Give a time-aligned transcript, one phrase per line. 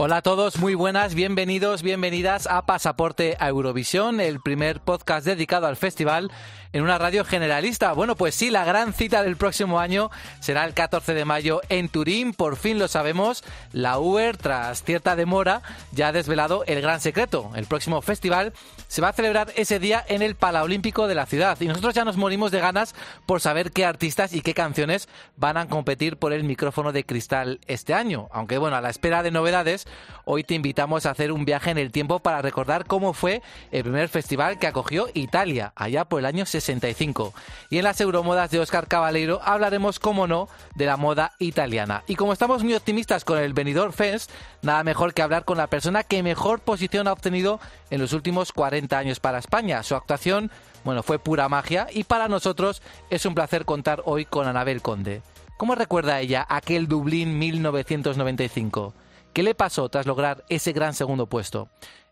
[0.00, 5.66] Hola a todos, muy buenas, bienvenidos, bienvenidas a Pasaporte a Eurovisión, el primer podcast dedicado
[5.66, 6.30] al festival
[6.72, 7.92] en una radio generalista.
[7.92, 11.88] Bueno, pues sí, la gran cita del próximo año será el 14 de mayo en
[11.88, 13.44] Turín, por fin lo sabemos.
[13.72, 15.62] La UER, tras cierta demora,
[15.92, 17.50] ya ha desvelado el gran secreto.
[17.54, 18.52] El próximo festival
[18.86, 22.04] se va a celebrar ese día en el Palaolímpico de la ciudad y nosotros ya
[22.04, 22.94] nos morimos de ganas
[23.26, 27.60] por saber qué artistas y qué canciones van a competir por el micrófono de cristal
[27.66, 28.28] este año.
[28.32, 29.86] Aunque bueno, a la espera de novedades,
[30.24, 33.82] hoy te invitamos a hacer un viaje en el tiempo para recordar cómo fue el
[33.82, 37.34] primer festival que acogió Italia, allá por el año 65.
[37.70, 42.04] Y en las Euromodas de Oscar Cabaleiro hablaremos, como no, de la moda italiana.
[42.06, 44.30] Y como estamos muy optimistas con el Benidorm Fest,
[44.62, 48.52] nada mejor que hablar con la persona que mejor posición ha obtenido en los últimos
[48.52, 49.82] 40 años para España.
[49.82, 50.50] Su actuación,
[50.84, 55.22] bueno, fue pura magia y para nosotros es un placer contar hoy con Anabel Conde.
[55.56, 58.94] ¿Cómo recuerda ella aquel Dublín 1995?
[59.32, 61.68] ¿Qué le pasó tras lograr ese gran segundo puesto?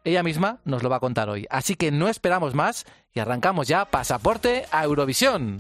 [0.06, 1.48] Ella misma nos lo va a contar hoy.
[1.50, 5.58] Así que no esperamos más y arrancamos ya Pasaporte a Eurovisión.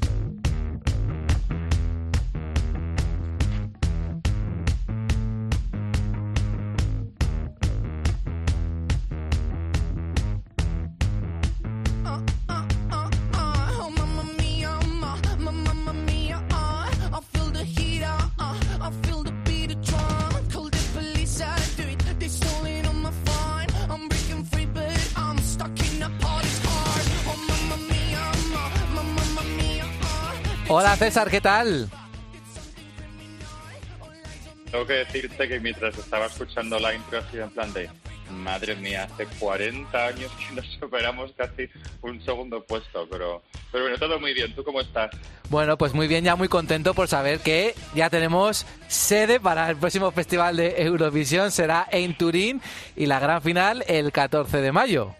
[30.78, 31.88] Hola César, ¿qué tal?
[34.70, 37.88] Tengo que decirte que mientras estaba escuchando la intro así en plan de
[38.30, 41.66] madre mía, hace 40 años que nos superamos casi
[42.02, 43.42] un segundo puesto, pero,
[43.72, 44.54] pero bueno, todo muy bien.
[44.54, 45.12] ¿Tú cómo estás?
[45.48, 49.76] Bueno, pues muy bien, ya muy contento por saber que ya tenemos sede para el
[49.76, 52.60] próximo festival de Eurovisión, será en Turín
[52.96, 55.14] y la gran final el 14 de mayo.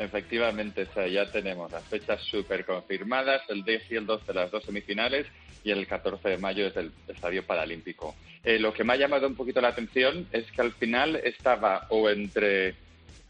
[0.00, 4.34] Efectivamente, o sea, ya tenemos las fechas súper confirmadas, el 10 y el 12 de
[4.34, 5.26] las dos semifinales
[5.62, 8.14] y el 14 de mayo es el Estadio Paralímpico.
[8.42, 11.86] Eh, lo que me ha llamado un poquito la atención es que al final estaba
[11.90, 12.74] o entre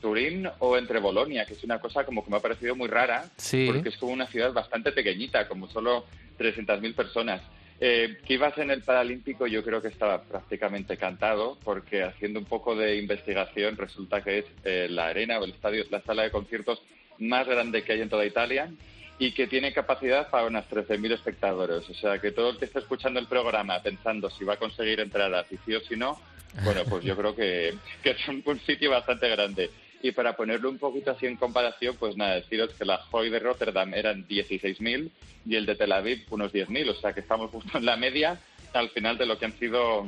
[0.00, 3.24] Turín o entre Bolonia, que es una cosa como que me ha parecido muy rara,
[3.66, 6.06] porque es como una ciudad bastante pequeñita, como solo
[6.38, 7.42] 300.000 personas.
[7.82, 12.44] Eh, que ibas en el Paralímpico yo creo que estaba prácticamente cantado porque haciendo un
[12.44, 16.30] poco de investigación resulta que es eh, la arena o el estadio, la sala de
[16.30, 16.82] conciertos
[17.18, 18.70] más grande que hay en toda Italia
[19.18, 21.88] y que tiene capacidad para unas 13.000 espectadores.
[21.88, 25.00] O sea que todo el que está escuchando el programa pensando si va a conseguir
[25.00, 26.18] entradas y sí o si no,
[26.64, 27.74] bueno, pues yo creo que,
[28.04, 29.70] es un sitio bastante grande.
[30.02, 33.38] Y para ponerlo un poquito así en comparación, pues nada, deciros que la Hoy de
[33.38, 35.10] Rotterdam eran 16.000
[35.46, 38.40] y el de Tel Aviv unos 10.000, o sea que estamos justo en la media
[38.72, 40.06] al final de lo que han sido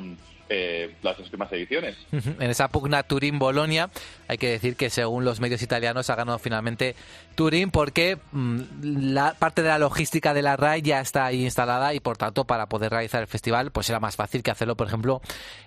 [0.49, 1.97] eh, las últimas ediciones.
[2.13, 3.91] En esa pugna Turín-Bolonia,
[4.29, 6.95] hay que decir que según los medios italianos ha ganado finalmente
[7.33, 11.95] Turín porque mm, la parte de la logística de la RAI ya está ahí instalada
[11.95, 14.87] y por tanto para poder realizar el festival pues era más fácil que hacerlo por
[14.87, 15.21] ejemplo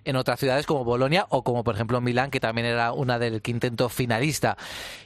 [0.04, 3.42] en otras ciudades como Bolonia o como por ejemplo Milán que también era una del
[3.42, 4.58] quinteto finalista.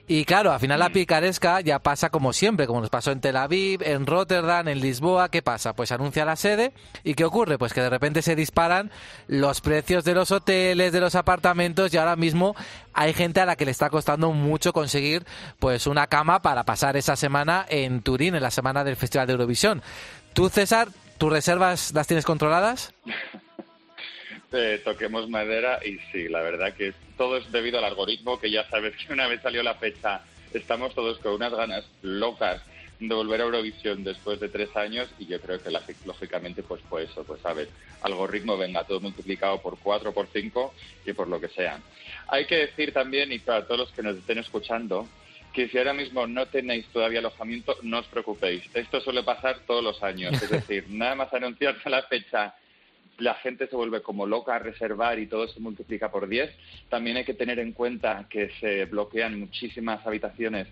[0.07, 3.37] Y claro, al final la picaresca ya pasa como siempre, como nos pasó en Tel
[3.37, 5.73] Aviv, en Rotterdam, en Lisboa, ¿qué pasa?
[5.73, 7.59] Pues anuncia la sede y ¿qué ocurre?
[7.59, 8.89] Pues que de repente se disparan
[9.27, 12.55] los precios de los hoteles, de los apartamentos y ahora mismo
[12.93, 15.25] hay gente a la que le está costando mucho conseguir
[15.59, 19.33] pues una cama para pasar esa semana en Turín, en la semana del Festival de
[19.33, 19.81] Eurovisión.
[20.33, 22.93] ¿Tú, César, tus reservas las tienes controladas?
[24.51, 28.67] Eh, toquemos madera y sí, la verdad que todo es debido al algoritmo que ya
[28.67, 30.21] sabes que una vez salió la fecha
[30.53, 32.61] estamos todos con unas ganas locas
[32.99, 35.71] de volver a Eurovisión después de tres años y yo creo que
[36.05, 37.69] lógicamente pues pues eso, pues sabes,
[38.01, 40.73] algoritmo venga todo multiplicado por cuatro, por cinco
[41.05, 41.79] y por lo que sea.
[42.27, 45.07] Hay que decir también, y para todos los que nos estén escuchando,
[45.59, 48.63] que si ahora mismo no tenéis todavía alojamiento, no os preocupéis.
[48.73, 50.41] Esto suele pasar todos los años.
[50.41, 52.55] Es decir, nada más anunciarse la fecha,
[53.17, 56.49] la gente se vuelve como loca a reservar y todo se multiplica por diez.
[56.87, 60.65] También hay que tener en cuenta que se bloquean muchísimas habitaciones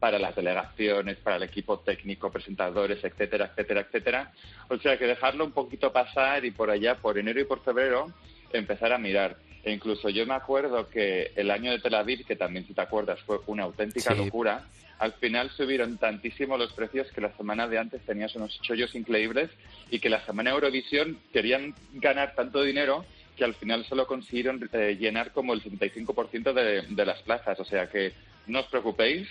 [0.00, 4.32] para las delegaciones, para el equipo técnico, presentadores, etcétera, etcétera, etcétera.
[4.70, 8.12] O sea que dejarlo un poquito pasar y por allá, por enero y por febrero,
[8.52, 9.36] empezar a mirar.
[9.64, 12.80] E incluso yo me acuerdo que el año de Tel Aviv, que también si te
[12.80, 14.64] acuerdas fue una auténtica locura,
[14.98, 19.50] al final subieron tantísimo los precios que la semana de antes tenías unos chollos increíbles
[19.90, 23.04] y que la semana Eurovisión querían ganar tanto dinero
[23.36, 27.58] que al final solo consiguieron eh, llenar como el 75% de, de las plazas.
[27.58, 28.12] O sea que
[28.46, 29.28] no os preocupéis,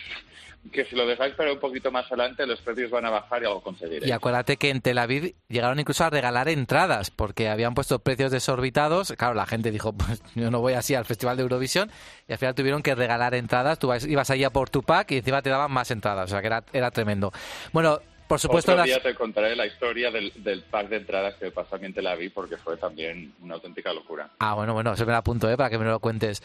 [0.71, 3.45] que si lo dejáis para un poquito más adelante, los precios van a bajar y
[3.45, 4.05] algo conseguiréis.
[4.05, 8.31] Y acuérdate que en Tel Aviv llegaron incluso a regalar entradas, porque habían puesto precios
[8.31, 9.13] desorbitados.
[9.17, 11.91] Claro, la gente dijo, pues yo no voy así al Festival de Eurovisión,
[12.27, 13.79] y al final tuvieron que regalar entradas.
[13.79, 16.47] Tú ibas allá por tu pack y encima te daban más entradas, o sea que
[16.47, 17.31] era, era tremendo.
[17.73, 17.99] Bueno,
[18.31, 21.75] por supuesto, Otro día te contaré la historia del, del, pack de entradas que pasó
[21.75, 24.29] a te la vi porque fue también una auténtica locura.
[24.39, 25.57] Ah, bueno, bueno, eso me la apunto, ¿eh?
[25.57, 26.41] Para que me lo cuentes.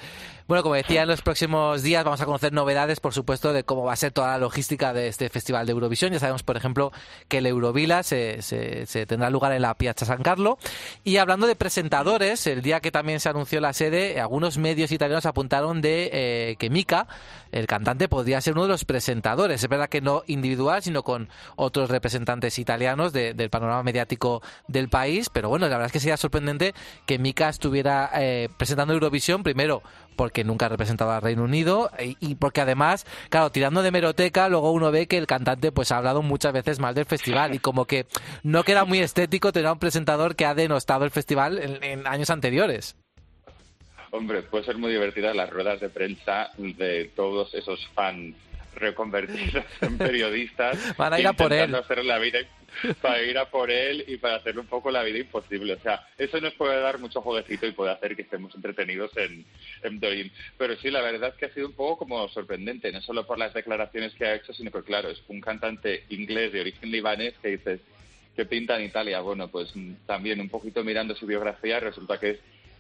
[0.49, 3.85] Bueno, como decía, en los próximos días vamos a conocer novedades, por supuesto, de cómo
[3.85, 6.13] va a ser toda la logística de este Festival de Eurovisión.
[6.13, 6.91] Ya sabemos, por ejemplo,
[7.29, 10.59] que el Eurovila se, se, tendrá lugar en la Piazza San Carlo.
[11.05, 15.25] Y hablando de presentadores, el día que también se anunció la sede, algunos medios italianos
[15.25, 17.07] apuntaron de eh, que Mika,
[17.53, 19.63] el cantante, podría ser uno de los presentadores.
[19.63, 21.29] Es verdad que no individual, sino con
[21.77, 26.17] otros representantes italianos del panorama mediático del país, pero bueno, la verdad es que sería
[26.17, 26.75] sorprendente
[27.05, 29.83] que Mika estuviera eh, presentando Eurovisión, primero
[30.17, 34.73] porque nunca ha representado al Reino Unido y, porque además, claro, tirando de meroteca, luego
[34.73, 37.85] uno ve que el cantante pues ha hablado muchas veces mal del festival y como
[37.85, 38.07] que
[38.43, 42.31] no queda muy estético tener a un presentador que ha denostado el festival en años
[42.31, 42.97] anteriores.
[44.11, 48.35] Hombre, puede ser muy divertida las ruedas de prensa de todos esos fans
[48.77, 50.79] reconvertidos en periodistas.
[50.97, 51.75] Van a ir a por él.
[51.75, 52.39] Hacer la vida,
[53.01, 55.75] para ir a por él y para hacerle un poco la vida imposible.
[55.75, 59.45] O sea, eso nos puede dar mucho jueguecito y puede hacer que estemos entretenidos en,
[59.83, 63.27] en Pero sí, la verdad es que ha sido un poco como sorprendente, no solo
[63.27, 66.91] por las declaraciones que ha hecho, sino que, claro, es un cantante inglés de origen
[66.91, 67.81] libanés que dices
[68.35, 69.21] que pinta en Italia.
[69.21, 69.73] Bueno, pues
[70.07, 72.39] también un poquito mirando su biografía, resulta que es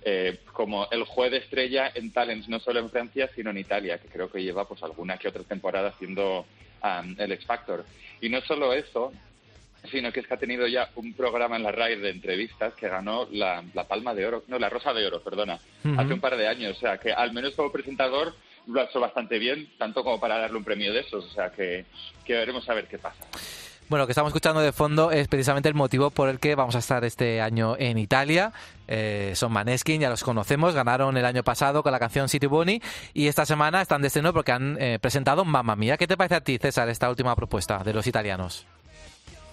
[0.08, 3.98] eh, como el juez de estrella en Talents, no solo en Francia, sino en Italia,
[3.98, 6.46] que creo que lleva pues alguna que otra temporada haciendo
[7.18, 7.84] el X Factor.
[8.20, 9.12] Y no solo eso,
[9.90, 12.88] sino que es que ha tenido ya un programa en la RAI de entrevistas que
[12.88, 15.58] ganó la, Palma de Oro, no, la Rosa de Oro, perdona,
[15.98, 16.76] hace un par de años.
[16.76, 18.32] O sea, que al menos como presentador
[18.68, 21.24] lo ha hecho bastante bien, tanto como para darle un premio de esos.
[21.24, 21.84] O sea, que,
[22.24, 23.26] que veremos a ver qué pasa.
[23.88, 26.74] Bueno, lo que estamos escuchando de fondo es precisamente el motivo por el que vamos
[26.74, 28.52] a estar este año en Italia.
[28.88, 32.82] Eh, son Maneskin, ya los conocemos, ganaron el año pasado con la canción City Bunny
[33.14, 35.96] y esta semana están de estreno porque han eh, presentado Mamma Mía.
[35.96, 38.66] ¿Qué te parece a ti, César, esta última propuesta de los italianos?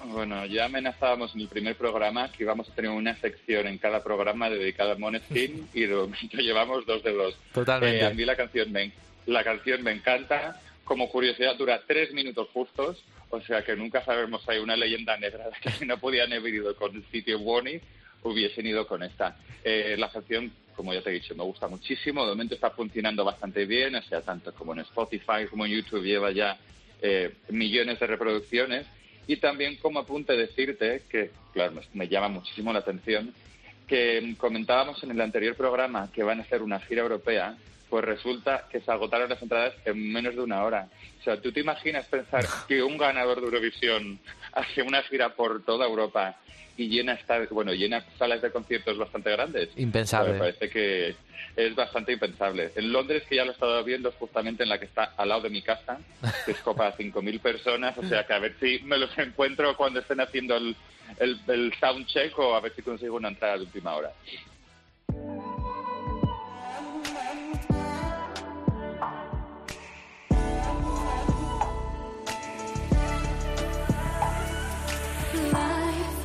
[0.05, 4.03] Bueno, ya amenazábamos en el primer programa que íbamos a tener una sección en cada
[4.03, 7.37] programa dedicada a Maneskin y de momento llevamos dos de dos.
[7.53, 7.99] Totalmente.
[7.99, 8.93] Eh, a mí la canción, me,
[9.27, 10.59] la canción me encanta.
[10.85, 13.03] Como curiosidad, dura tres minutos justos
[13.33, 16.53] o sea que nunca sabemos, hay una leyenda negra de que si no podían haber
[16.53, 17.81] ido con el sitio Bonnie,
[18.21, 19.35] hubiesen ido con esta.
[19.63, 22.23] Eh, la canción, como ya te he dicho, me gusta muchísimo.
[22.25, 26.03] De momento está funcionando bastante bien, o sea, tanto como en Spotify como en YouTube
[26.03, 26.59] lleva ya
[27.01, 28.85] eh, millones de reproducciones.
[29.25, 33.33] Y también como apunte decirte, que claro, me llama muchísimo la atención,
[33.87, 37.57] que comentábamos en el anterior programa que van a hacer una gira europea
[37.93, 40.87] pues resulta que se agotaron las entradas en menos de una hora.
[41.19, 44.19] O sea, ¿tú te imaginas pensar que un ganador de Eurovisión
[44.51, 46.35] hace una gira por toda Europa
[46.75, 47.19] y llena
[47.51, 49.69] bueno, llena salas de conciertos bastante grandes?
[49.75, 50.33] Impensable.
[50.33, 51.15] me parece que
[51.55, 52.71] es bastante impensable.
[52.75, 55.41] En Londres, que ya lo he estado viendo, justamente en la que está al lado
[55.41, 55.99] de mi casa,
[56.47, 59.77] que es copa a 5.000 personas, o sea que a ver si me los encuentro
[59.77, 60.75] cuando estén haciendo el,
[61.19, 64.11] el, el soundcheck o a ver si consigo una entrada de última hora.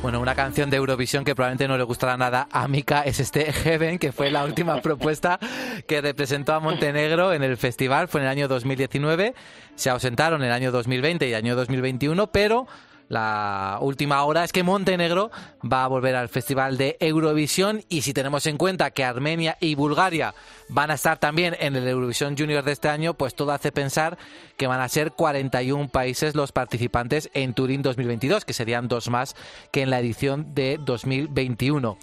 [0.09, 3.53] Bueno, una canción de Eurovisión que probablemente no le gustará nada a Mika es este
[3.53, 5.37] Heaven, que fue la última propuesta
[5.85, 9.35] que representó a Montenegro en el festival, fue en el año 2019,
[9.75, 12.65] se ausentaron en el año 2020 y el año 2021, pero
[13.09, 18.13] la última hora es que Montenegro va a volver al Festival de Eurovisión y si
[18.13, 20.35] tenemos en cuenta que Armenia y Bulgaria
[20.69, 24.19] van a estar también en el Eurovisión Junior de este año, pues todo hace pensar
[24.57, 29.35] que van a ser 41 países los participantes en Turín 2022, que serían dos más
[29.71, 31.97] que en la edición de 2021.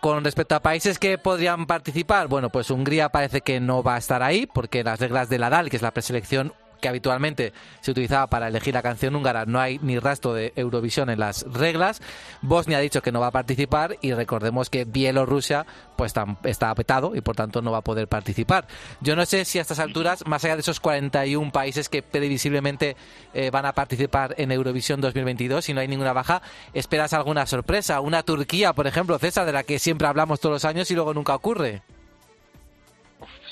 [0.00, 3.98] Con respecto a países que podrían participar, bueno, pues Hungría parece que no va a
[3.98, 7.90] estar ahí porque las reglas de la DAL, que es la preselección que habitualmente se
[7.90, 12.00] utilizaba para elegir la canción húngara, no hay ni rastro de Eurovisión en las reglas.
[12.42, 15.66] Bosnia ha dicho que no va a participar y recordemos que Bielorrusia
[15.96, 18.66] pues está apetado y por tanto no va a poder participar.
[19.00, 22.96] Yo no sé si a estas alturas, más allá de esos 41 países que previsiblemente
[23.34, 26.42] eh, van a participar en Eurovisión 2022, si no hay ninguna baja,
[26.72, 30.64] esperas alguna sorpresa, una Turquía, por ejemplo, César, de la que siempre hablamos todos los
[30.64, 31.82] años y luego nunca ocurre.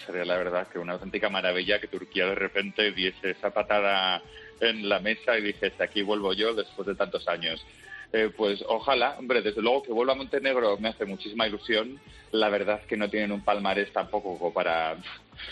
[0.07, 4.23] Sería la verdad que una auténtica maravilla que Turquía de repente diese esa patada
[4.61, 7.65] en la mesa y dijese aquí vuelvo yo después de tantos años.
[8.13, 12.01] Eh, pues ojalá, hombre, desde luego que vuelva a Montenegro me hace muchísima ilusión.
[12.33, 14.97] La verdad es que no tienen un palmarés tampoco como para,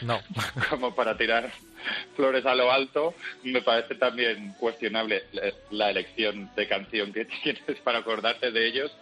[0.03, 0.21] no.
[0.71, 1.51] como para tirar
[2.17, 3.15] flores a lo alto.
[3.43, 5.25] Me parece también cuestionable
[5.71, 8.97] la elección de canción que tienes para acordarte de ellos.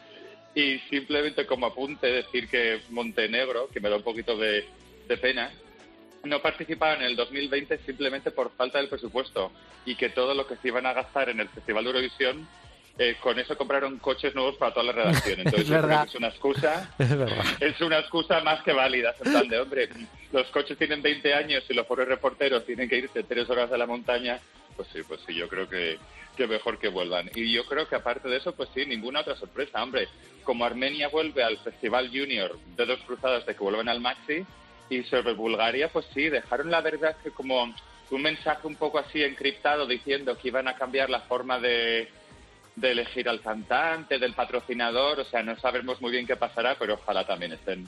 [0.54, 4.66] Y simplemente como apunte decir que Montenegro, que me da un poquito de,
[5.08, 5.50] de pena,
[6.24, 9.50] no participaron en el 2020 simplemente por falta del presupuesto
[9.84, 12.48] y que todo lo que se iban a gastar en el Festival de Eurovisión
[12.98, 15.40] eh, con eso compraron coches nuevos para toda la redacción.
[15.44, 16.94] Entonces, es, es una excusa.
[17.60, 19.14] Es, una excusa más que válida.
[19.24, 19.88] En plan de, hombre,
[20.32, 23.78] los coches tienen 20 años y los pobres reporteros tienen que irse tres horas a
[23.78, 24.38] la montaña.
[24.76, 25.98] Pues sí, pues sí, yo creo que,
[26.36, 27.30] que mejor que vuelvan.
[27.34, 29.82] Y yo creo que aparte de eso, pues sí, ninguna otra sorpresa.
[29.82, 30.08] Hombre,
[30.44, 34.44] como Armenia vuelve al Festival Junior de dos cruzadas de que vuelven al Maxi,
[34.96, 37.74] y sobre Bulgaria, pues sí, dejaron la verdad que como
[38.10, 42.08] un mensaje un poco así encriptado diciendo que iban a cambiar la forma de
[42.76, 47.26] elegir al cantante, del patrocinador, o sea, no sabemos muy bien qué pasará, pero ojalá
[47.26, 47.86] también estén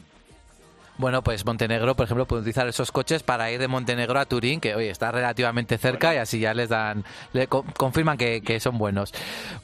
[0.96, 4.60] bueno, pues Montenegro, por ejemplo, puede utilizar esos coches para ir de Montenegro a Turín,
[4.60, 9.12] que hoy está relativamente cerca y así ya les dan, le confirman que, son buenos.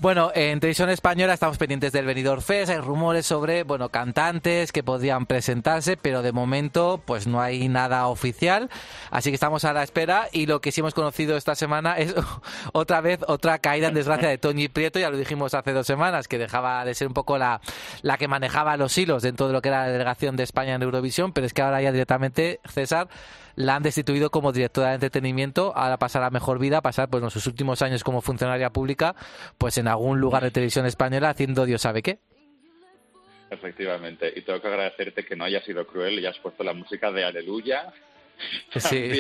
[0.01, 4.83] Bueno, en televisión española estamos pendientes del Benidorm Fest, hay rumores sobre, bueno, cantantes que
[4.83, 8.69] podrían presentarse, pero de momento pues no hay nada oficial,
[9.13, 12.13] así que estamos a la espera y lo que sí hemos conocido esta semana es
[12.73, 16.27] otra vez otra caída en desgracia de Toñi Prieto, ya lo dijimos hace dos semanas,
[16.27, 17.61] que dejaba de ser un poco la,
[18.03, 20.83] la que manejaba los hilos dentro de lo que era la delegación de España en
[20.83, 23.09] Eurovisión pero es que ahora ya directamente César
[23.57, 27.31] la han destituido como directora de entretenimiento, ahora pasar a mejor vida, pasar pues en
[27.31, 29.15] sus últimos años como funcionaria pública,
[29.59, 32.19] pues en algún lugar de televisión española haciendo Dios sabe qué.
[33.51, 37.11] Efectivamente, y tengo que agradecerte que no hayas sido cruel y has puesto la música
[37.11, 37.93] de Aleluya
[38.77, 39.11] Sí.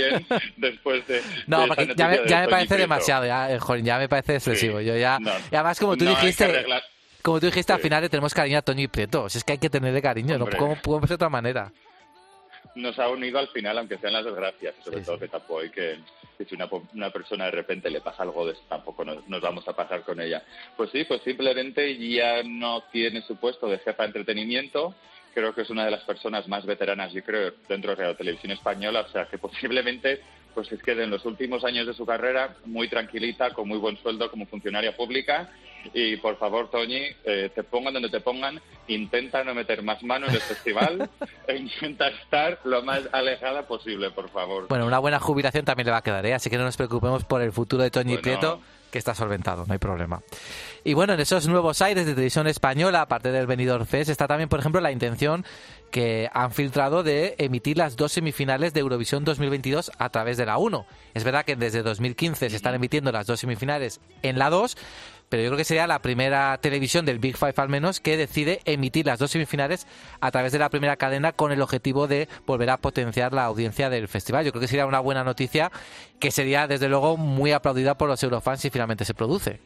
[0.56, 1.20] después de.
[1.46, 4.80] No, ya, me, parece demasiado, ya, eh, ya me parece excesivo.
[4.80, 5.18] Yo ya,
[5.50, 6.64] y además, como tú dijiste.
[7.22, 9.26] Como tú dijiste, al final le tenemos cariño a Toño y Prieto.
[9.26, 10.46] Es que hay que tenerle cariño, ¿no?
[10.56, 11.70] ¿Cómo podemos de otra manera?
[12.74, 15.98] Nos ha unido al final, aunque sean las desgracias, sobre todo que tampoco hay que,
[16.48, 19.74] si una, una, persona de repente le pasa algo de eso, tampoco nos, vamos a
[19.74, 20.42] pasar con ella.
[20.76, 24.94] Pues sí, pues simplemente ya no tiene su puesto de jefa de entretenimiento,
[25.34, 28.52] creo que es una de las personas más veteranas, yo creo, dentro de la televisión
[28.52, 30.20] española, o sea que posiblemente
[30.54, 33.96] pues es que en los últimos años de su carrera muy tranquilita, con muy buen
[33.98, 35.50] sueldo como funcionaria pública
[35.94, 40.26] y por favor, Toñi, eh, te pongan donde te pongan, intenta no meter más mano
[40.26, 41.08] en el festival
[41.46, 44.68] e intenta estar lo más alejada posible, por favor.
[44.68, 46.34] Bueno, una buena jubilación también le va a quedar, ¿eh?
[46.34, 49.72] así que no nos preocupemos por el futuro de Toñi Prieto que está solventado, no
[49.72, 50.22] hay problema.
[50.84, 54.48] Y bueno, en esos nuevos aires de televisión española, aparte del venidor Fest, está también,
[54.48, 55.44] por ejemplo, la intención
[55.90, 60.58] que han filtrado de emitir las dos semifinales de Eurovisión 2022 a través de la
[60.58, 60.86] 1.
[61.14, 64.76] Es verdad que desde 2015 se están emitiendo las dos semifinales en la 2,
[65.30, 68.60] pero yo creo que sería la primera televisión del Big Five al menos que decide
[68.64, 69.86] emitir las dos semifinales
[70.20, 73.88] a través de la primera cadena con el objetivo de volver a potenciar la audiencia
[73.88, 74.44] del festival.
[74.44, 75.70] Yo creo que sería una buena noticia
[76.18, 79.60] que sería desde luego muy aplaudida por los eurofans si finalmente se produce.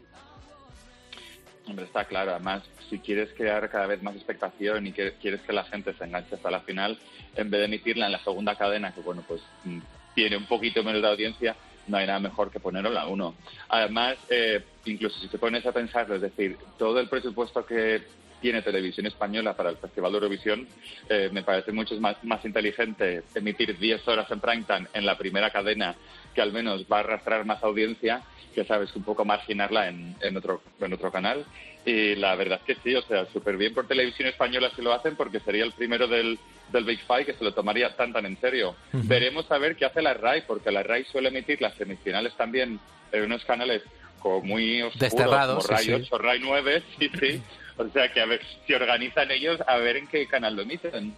[1.67, 2.33] Hombre, está claro.
[2.33, 6.05] Además, si quieres crear cada vez más expectación y que quieres que la gente se
[6.05, 6.99] enganche hasta la final,
[7.37, 9.79] en vez de emitirla en la segunda cadena, que bueno, pues mm,
[10.15, 11.57] tiene un poquito menos de audiencia,
[11.87, 13.35] no hay nada mejor que ponerlo la uno.
[13.69, 18.03] Además, eh, incluso si te pones a pensarlo, es decir, todo el presupuesto que
[18.41, 20.67] tiene Televisión Española para el Festival de Eurovisión,
[21.09, 25.17] eh, me parece mucho más, más inteligente emitir 10 horas en prime time en la
[25.17, 25.95] primera cadena,
[26.35, 28.23] que al menos va a arrastrar más audiencia,
[28.55, 31.45] que sabes, un poco marginarla en, en, otro, en otro canal.
[31.85, 34.93] Y la verdad es que sí, o sea, súper bien por Televisión Española si lo
[34.93, 36.39] hacen, porque sería el primero del,
[36.73, 38.75] del Big Five que se lo tomaría tan tan en serio.
[38.93, 42.81] Veremos a ver qué hace la RAI, porque la RAI suele emitir las semifinales también
[43.13, 43.83] en unos canales
[44.19, 47.43] como muy oscuros, como RAI 8, RAI 9, sí, sí.
[47.77, 51.15] O sea que a ver, si organizan ellos, a ver en qué canal lo emiten.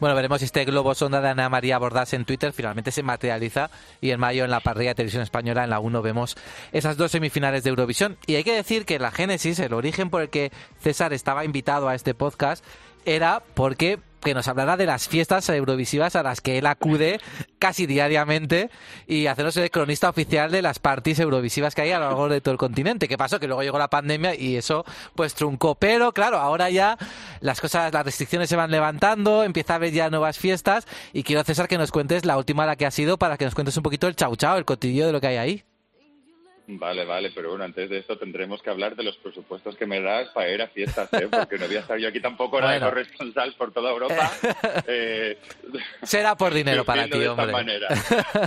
[0.00, 3.70] Bueno, veremos si este globo sonda de Ana María Bordás en Twitter finalmente se materializa
[4.00, 6.36] y en mayo en la parrilla de televisión española en la 1 vemos
[6.72, 8.16] esas dos semifinales de Eurovisión.
[8.26, 11.88] Y hay que decir que la génesis, el origen por el que César estaba invitado
[11.88, 12.64] a este podcast,
[13.04, 17.20] era porque que nos hablará de las fiestas eurovisivas a las que él acude
[17.58, 18.70] casi diariamente
[19.06, 22.40] y hacernos el cronista oficial de las parties eurovisivas que hay a lo largo de
[22.40, 23.08] todo el continente.
[23.08, 23.40] ¿Qué pasó?
[23.40, 24.84] Que luego llegó la pandemia y eso
[25.14, 25.74] pues truncó.
[25.74, 26.98] Pero claro, ahora ya
[27.40, 31.44] las cosas, las restricciones se van levantando, empieza a haber ya nuevas fiestas y quiero
[31.44, 33.82] César que nos cuentes la última la que ha sido para que nos cuentes un
[33.82, 35.67] poquito el chau chau, el cotillo de lo que hay ahí.
[36.70, 40.02] Vale, vale, pero bueno, antes de esto tendremos que hablar de los presupuestos que me
[40.02, 41.26] das para ir a fiestas, ¿eh?
[41.30, 42.90] porque no voy a estar yo aquí tampoco era de Bueno.
[42.90, 44.30] corresponsal por toda Europa.
[44.86, 45.38] Eh,
[46.02, 47.52] Será por dinero para ti, de esta hombre.
[47.52, 47.88] manera.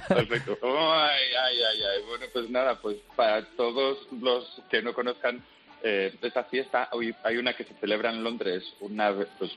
[0.07, 0.57] Perfecto.
[0.63, 2.03] Ay, ay, ay, ay.
[2.07, 5.43] Bueno, pues nada, pues para todos los que no conozcan
[5.83, 9.51] eh, esta fiesta, hoy hay una que se celebra en Londres una, pues,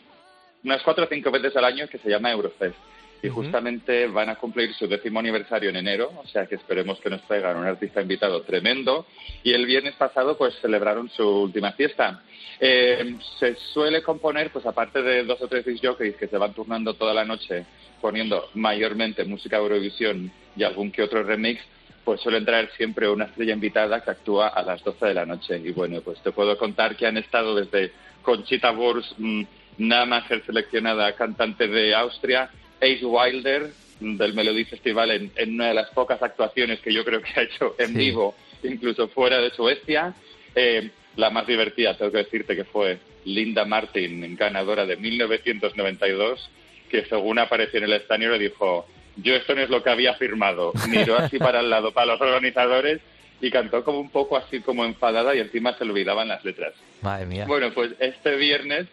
[0.62, 2.76] unas cuatro o cinco veces al año que se llama Eurofest.
[3.25, 7.09] Y justamente van a cumplir su décimo aniversario en enero, o sea que esperemos que
[7.09, 9.07] nos traigan un artista invitado tremendo.
[9.43, 12.23] Y el viernes pasado, pues celebraron su última fiesta.
[12.61, 16.93] Eh, se suele componer, pues aparte de dos o tres jockeys que se van turnando
[16.93, 17.64] toda la noche
[18.02, 21.62] poniendo mayormente música Eurovisión y algún que otro remix,
[22.04, 25.57] pues suele traer siempre una estrella invitada que actúa a las 12 de la noche.
[25.64, 29.43] Y bueno, pues te puedo contar que han estado desde Conchita Wurst, mm,
[29.78, 32.50] Namager seleccionada cantante de Austria,
[32.84, 37.20] Ace Wilder del Melody Festival en, en una de las pocas actuaciones que yo creo
[37.22, 37.94] que ha hecho en Sí.
[37.94, 40.14] vivo, incluso fuera de Suecia.
[40.54, 46.50] Eh, la más divertida, tengo que decirte que fue Linda Martin, ganadora de 1992,
[46.90, 48.86] que según apareció en el estadio dijo,
[49.16, 50.72] yo esto no es lo que había firmado.
[50.88, 53.00] Miró así para el lado, para los organizadores,
[53.40, 56.72] y cantó como un poco así como enfadada y encima se le olvidaban las letras.
[57.02, 57.44] Madre mía.
[57.46, 58.86] Bueno, pues este viernes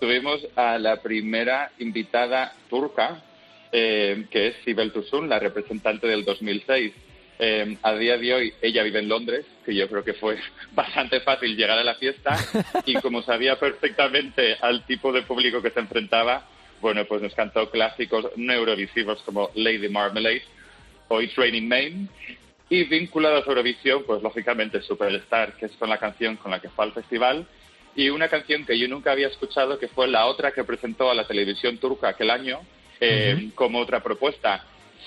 [0.00, 3.22] tuvimos a la primera invitada turca,
[3.72, 6.92] eh, que es Sibel Tuzun, la representante del 2006.
[7.38, 10.38] Eh, a día de hoy ella vive en Londres, que yo creo que fue
[10.72, 12.34] bastante fácil llegar a la fiesta
[12.86, 16.48] y como sabía perfectamente al tipo de público que se enfrentaba,
[16.80, 20.44] bueno, pues nos cantó clásicos no eurovisivos como Lady Marmalade
[21.08, 22.08] o It's Raining
[22.68, 26.70] y vinculados a Eurovisión, pues lógicamente Superstar, que es con la canción con la que
[26.70, 27.46] fue al festival,
[27.96, 31.14] y una canción que yo nunca había escuchado, que fue la otra que presentó a
[31.14, 32.60] la televisión turca aquel año,
[33.00, 34.64] eh, como otra propuesta.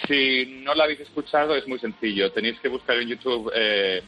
[0.07, 2.31] Si no la habéis escuchado, es muy sencillo.
[2.31, 4.01] Tenéis que buscar en YouTube eh,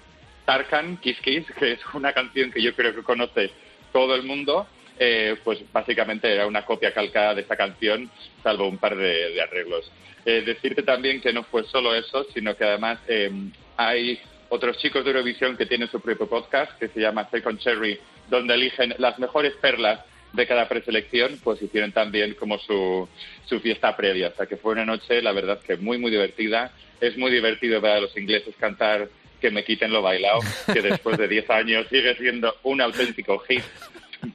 [0.46, 3.52] Tarkan, Kiss Kiss, que es una canción que yo creo que conoce
[3.94, 4.68] todo el mundo.
[5.00, 8.10] Eh, pues básicamente era una copia calcada de esta canción,
[8.44, 9.92] salvo un par de, de arreglos.
[10.26, 13.32] Eh, decirte también que no fue solo eso, sino que además eh,
[13.78, 14.20] hay
[14.50, 18.00] otros chicos de Eurovisión que tienen su propio podcast que se llama Second Cherry,
[18.32, 20.00] donde eligen las mejores perlas
[20.34, 23.08] de cada preselección, pues hicieron también como su,
[23.46, 24.30] su fiesta previa.
[24.30, 26.72] O sea que fue una noche, la verdad, que muy, muy divertida.
[27.02, 29.10] Es muy divertido ver a los ingleses cantar
[29.42, 30.40] que me quiten lo bailado,
[30.72, 33.64] que después de 10 años sigue siendo un auténtico hit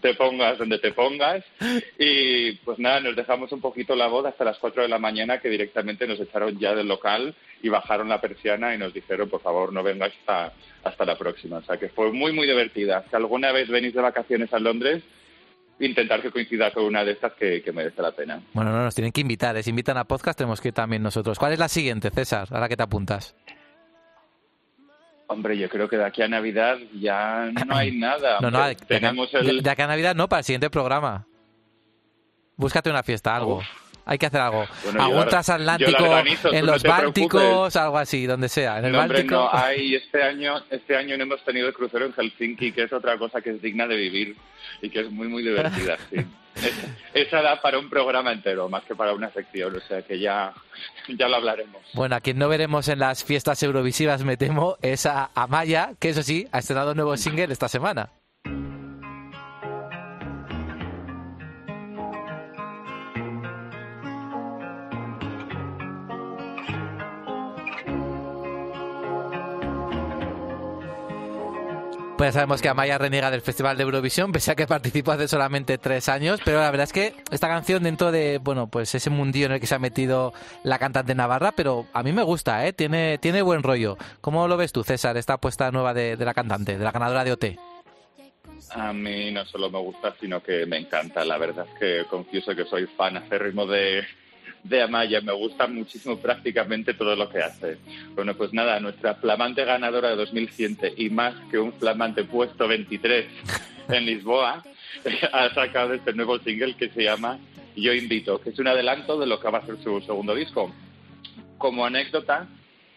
[0.00, 1.44] te pongas donde te pongas.
[1.98, 5.40] Y pues nada, nos dejamos un poquito la boda hasta las 4 de la mañana
[5.40, 9.40] que directamente nos echaron ya del local y bajaron la persiana y nos dijeron, por
[9.40, 10.52] favor, no vengáis hasta,
[10.84, 11.58] hasta la próxima.
[11.58, 13.04] O sea que fue muy, muy divertida.
[13.08, 15.02] Si alguna vez venís de vacaciones a Londres,
[15.78, 18.40] intentar que coincida con una de estas que, que merece la pena.
[18.52, 19.56] Bueno, no, nos tienen que invitar.
[19.56, 19.62] ¿eh?
[19.62, 21.38] Si invitan a podcast, tenemos que ir también nosotros.
[21.38, 22.48] ¿Cuál es la siguiente, César?
[22.50, 23.34] Ahora que te apuntas.
[25.28, 28.38] Hombre, yo creo que de aquí a Navidad ya no hay nada.
[28.40, 29.62] No, no, de, tenemos de- el...
[29.62, 31.26] de acá a Navidad no, para el siguiente programa.
[32.56, 33.56] Búscate una fiesta, algo.
[33.58, 33.66] Uf.
[34.08, 34.64] Hay que hacer algo.
[34.84, 37.76] Bueno, algún yo transatlántico organizo, en los Bálticos, preocupes.
[37.76, 38.78] algo así, donde sea.
[38.78, 39.34] En el No, hombre, Báltico.
[39.34, 42.92] no, hay, este año, este año no hemos tenido el crucero en Helsinki, que es
[42.92, 44.36] otra cosa que es digna de vivir
[44.80, 46.24] y que es muy, muy divertida, sí.
[47.12, 50.54] Esa da para un programa entero, más que para una sección, o sea que ya,
[51.08, 51.82] ya lo hablaremos.
[51.92, 56.10] Bueno, a quien no veremos en las fiestas eurovisivas, me temo, es a Amaya, que
[56.10, 58.08] eso sí, ha estrenado un nuevo single esta semana.
[72.26, 75.78] Ya sabemos que Amaya reniega del Festival de Eurovisión, pese a que participó hace solamente
[75.78, 79.46] tres años, pero la verdad es que esta canción dentro de, bueno, pues ese mundillo
[79.46, 80.34] en el que se ha metido
[80.64, 82.72] la cantante navarra, pero a mí me gusta, ¿eh?
[82.72, 83.96] Tiene, tiene buen rollo.
[84.20, 87.30] ¿Cómo lo ves tú, César, esta apuesta nueva de, la cantante, de la ganadora de
[87.30, 87.44] OT?
[88.70, 91.24] A mí no solo me gusta, sino que me encanta.
[91.24, 94.02] La verdad es que confieso que soy fan acérrimo de,
[94.68, 95.20] de Amaya.
[95.20, 97.78] Me gusta muchísimo prácticamente todo lo que hace.
[98.14, 103.26] Bueno, pues nada, nuestra flamante ganadora de 2007 y más que un flamante puesto 23
[103.88, 104.64] en Lisboa,
[105.32, 107.38] ha sacado este nuevo single que se llama
[107.76, 110.72] Yo Invito, que es un adelanto de lo que va a ser su segundo disco.
[111.58, 112.48] Como anécdota,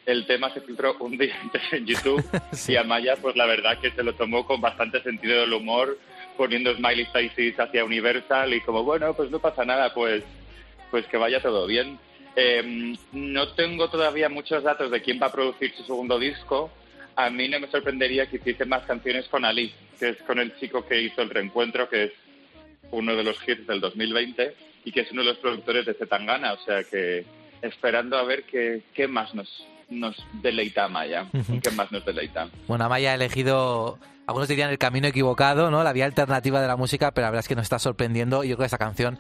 [0.06, 2.24] el tema se filtró un día antes en YouTube
[2.68, 5.98] y Amaya, pues la verdad que se lo tomó con bastante sentido del humor,
[6.36, 10.24] poniendo smiley faces hacia Universal y como, bueno, pues no pasa nada, pues,
[10.92, 12.00] pues que vaya todo bien.
[12.36, 16.72] Eh, no tengo todavía muchos datos de quién va a producir su segundo disco.
[17.16, 20.56] A mí no me sorprendería que hiciese más canciones con Ali, que es con el
[20.58, 22.12] chico que hizo el reencuentro, que es
[22.92, 26.54] uno de los hits del 2020 y que es uno de los productores de Zetangana.
[26.54, 27.26] O sea que
[27.62, 31.28] esperando a ver qué, qué más nos, nos deleita Amaya?
[31.62, 32.50] ¿Qué más nos deleita?
[32.68, 34.00] Bueno, Amaya ha elegido,
[34.30, 35.84] algunos dirían el camino equivocado, ¿no?
[35.84, 38.50] La vía alternativa de la música, pero la verdad es que nos está sorprendiendo y
[38.50, 39.18] yo creo que esta canción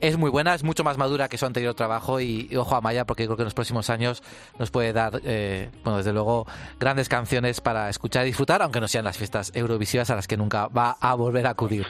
[0.00, 3.04] es muy buena, es mucho más madura que su anterior trabajo y, ojo a Maya
[3.04, 4.22] porque creo que en los próximos años
[4.56, 6.46] nos puede dar, eh, bueno, desde luego,
[6.78, 10.36] grandes canciones para escuchar y disfrutar, aunque no sean las fiestas eurovisivas a las que
[10.36, 11.86] nunca va a volver a acudir.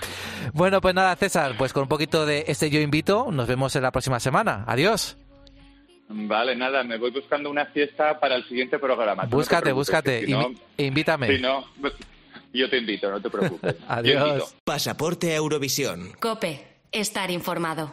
[0.54, 3.82] Bueno, pues nada, César, pues con un poquito de este yo invito, nos vemos en
[3.82, 4.64] la próxima semana.
[4.66, 5.18] Adiós.
[6.08, 9.24] Vale, nada, me voy buscando una fiesta para el siguiente programa.
[9.24, 10.24] Búscate, búscate,
[10.78, 11.36] invítame.
[11.36, 11.66] Si no,
[12.54, 13.76] yo te invito, no te preocupes.
[13.88, 14.54] Adiós.
[14.64, 16.12] Pasaporte Eurovisión.
[16.20, 17.92] Cope, estar informado.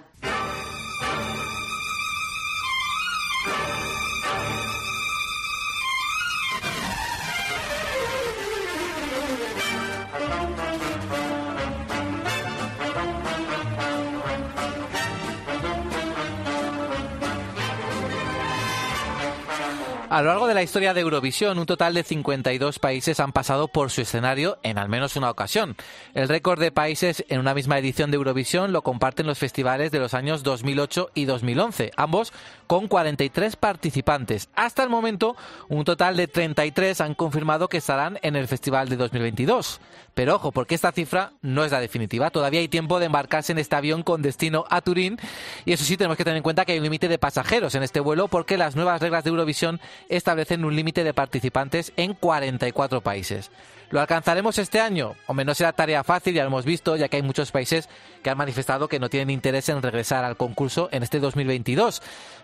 [20.21, 23.69] A lo largo de la historia de Eurovisión, un total de 52 países han pasado
[23.69, 25.75] por su escenario en al menos una ocasión.
[26.13, 29.97] El récord de países en una misma edición de Eurovisión lo comparten los festivales de
[29.97, 32.33] los años 2008 y 2011, ambos
[32.71, 34.47] con 43 participantes.
[34.55, 35.35] Hasta el momento,
[35.67, 39.81] un total de 33 han confirmado que estarán en el festival de 2022.
[40.13, 42.29] Pero ojo, porque esta cifra no es la definitiva.
[42.29, 45.19] Todavía hay tiempo de embarcarse en este avión con destino a Turín.
[45.65, 47.83] Y eso sí, tenemos que tener en cuenta que hay un límite de pasajeros en
[47.83, 53.01] este vuelo porque las nuevas reglas de Eurovisión establecen un límite de participantes en 44
[53.01, 53.51] países.
[53.91, 55.15] ¿Lo alcanzaremos este año?
[55.27, 57.89] Hombre, no será tarea fácil, ya lo hemos visto, ya que hay muchos países
[58.23, 62.01] que han manifestado que no tienen interés en regresar al concurso en este 2022.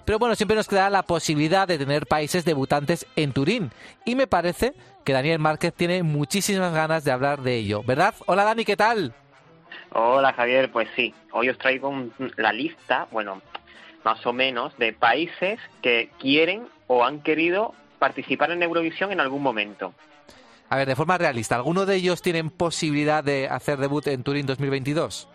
[0.07, 3.71] Pero bueno, siempre nos queda la posibilidad de tener países debutantes en Turín.
[4.05, 8.15] Y me parece que Daniel Márquez tiene muchísimas ganas de hablar de ello, ¿verdad?
[8.25, 9.13] Hola Dani, ¿qué tal?
[9.91, 11.93] Hola Javier, pues sí, hoy os traigo
[12.37, 13.41] la lista, bueno,
[14.05, 19.43] más o menos, de países que quieren o han querido participar en Eurovisión en algún
[19.43, 19.93] momento.
[20.69, 24.45] A ver, de forma realista, ¿alguno de ellos tienen posibilidad de hacer debut en Turín
[24.45, 25.27] 2022?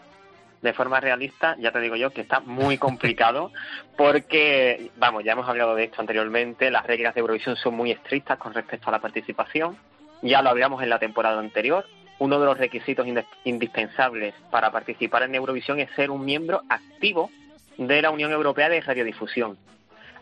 [0.62, 3.51] De forma realista, ya te digo yo que está muy complicado
[3.96, 8.38] porque, vamos, ya hemos hablado de esto anteriormente, las reglas de Eurovisión son muy estrictas
[8.38, 9.77] con respecto a la participación.
[10.22, 11.85] Ya lo hablamos en la temporada anterior.
[12.20, 13.05] Uno de los requisitos
[13.42, 17.31] indispensables para participar en Eurovisión es ser un miembro activo
[17.77, 19.59] de la Unión Europea de Radiodifusión.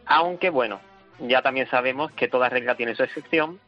[0.07, 0.81] Aunque, bueno,
[1.19, 3.61] ya también sabemos que toda regla tiene su excepción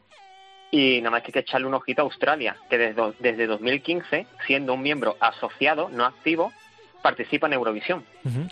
[0.71, 4.25] y nada más que hay que echarle un ojito a Australia, que desde, desde 2015,
[4.47, 6.51] siendo un miembro asociado, no activo,
[7.03, 8.03] participa en Eurovisión.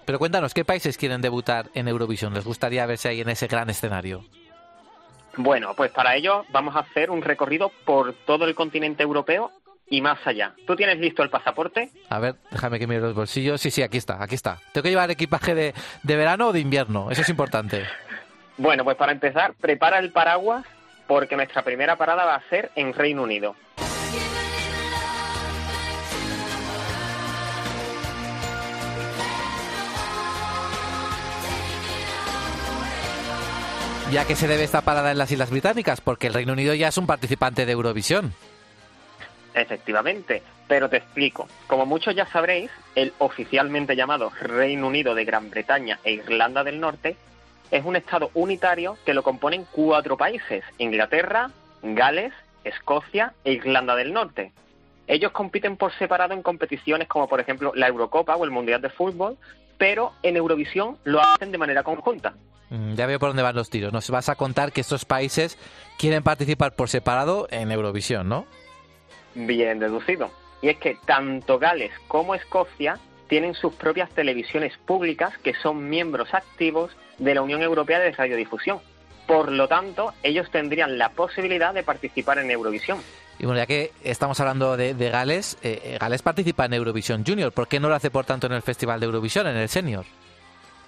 [0.06, 2.36] Pero cuéntanos, ¿qué países quieren debutar en Eurovisión?
[2.36, 4.24] ¿Les gustaría verse ahí en ese gran escenario?
[5.38, 9.52] Bueno, pues para ello vamos a hacer un recorrido por todo el continente europeo
[9.90, 10.54] y más allá.
[10.68, 11.90] ¿Tú tienes listo el pasaporte?
[12.10, 13.60] A ver, déjame que mire los bolsillos.
[13.60, 14.60] Sí, sí, aquí está, aquí está.
[14.74, 17.10] ¿Tengo que llevar equipaje de, de verano o de invierno?
[17.10, 17.86] Eso es importante.
[18.58, 20.66] bueno, pues para empezar, prepara el paraguas
[21.08, 23.56] porque nuestra primera parada va a ser en Reino Unido.
[34.12, 36.02] ¿Ya que se debe esta parada en las Islas Británicas?
[36.02, 38.34] Porque el Reino Unido ya es un participante de Eurovisión.
[39.54, 41.48] Efectivamente, pero te explico.
[41.68, 46.82] Como muchos ya sabréis, el oficialmente llamado Reino Unido de Gran Bretaña e Irlanda del
[46.82, 47.16] Norte
[47.72, 51.50] es un Estado unitario que lo componen cuatro países, Inglaterra,
[51.82, 52.34] Gales,
[52.66, 54.52] Escocia e Irlanda del Norte.
[55.08, 58.90] Ellos compiten por separado en competiciones como por ejemplo la Eurocopa o el Mundial de
[58.90, 59.38] Fútbol,
[59.82, 62.36] pero en Eurovisión lo hacen de manera conjunta.
[62.70, 63.92] Mm, ya veo por dónde van los tiros.
[63.92, 65.58] Nos vas a contar que estos países
[65.98, 68.46] quieren participar por separado en Eurovisión, ¿no?
[69.34, 70.30] Bien deducido.
[70.62, 76.32] Y es que tanto Gales como Escocia tienen sus propias televisiones públicas que son miembros
[76.36, 78.82] activos de la Unión Europea de Radiodifusión.
[79.26, 83.00] Por lo tanto, ellos tendrían la posibilidad de participar en Eurovisión.
[83.42, 87.52] Y bueno, ya que estamos hablando de, Gales, eh, eh, Gales participa en Eurovisión Junior.
[87.52, 90.06] ¿Por qué no lo hace, por tanto, en el Festival de Eurovisión, en el Senior?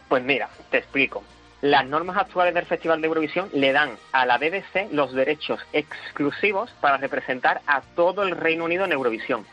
[0.07, 1.23] Pues mira, te explico.
[1.61, 6.69] Las normas actuales del Festival de Eurovisión le dan a la BBC los derechos exclusivos
[6.79, 9.47] para representar a todo el Reino Unido en Eurovisión.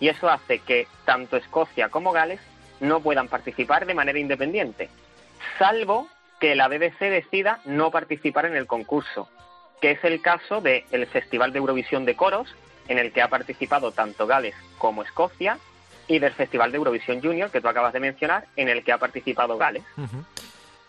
[0.00, 2.40] Y eso hace que tanto Escocia como Gales
[2.80, 4.88] no puedan participar de manera independiente,
[5.58, 6.08] salvo
[6.40, 9.28] que la BBC decida no participar en el concurso,
[9.80, 12.54] que es el caso del Festival de Eurovisión de Coros,
[12.88, 15.58] en el que ha participado tanto Gales como Escocia,
[16.08, 18.98] y del Festival de Eurovisión Junior, que tú acabas de mencionar, en el que ha
[18.98, 19.82] participado Gales.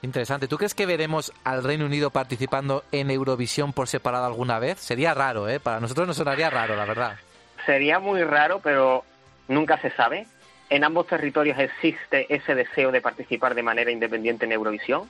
[0.04, 0.48] Interesante.
[0.48, 4.80] ¿Tú crees que veremos al Reino Unido participando en Eurovisión por separado alguna vez?
[4.80, 5.60] Sería raro, ¿eh?
[5.60, 7.18] Para nosotros nos sonaría raro, la verdad.
[7.66, 9.04] Sería muy raro, pero
[9.48, 10.28] nunca se sabe.
[10.70, 15.10] En ambos territorios existe ese deseo de participar de manera independiente en Eurovisión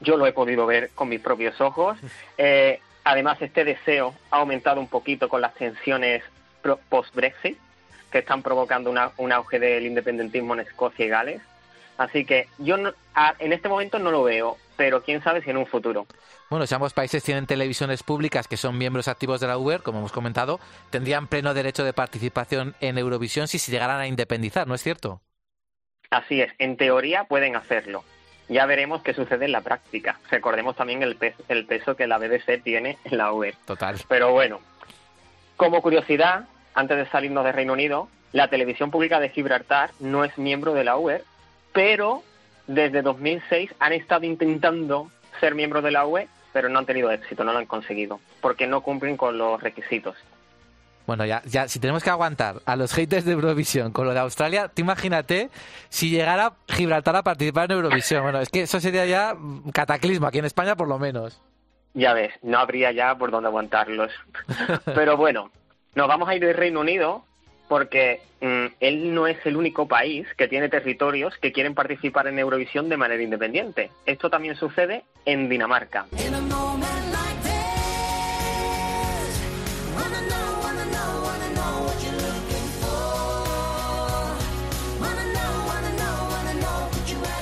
[0.00, 1.98] yo lo he podido ver con mis propios ojos.
[2.36, 6.22] Eh, además, este deseo ha aumentado un poquito con las tensiones
[6.90, 7.58] post-Brexit,
[8.12, 11.42] que están provocando un auge del independentismo en Escocia y Gales.
[11.96, 15.66] Así que yo en este momento no lo veo, pero quién sabe si en un
[15.66, 16.06] futuro.
[16.50, 19.98] Bueno, si ambos países tienen televisiones públicas que son miembros activos de la Uber, como
[19.98, 24.74] hemos comentado, tendrían pleno derecho de participación en Eurovisión si se llegaran a independizar, ¿no
[24.74, 25.22] es cierto?
[26.10, 28.04] Así es, en teoría pueden hacerlo.
[28.48, 30.18] Ya veremos qué sucede en la práctica.
[30.30, 33.54] Recordemos también el peso, el peso que la BBC tiene en la Uber.
[33.66, 33.96] Total.
[34.08, 34.60] Pero bueno,
[35.56, 40.36] como curiosidad, antes de salirnos de Reino Unido, la televisión pública de Gibraltar no es
[40.38, 41.22] miembro de la UE,
[41.72, 42.22] pero
[42.66, 47.44] desde 2006 han estado intentando ser miembros de la UE, pero no han tenido éxito,
[47.44, 50.16] no lo han conseguido, porque no cumplen con los requisitos.
[51.08, 54.20] Bueno, ya, ya, si tenemos que aguantar a los haters de Eurovisión con lo de
[54.20, 55.48] Australia, te imagínate
[55.88, 58.24] si llegara Gibraltar a participar en Eurovisión.
[58.24, 59.34] Bueno, es que eso sería ya
[59.72, 61.40] cataclismo aquí en España, por lo menos.
[61.94, 64.12] Ya ves, no habría ya por dónde aguantarlos.
[64.84, 65.50] Pero bueno,
[65.94, 67.24] nos vamos a ir del Reino Unido
[67.68, 72.38] porque mm, él no es el único país que tiene territorios que quieren participar en
[72.38, 73.90] Eurovisión de manera independiente.
[74.04, 76.04] Esto también sucede en Dinamarca.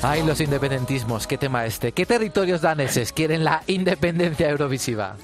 [0.09, 1.90] Ay, los independentismos, qué tema este.
[1.90, 5.16] ¿Qué territorios daneses quieren la independencia eurovisiva?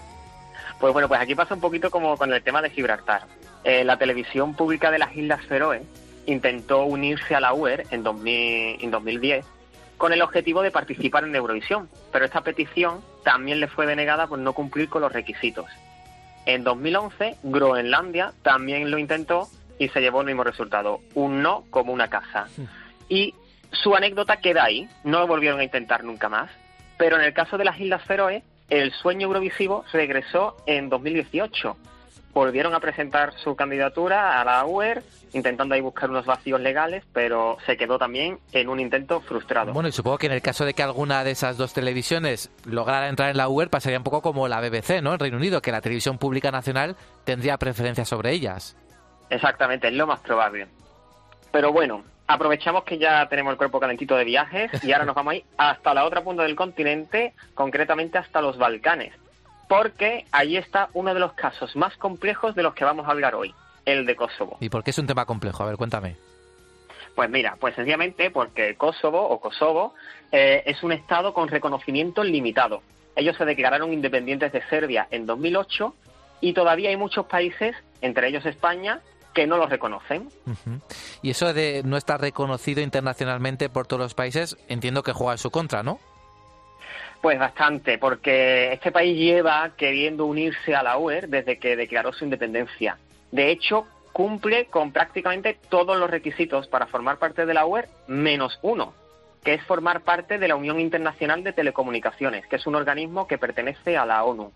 [0.81, 3.23] Pues bueno, pues aquí pasa un poquito como con el tema de Gibraltar.
[3.63, 5.85] Eh, la televisión pública de las Islas Feroe
[6.27, 9.45] intentó unirse a la UER en, 2010
[9.99, 14.41] con el objetivo de participar en Eurovisión, pero esta petición también le fue denegada por
[14.41, 15.67] no cumplir con los requisitos.
[16.45, 19.47] En 2011, Groenlandia también lo intentó
[19.79, 22.49] y se llevó el mismo resultado, un no como una casa.
[23.09, 23.37] Y
[23.73, 26.51] su anécdota queda ahí, no lo volvieron a intentar nunca más,
[26.99, 31.77] pero en el caso de las Islas Feroe el sueño Eurovisivo regresó en 2018.
[32.33, 35.03] Volvieron a presentar su candidatura a la UER,
[35.35, 39.75] intentando ahí buscar unos vacíos legales, pero se quedó también en un intento frustrado.
[39.75, 43.09] Bueno, y supongo que en el caso de que alguna de esas dos televisiones lograra
[43.09, 45.13] entrar en la UER, pasaría un poco como la BBC, ¿no?
[45.13, 48.75] En Reino Unido, que la televisión pública nacional tendría preferencia sobre ellas.
[49.29, 50.67] Exactamente, es lo más probable.
[51.51, 55.33] Pero bueno, aprovechamos que ya tenemos el cuerpo calentito de viajes y ahora nos vamos
[55.33, 59.13] a ir hasta la otra punta del continente, concretamente hasta los Balcanes,
[59.69, 63.35] porque ahí está uno de los casos más complejos de los que vamos a hablar
[63.35, 64.57] hoy, el de Kosovo.
[64.61, 65.63] ¿Y por qué es un tema complejo?
[65.63, 66.17] A ver, cuéntame.
[67.15, 69.95] Pues mira, pues sencillamente porque Kosovo o Kosovo
[70.31, 72.83] eh, es un estado con reconocimiento limitado.
[73.15, 75.95] Ellos se declararon independientes de Serbia en 2008
[76.41, 80.29] y todavía hay muchos países, entre ellos España, que no lo reconocen.
[81.23, 85.39] Y eso de no estar reconocido internacionalmente por todos los países, entiendo que juega en
[85.39, 85.99] su contra, ¿no?
[87.21, 92.25] Pues bastante, porque este país lleva queriendo unirse a la UER desde que declaró su
[92.25, 92.99] independencia.
[93.31, 98.59] De hecho, cumple con prácticamente todos los requisitos para formar parte de la UER, menos
[98.63, 98.93] uno,
[99.45, 103.39] que es formar parte de la Unión Internacional de Telecomunicaciones, que es un organismo que
[103.39, 104.53] pertenece a la ONU.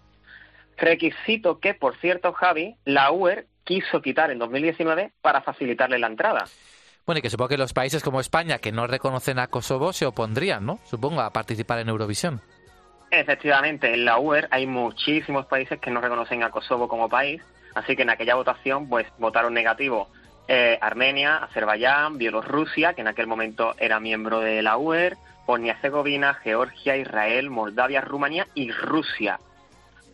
[0.77, 6.45] Requisito que, por cierto, Javi, la UER quiso quitar en 2019 para facilitarle la entrada.
[7.05, 10.07] Bueno, y que supongo que los países como España, que no reconocen a Kosovo, se
[10.07, 10.79] opondrían, ¿no?
[10.85, 12.41] Supongo, a participar en Eurovisión.
[13.11, 17.43] Efectivamente, en la UER hay muchísimos países que no reconocen a Kosovo como país,
[17.75, 20.09] así que en aquella votación pues votaron negativo
[20.49, 26.97] eh, Armenia, Azerbaiyán, Bielorrusia, que en aquel momento era miembro de la UER, Bosnia-Herzegovina, Georgia,
[26.97, 29.39] Israel, Moldavia, Rumanía y Rusia.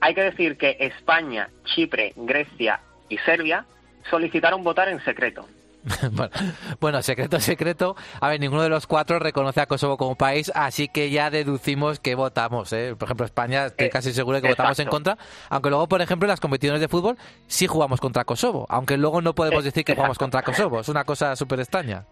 [0.00, 2.80] Hay que decir que España, Chipre, Grecia
[3.12, 3.66] y Serbia
[4.08, 5.46] solicitaron votar en secreto.
[6.80, 7.94] bueno, secreto, secreto.
[8.20, 12.00] A ver, ninguno de los cuatro reconoce a Kosovo como país, así que ya deducimos
[12.00, 12.72] que votamos.
[12.72, 12.94] ¿eh?
[12.98, 15.18] Por ejemplo, España, estoy eh, casi seguro de que votamos en contra.
[15.50, 18.64] Aunque luego, por ejemplo, en las competiciones de fútbol sí jugamos contra Kosovo.
[18.70, 20.80] Aunque luego no podemos decir que jugamos contra Kosovo.
[20.80, 22.06] Es una cosa súper extraña.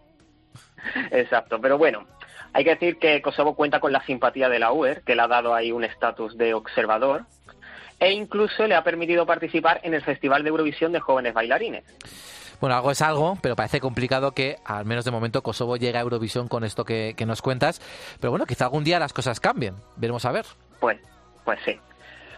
[1.12, 2.06] Exacto, pero bueno,
[2.52, 5.28] hay que decir que Kosovo cuenta con la simpatía de la UER, que le ha
[5.28, 7.24] dado ahí un estatus de observador
[8.00, 11.84] e incluso le ha permitido participar en el Festival de Eurovisión de Jóvenes Bailarines.
[12.60, 16.02] Bueno, algo es algo, pero parece complicado que, al menos de momento, Kosovo llegue a
[16.02, 17.80] Eurovisión con esto que, nos cuentas.
[18.20, 19.76] Pero bueno, quizá algún día las cosas cambien.
[19.96, 20.44] Veremos a ver.
[20.78, 20.98] Pues,
[21.44, 21.78] pues sí.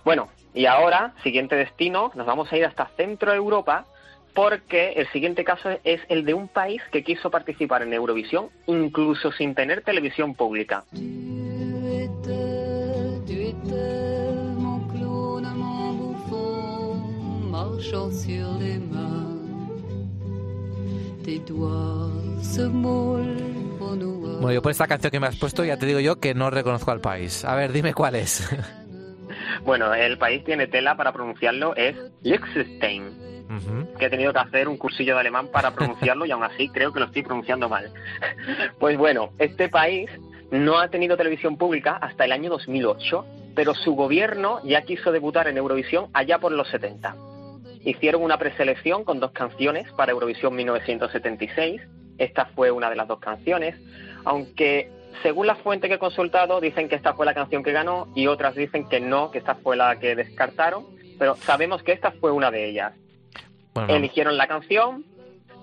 [0.05, 3.85] Bueno, y ahora, siguiente destino, nos vamos a ir hasta Centro Europa,
[4.33, 9.33] porque el siguiente caso es el de un país que quiso participar en Eurovisión, incluso
[9.33, 10.85] sin tener televisión pública.
[24.41, 26.51] Bueno, yo por esta canción que me has puesto ya te digo yo que no
[26.51, 27.45] reconozco al país.
[27.45, 28.49] A ver, dime cuál es.
[29.65, 33.47] Bueno, el país tiene tela para pronunciarlo, es Liechtenstein.
[33.99, 36.93] Que he tenido que hacer un cursillo de alemán para pronunciarlo y aún así creo
[36.93, 37.93] que lo estoy pronunciando mal.
[38.81, 40.11] Pues bueno, este país
[40.51, 45.49] no ha tenido televisión pública hasta el año 2008, pero su gobierno ya quiso debutar
[45.49, 47.15] en Eurovisión allá por los 70.
[47.85, 51.83] Hicieron una preselección con dos canciones para Eurovisión 1976.
[52.19, 53.77] Esta fue una de las dos canciones,
[54.25, 54.91] aunque
[55.23, 58.27] según la fuente que he consultado dicen que esta fue la canción que ganó y
[58.27, 60.87] otras dicen que no, que esta fue la que descartaron,
[61.19, 62.95] pero sabemos que esta fue una de ellas.
[63.89, 65.05] Eligieron la canción,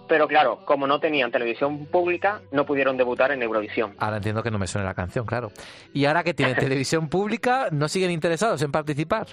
[0.07, 3.95] pero claro, como no tenían televisión pública, no pudieron debutar en Eurovisión.
[3.99, 5.51] Ahora entiendo que no me suena la canción, claro.
[5.93, 9.27] Y ahora que tienen televisión pública, ¿no siguen interesados en participar?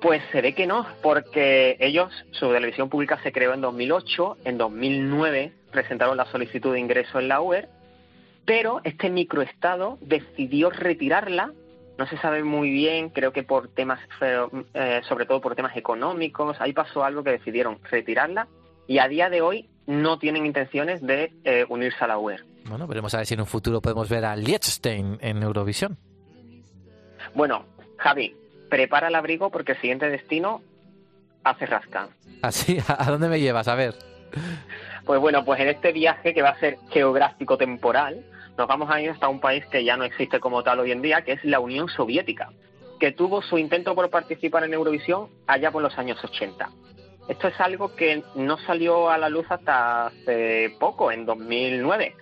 [0.00, 4.56] Pues se ve que no, porque ellos, su televisión pública se creó en 2008, en
[4.56, 7.68] 2009 presentaron la solicitud de ingreso en la UER,
[8.46, 11.52] pero este microestado decidió retirarla,
[11.98, 16.56] no se sabe muy bien, creo que por temas, eh, sobre todo por temas económicos,
[16.60, 18.48] ahí pasó algo que decidieron retirarla
[18.86, 22.42] y a día de hoy no tienen intenciones de eh, unirse a la UER.
[22.64, 25.98] Bueno, veremos a ver si en un futuro podemos ver a Liechtenstein en Eurovisión.
[27.34, 27.66] Bueno,
[27.98, 28.34] Javi,
[28.70, 30.62] prepara el abrigo porque el siguiente destino
[31.44, 32.08] hace rasca.
[32.40, 32.78] ¿Así?
[32.88, 33.68] ¿A dónde me llevas?
[33.68, 33.94] A ver.
[35.04, 38.24] Pues bueno, pues en este viaje que va a ser geográfico temporal,
[38.56, 41.02] nos vamos a ir hasta un país que ya no existe como tal hoy en
[41.02, 42.50] día, que es la Unión Soviética,
[42.98, 46.70] que tuvo su intento por participar en Eurovisión allá por los años 80.
[47.30, 52.16] Esto es algo que no salió a la luz hasta hace poco, en 2009,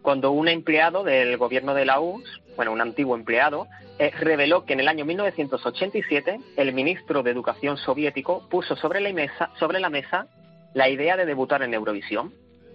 [0.00, 3.66] cuando un empleado del gobierno de la URSS, bueno, un antiguo empleado,
[3.98, 9.12] eh, reveló que en el año 1987 el ministro de Educación soviético puso sobre la
[9.12, 10.28] mesa, sobre la mesa
[10.72, 12.32] la idea de debutar en Eurovisión.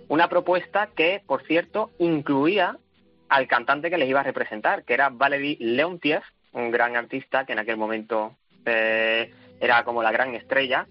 [0.09, 2.75] Una propuesta que, por cierto, incluía
[3.29, 7.53] al cantante que les iba a representar, que era Valery Leontiev, un gran artista que
[7.53, 10.85] en aquel momento eh, era como la gran estrella.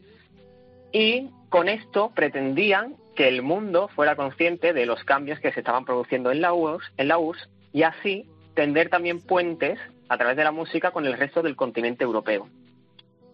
[0.93, 5.85] Y con esto pretendían que el mundo fuera consciente de los cambios que se estaban
[5.85, 10.45] produciendo en la URSS, en la URSS y así tender también puentes a través de
[10.45, 12.49] la música con el resto del continente europeo.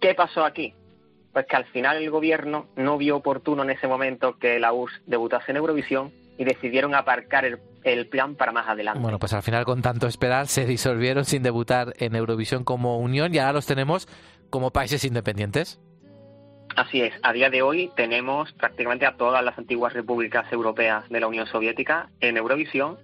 [0.01, 0.75] ¿Qué pasó aquí?
[1.33, 5.03] Pues que al final el gobierno no vio oportuno en ese momento que la URSS
[5.07, 9.01] debutase en Eurovisión y decidieron aparcar el, plan para más adelante.
[9.01, 13.35] Bueno, pues al final con tanto esperar se disolvieron sin debutar en Eurovisión como unión
[13.35, 14.09] y ahora los tenemos
[14.51, 15.81] como países independientes.
[16.77, 21.21] Así es, a día de hoy tenemos prácticamente a todas las antiguas repúblicas europeas de
[21.21, 22.99] la Unión Soviética en Eurovisión,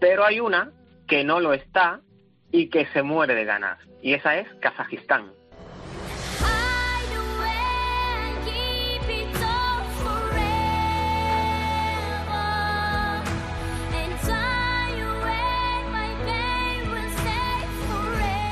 [0.00, 0.70] pero hay una
[1.06, 2.00] que no lo está
[2.50, 5.32] y que se muere de ganas, y esa es Kazajistán.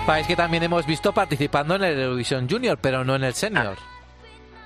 [0.06, 3.78] País que también hemos visto participando en el Eurovision Junior, pero no en el Senior.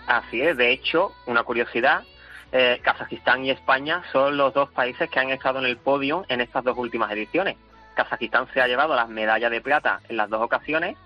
[0.09, 2.03] Así es, de hecho, una curiosidad,
[2.51, 6.40] eh, Kazajistán y España son los dos países que han estado en el podio en
[6.40, 7.57] estas dos últimas ediciones.
[7.94, 10.97] Kazajistán se ha llevado las medallas de plata en las dos ocasiones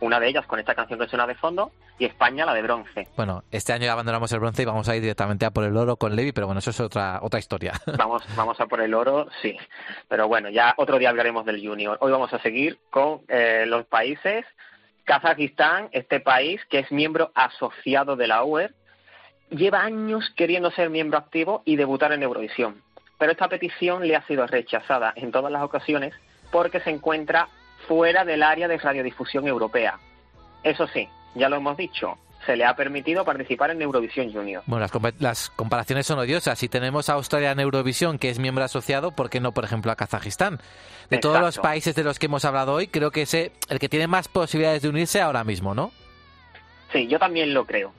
[0.00, 3.08] una de ellas con esta canción que suena de fondo, y España la de bronce.
[3.16, 5.76] Bueno, este año ya abandonamos el bronce y vamos a ir directamente a por el
[5.76, 7.74] oro con Levi, pero bueno, eso es otra otra historia.
[7.98, 9.56] Vamos, vamos a por el oro, sí.
[10.08, 11.98] Pero bueno, ya otro día hablaremos del junior.
[12.00, 14.46] Hoy vamos a seguir con eh, los países.
[15.10, 18.72] Kazajistán, este país que es miembro asociado de la UER,
[19.50, 22.80] lleva años queriendo ser miembro activo y debutar en Eurovisión.
[23.18, 26.14] Pero esta petición le ha sido rechazada en todas las ocasiones
[26.52, 27.48] porque se encuentra
[27.88, 29.98] fuera del área de radiodifusión europea.
[30.62, 32.16] Eso sí, ya lo hemos dicho,
[32.50, 34.64] se le ha permitido participar en Eurovisión Junior.
[34.66, 34.84] Bueno,
[35.20, 36.58] las, comparaciones son odiosas.
[36.58, 39.92] Si tenemos a Australia en Eurovisión, que es miembro asociado, ¿por qué no, por ejemplo,
[39.92, 40.58] a Kazajistán?
[41.10, 43.88] De todos los países de los que hemos hablado hoy, creo que es el que
[43.88, 45.92] tiene más posibilidades de unirse ahora mismo, ¿no?
[46.92, 47.92] Sí, yo también lo creo.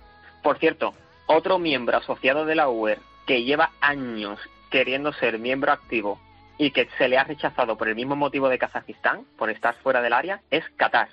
[0.43, 0.95] Por cierto,
[1.27, 4.37] otro miembro asociado de la UER que lleva años
[4.69, 6.19] queriendo ser miembro activo
[6.57, 10.01] y que se le ha rechazado por el mismo motivo de Kazajistán, por estar fuera
[10.01, 11.07] del área, es Qatar.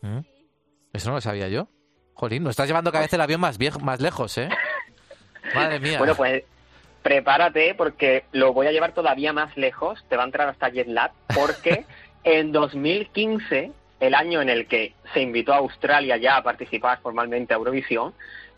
[0.00, 0.20] ¿Mm?
[0.94, 1.68] Eso no lo sabía yo.
[2.20, 4.50] Jolín, nos estás llevando cada vez el avión más, viejo, más lejos, ¿eh?
[5.54, 5.96] Madre mía.
[5.96, 6.44] Bueno, pues
[7.02, 11.12] prepárate porque lo voy a llevar todavía más lejos, te va a entrar hasta JetLab,
[11.34, 11.86] porque
[12.24, 17.54] en 2015, el año en el que se invitó a Australia ya a participar formalmente
[17.54, 18.12] a Eurovisión,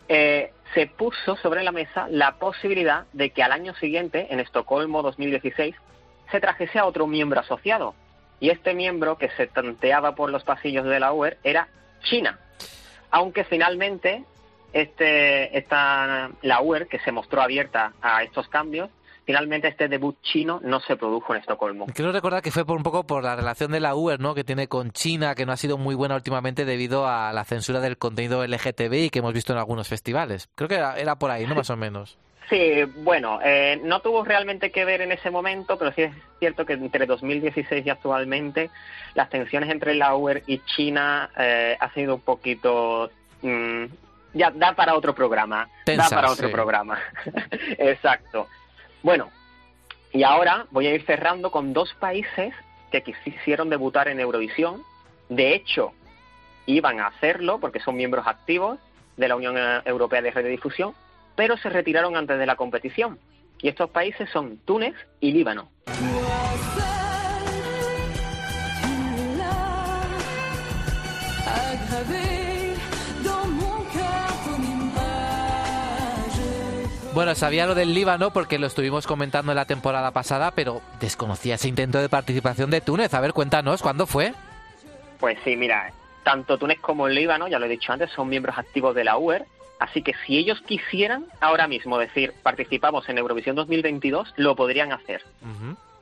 [0.09, 5.01] eh, se puso sobre la mesa la posibilidad de que al año siguiente, en Estocolmo
[5.03, 5.73] 2016,
[6.29, 7.95] se trajese a otro miembro asociado.
[8.41, 11.69] Y este miembro que se tanteaba por los pasillos de la UER era
[12.01, 12.39] China.
[13.13, 14.23] Aunque finalmente
[14.73, 18.89] este, esta, la UER, que se mostró abierta a estos cambios,
[19.23, 21.85] finalmente este debut chino no se produjo en Estocolmo.
[21.93, 24.33] Quiero recordar que fue por un poco por la relación de la UER, ¿no?
[24.33, 27.81] Que tiene con China, que no ha sido muy buena últimamente debido a la censura
[27.81, 30.49] del contenido LGTBI que hemos visto en algunos festivales.
[30.55, 31.53] Creo que era, por ahí, ¿no?
[31.55, 32.17] Más o menos.
[32.49, 36.65] Sí, bueno, eh, no tuvo realmente que ver en ese momento, pero sí es cierto
[36.65, 38.69] que entre 2016 y actualmente
[39.13, 43.09] las tensiones entre la UER y China eh, ha sido un poquito
[43.41, 43.85] mm,
[44.33, 45.69] ya da para otro programa.
[45.85, 46.99] da para otro programa.
[47.77, 48.47] Exacto.
[49.01, 49.29] Bueno,
[50.11, 52.53] y ahora voy a ir cerrando con dos países
[52.91, 54.83] que quisieron debutar en Eurovisión.
[55.29, 55.93] De hecho,
[56.65, 58.79] iban a hacerlo porque son miembros activos
[59.17, 60.93] de la Unión Europea de Radiodifusión,
[61.35, 63.19] pero se retiraron antes de la competición.
[63.61, 65.69] Y estos países son Túnez y Líbano.
[77.13, 81.55] Bueno, sabía lo del Líbano porque lo estuvimos comentando en la temporada pasada, pero desconocía
[81.55, 83.13] ese intento de participación de Túnez.
[83.13, 84.33] A ver, cuéntanos, ¿cuándo fue?
[85.19, 88.57] Pues sí, mira, tanto Túnez como el Líbano, ya lo he dicho antes, son miembros
[88.57, 89.45] activos de la UER,
[89.79, 95.23] así que si ellos quisieran ahora mismo decir participamos en Eurovisión 2022, lo podrían hacer.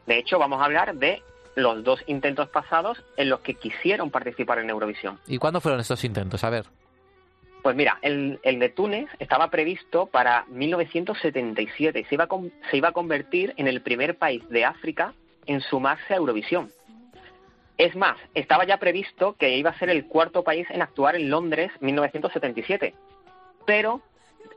[0.05, 1.21] De hecho, vamos a hablar de
[1.55, 5.19] los dos intentos pasados en los que quisieron participar en Eurovisión.
[5.27, 6.43] ¿Y cuándo fueron estos intentos?
[6.43, 6.65] A ver.
[7.61, 12.29] Pues mira, el, de Túnez estaba previsto para 1977 y se iba, a,
[12.71, 15.13] se iba a convertir en el primer país de África
[15.45, 16.71] en sumarse a Eurovisión.
[17.77, 21.29] Es más, estaba ya previsto que iba a ser el cuarto país en actuar en
[21.29, 22.93] Londres 1977.
[23.65, 24.01] Pero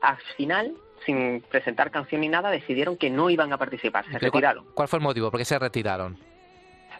[0.01, 0.73] al final,
[1.05, 4.65] sin presentar canción ni nada, decidieron que no iban a participar, se retiraron.
[4.73, 5.31] ¿Cuál fue el motivo?
[5.31, 6.17] ¿Por qué se retiraron?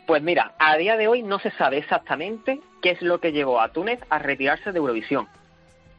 [0.07, 3.59] Pues mira, a día de hoy no se sabe exactamente qué es lo que llevó
[3.59, 5.27] a Túnez a retirarse de Eurovisión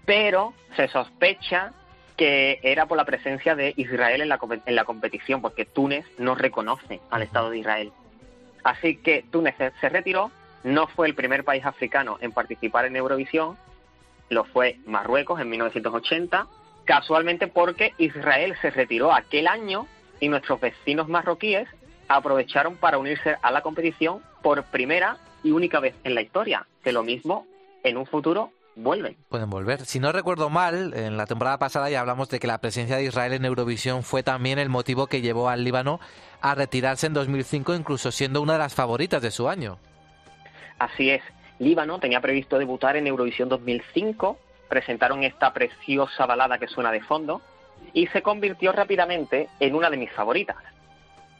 [0.07, 1.73] pero se sospecha
[2.17, 6.35] que era por la presencia de Israel en la, en la competición, porque Túnez no
[6.35, 7.93] reconoce al Estado de Israel.
[8.65, 10.31] Así que Túnez se retiró,
[10.65, 13.59] no fue el primer país africano en participar en Eurovisión,
[14.29, 16.47] lo fue Marruecos en 1980,
[16.85, 19.87] casualmente porque Israel se retiró aquel año
[20.21, 21.69] y nuestros vecinos marroquíes
[22.09, 26.93] aprovecharon para unirse a la competición por primera y única vez en la historia, que
[26.93, 27.47] lo mismo
[27.83, 29.17] en un futuro vuelven.
[29.29, 29.85] Pueden volver.
[29.87, 33.05] Si no recuerdo mal, en la temporada pasada ya hablamos de que la presencia de
[33.05, 35.99] Israel en Eurovisión fue también el motivo que llevó al Líbano
[36.41, 39.79] a retirarse en 2005, incluso siendo una de las favoritas de su año.
[40.79, 41.23] Así es.
[41.59, 44.39] Líbano tenía previsto debutar en Eurovisión 2005,
[44.69, 47.41] presentaron esta preciosa balada que suena de fondo
[47.93, 50.57] y se convirtió rápidamente en una de mis favoritas.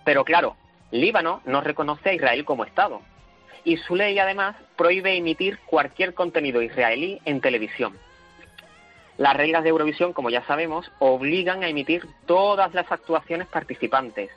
[0.05, 0.57] Pero claro,
[0.91, 3.03] Líbano no reconoce a Israel como Estado,
[3.65, 7.99] y su ley además prohíbe emitir cualquier contenido israelí en televisión.
[9.19, 14.31] Las reglas de Eurovisión, como ya sabemos, obligan a emitir todas las actuaciones participantes.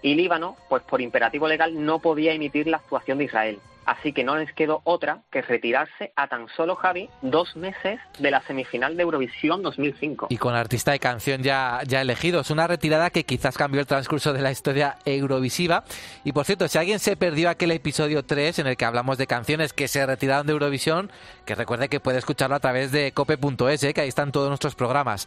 [0.00, 3.58] Y Líbano, pues por imperativo legal, no podía emitir la actuación de Israel.
[3.88, 8.30] Así que no les quedó otra que retirarse a tan solo Javi dos meses de
[8.30, 10.26] la semifinal de Eurovisión 2005.
[10.28, 12.50] Y con artista y canción ya, ya elegidos.
[12.50, 15.84] Una retirada que quizás cambió el transcurso de la historia eurovisiva.
[16.22, 19.26] Y por cierto, si alguien se perdió aquel episodio 3 en el que hablamos de
[19.26, 21.10] canciones que se retiraron de Eurovisión,
[21.46, 23.94] que recuerde que puede escucharlo a través de cope.es, ¿eh?
[23.94, 25.26] que ahí están todos nuestros programas.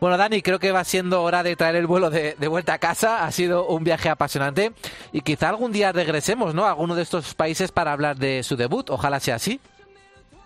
[0.00, 3.24] Bueno, Dani, creo que va siendo hora de traer el vuelo de, vuelta a casa.
[3.24, 4.72] Ha sido un viaje apasionante
[5.12, 6.66] y quizá algún día regresemos, ¿no?
[6.66, 8.90] A alguno de estos países para hablar de su debut.
[8.90, 9.60] Ojalá sea así.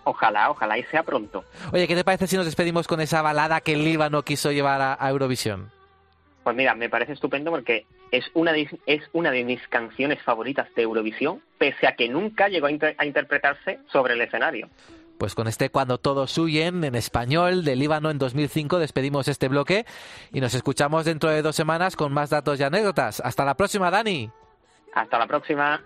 [0.05, 1.45] Ojalá, ojalá y sea pronto.
[1.71, 4.97] Oye, ¿qué te parece si nos despedimos con esa balada que el Líbano quiso llevar
[4.99, 5.71] a, Eurovisión?
[6.43, 10.67] Pues mira, me parece estupendo porque es una, de, es una de mis canciones favoritas
[10.75, 14.67] de Eurovisión, pese a que nunca llegó a interpretarse sobre el escenario.
[15.17, 19.85] Pues con este Cuando todos huyen en español de Líbano en 2005 despedimos este bloque
[20.31, 23.21] y nos escuchamos dentro de dos semanas con más datos y anécdotas.
[23.21, 24.31] Hasta la próxima, Dani.
[24.93, 25.81] Hasta la próxima.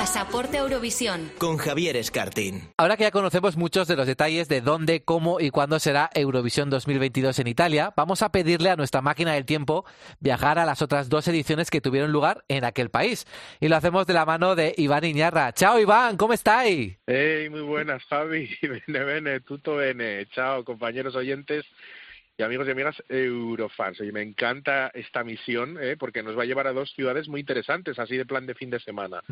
[0.00, 1.30] Pasaporte Eurovisión.
[1.36, 2.70] Con Javier Escartín.
[2.78, 6.70] Ahora que ya conocemos muchos de los detalles de dónde, cómo y cuándo será Eurovisión
[6.70, 9.84] 2022 en Italia, vamos a pedirle a nuestra máquina del tiempo
[10.18, 13.26] viajar a las otras dos ediciones que tuvieron lugar en aquel país.
[13.60, 15.52] Y lo hacemos de la mano de Iván Iñarra.
[15.52, 16.96] Chao Iván, ¿cómo estáis?
[17.06, 20.26] Hey, muy buenas Javi, bene bene, tutto bene.
[20.34, 21.66] Chao compañeros oyentes
[22.40, 24.00] y amigos y amigas Eurofans.
[24.00, 25.96] Y me encanta esta misión ¿eh?
[25.98, 28.70] porque nos va a llevar a dos ciudades muy interesantes, así de plan de fin
[28.70, 29.22] de semana.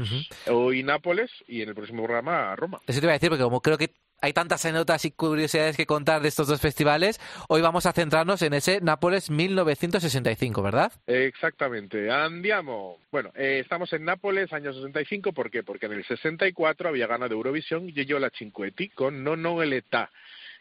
[0.47, 2.81] Hoy Nápoles y en el próximo programa Roma.
[2.87, 5.87] Eso te iba a decir, porque como creo que hay tantas anécdotas y curiosidades que
[5.87, 7.21] contar de estos dos festivales.
[7.49, 10.93] Hoy vamos a centrarnos en ese Nápoles 1965, ¿verdad?
[11.07, 12.11] Exactamente.
[12.11, 12.99] Andiamo.
[13.13, 15.33] Bueno, eh, estamos en Nápoles, año 65.
[15.33, 15.63] ¿Por qué?
[15.63, 17.87] Porque en el 64 había ganado Eurovisión
[18.19, 19.73] la Cinquetti con No No el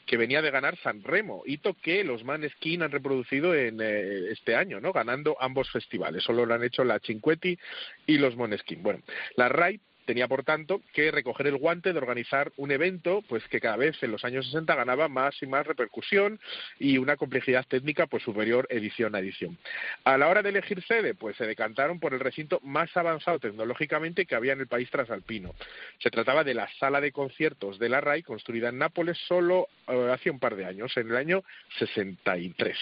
[0.07, 4.55] que venía de ganar San Remo, hito que los Maneskin han reproducido en eh, este
[4.55, 4.93] año, ¿no?
[4.93, 6.23] Ganando ambos festivales.
[6.23, 7.59] Solo lo han hecho la Cinquetti
[8.07, 8.81] y los Moneskin.
[8.81, 9.01] Bueno,
[9.35, 13.59] la RAI tenía por tanto que recoger el guante de organizar un evento pues que
[13.59, 16.39] cada vez en los años 60 ganaba más y más repercusión
[16.79, 19.57] y una complejidad técnica pues superior edición a edición.
[20.05, 24.25] A la hora de elegir sede pues se decantaron por el recinto más avanzado tecnológicamente
[24.25, 25.53] que había en el país transalpino.
[25.99, 30.09] Se trataba de la sala de conciertos de la RAI construida en Nápoles solo eh,
[30.11, 31.43] hace un par de años, en el año
[31.79, 32.77] 63.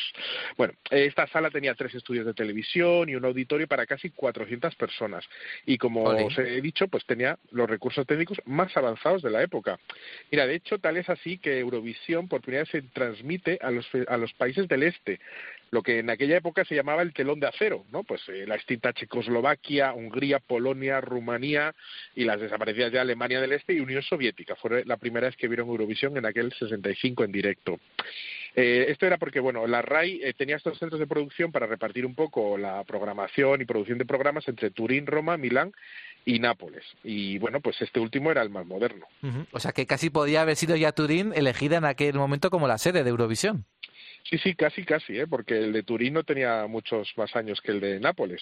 [0.57, 5.25] Bueno, esta sala tenía tres estudios de televisión y un auditorio para casi 400 personas
[5.65, 9.79] y como os he dicho pues tenía los recursos técnicos más avanzados de la época.
[10.31, 13.87] Mira, de hecho, tal es así que Eurovisión por primera vez se transmite a los,
[14.07, 15.19] a los países del este,
[15.75, 18.03] lo que en aquella época se llamaba el telón de acero, ¿no?
[18.03, 21.75] Pues eh, la extinta Checoslovaquia, Hungría, Polonia, Rumanía
[22.15, 24.55] y las desaparecidas de Alemania del Este y Unión Soviética.
[24.55, 27.79] Fue la primera vez que vieron Eurovisión en aquel 65 en directo.
[28.55, 32.05] Eh, esto era porque, bueno, la RAI eh, tenía estos centros de producción para repartir
[32.05, 35.73] un poco la programación y producción de programas entre Turín, Roma, Milán
[36.23, 36.83] y Nápoles.
[37.03, 39.05] Y bueno, pues este último era el más moderno.
[39.51, 42.77] O sea que casi podía haber sido ya Turín elegida en aquel momento como la
[42.77, 43.65] sede de Eurovisión.
[44.29, 45.27] Sí, sí, casi, casi, ¿eh?
[45.27, 48.41] porque el de Turín no tenía muchos más años que el de Nápoles.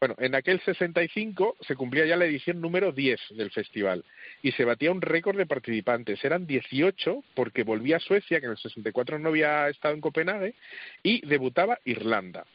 [0.00, 4.02] Bueno, en aquel 65 se cumplía ya la edición número 10 del festival
[4.42, 6.24] y se batía un récord de participantes.
[6.24, 10.54] Eran 18 porque volvía Suecia, que en el 64 no había estado en Copenhague,
[11.02, 12.46] y debutaba Irlanda.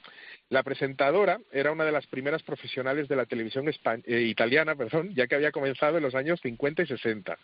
[0.50, 5.26] La presentadora era una de las primeras profesionales de la televisión eh, italiana, perdón, ya
[5.26, 7.38] que había comenzado en los años 50 y 60.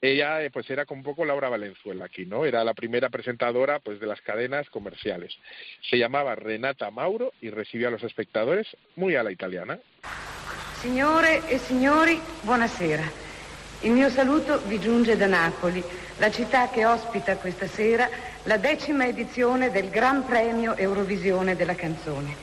[0.00, 2.44] Ella eh, pues era con poco Laura Valenzuela aquí, ¿no?
[2.44, 5.32] Era la primera presentadora pues de las cadenas comerciales.
[5.88, 9.78] Se llamaba Renata Mauro y recibía a los espectadores muy a la italiana.
[10.82, 13.29] Signore e signori, buonasera.
[13.82, 15.82] Il mio saluto vi giunge da Napoli,
[16.18, 18.06] la città che ospita questa sera
[18.42, 22.36] la decima edizione del Gran Premio Eurovisione della canzone.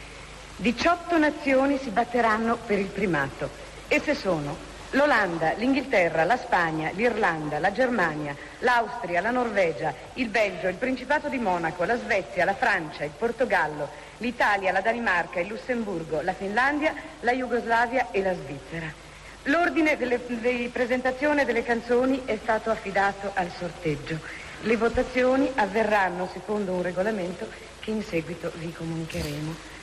[0.56, 3.52] 18 nazioni si batteranno per il primato.
[3.88, 4.58] Esse sono
[4.92, 11.38] l'Olanda, l'Inghilterra, la Spagna, l'Irlanda, la Germania, l'Austria, la Norvegia, il Belgio, il Principato di
[11.38, 17.34] Monaco, la Svezia, la Francia, il Portogallo, l'Italia, la Danimarca, il Lussemburgo, la Finlandia, la
[17.34, 19.06] Jugoslavia e la Svizzera.
[19.48, 24.20] L'ordine delle, di presentazione delle canzoni è stato affidato al sorteggio.
[24.64, 27.48] Le votazioni avverranno secondo un regolamento
[27.80, 29.76] che in seguito vi comunicheremo.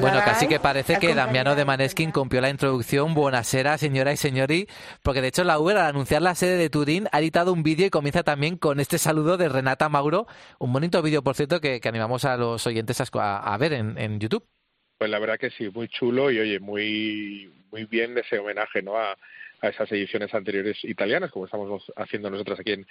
[0.00, 4.68] Bueno, casi que parece que Damiano de Maneskin compió la introducción Buenasera, señora y señori,
[5.02, 7.86] porque de hecho la Uber al anunciar la sede de Turín ha editado un vídeo
[7.86, 10.26] y comienza también con este saludo de Renata Mauro,
[10.60, 14.46] un bonito vídeo, por cierto, que, animamos a los oyentes a, ver en, en, YouTube.
[14.96, 18.96] Pues la verdad que sí, muy chulo y oye, muy, muy bien ese homenaje ¿no?
[18.96, 19.16] a,
[19.60, 22.86] a esas ediciones anteriores italianas, como estamos haciendo nosotros aquí en,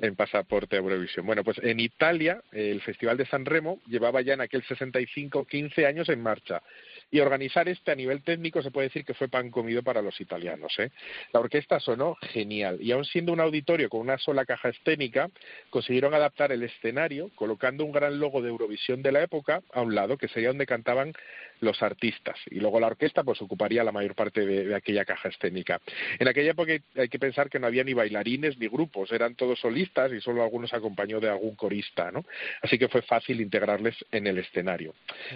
[0.00, 1.26] en Pasaporte Eurovisión.
[1.26, 5.86] Bueno, pues en Italia el Festival de San Remo llevaba ya en aquel 65 15
[5.86, 6.62] años en marcha
[7.10, 10.20] y organizar este a nivel técnico se puede decir que fue pan comido para los
[10.20, 10.72] italianos.
[10.78, 10.90] ¿eh?
[11.32, 15.30] La orquesta sonó genial y aun siendo un auditorio con una sola caja escénica,
[15.70, 19.94] consiguieron adaptar el escenario colocando un gran logo de Eurovisión de la época a un
[19.94, 21.12] lado, que sería donde cantaban
[21.60, 25.80] los artistas y luego la orquesta pues ocuparía la mayor parte de, aquella caja escénica.
[26.18, 29.58] En aquella época hay que pensar que no había ni bailarines ni grupos, eran todos
[29.60, 32.24] solistas y solo algunos acompañó de algún corista, ¿no?
[32.62, 34.94] Así que fue fácil integrarles en el escenario.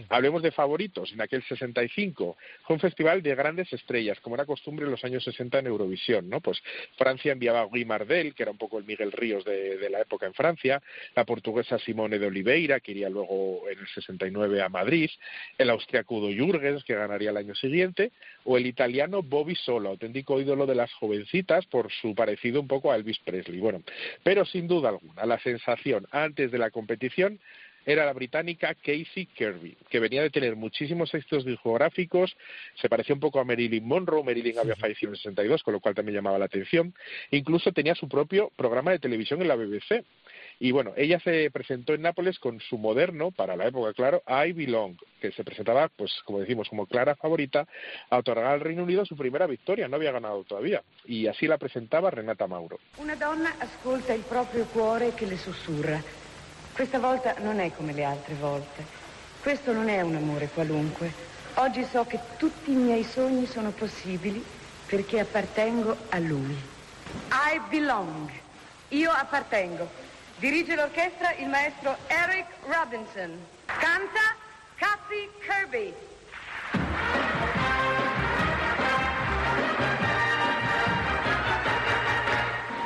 [0.09, 1.13] Hablemos de favoritos.
[1.13, 5.25] En aquel 65 fue un festival de grandes estrellas, como era costumbre en los años
[5.25, 6.41] 60 en Eurovisión, ¿no?
[6.41, 6.63] Pues
[6.97, 10.27] Francia enviaba a Guy Mardel, que era un poco el Miguel Ríos de, la época
[10.27, 10.83] en Francia,
[11.15, 15.11] la portuguesa Simone de Oliveira, que iría luego en el 69 a Madrid,
[15.57, 18.11] el austriaco Jürgens, que ganaría el año siguiente,
[18.45, 22.91] o el italiano Bobby Solo, auténtico ídolo de las jovencitas por su parecido un poco
[22.91, 23.61] a Elvis Presley.
[23.61, 23.83] Bueno,
[24.23, 27.39] pero sin duda alguna, la sensación antes de la competición
[27.89, 32.37] era la británica Casey Kirby, que venía de tener muchísimos éxitos discográficos,
[32.75, 35.81] se parecía un poco a Marilyn Monroe, Marilyn había fallecido en el 62, con lo
[35.81, 36.95] cual también llamaba la atención,
[37.31, 40.05] incluso tenía su propio programa de televisión en la BBC.
[40.61, 44.53] Y bueno, ella se presentó en Nápoles con su moderno, para la época, claro, I
[44.53, 47.67] Belong, que se presentaba, pues como decimos, como clara favorita
[48.11, 50.83] a otorgar al Reino Unido su primera victoria, no había ganado todavía.
[51.05, 52.81] Y así la presentaba Renata Mauro.
[52.97, 56.03] Una donna ascolta il proprio cuore che le sussurra.
[56.75, 58.87] Questa volta non è come le altre volte.
[59.41, 61.15] Questo non è un amore qualunque.
[61.57, 64.45] Oggi so che tutti i miei sogni sono possibili
[64.87, 66.55] perché appartengo a lui.
[67.31, 68.31] I belong.
[68.91, 70.08] Io appartengo.
[70.41, 73.37] Dirige l'orchestra il maestro Eric Robinson.
[73.67, 74.37] Canta
[74.77, 75.93] Cassie Kirby.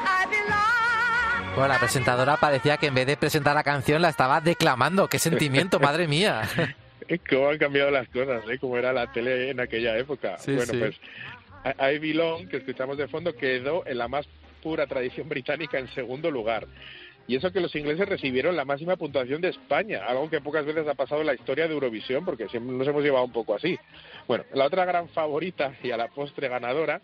[0.07, 1.55] I belong.
[1.55, 5.09] Bueno, la presentadora parecía que en vez de presentar la canción la estaba declamando.
[5.09, 6.48] ¡Qué sentimiento, madre mía!
[7.28, 8.42] ¿Cómo han cambiado las cosas?
[8.48, 8.59] ¿eh?
[8.59, 10.38] Como era la tele en aquella época.
[10.38, 10.78] Sí, bueno, sí.
[10.78, 10.96] pues
[11.66, 14.26] I I Belong, que escuchamos de fondo, quedó en la más
[14.62, 16.66] pura tradición británica en segundo lugar.
[17.26, 20.86] Y eso que los ingleses recibieron la máxima puntuación de España, algo que pocas veces
[20.88, 23.78] ha pasado en la historia de Eurovisión, porque siempre nos hemos llevado un poco así.
[24.26, 27.00] Bueno, la otra gran favorita y a la postre ganadora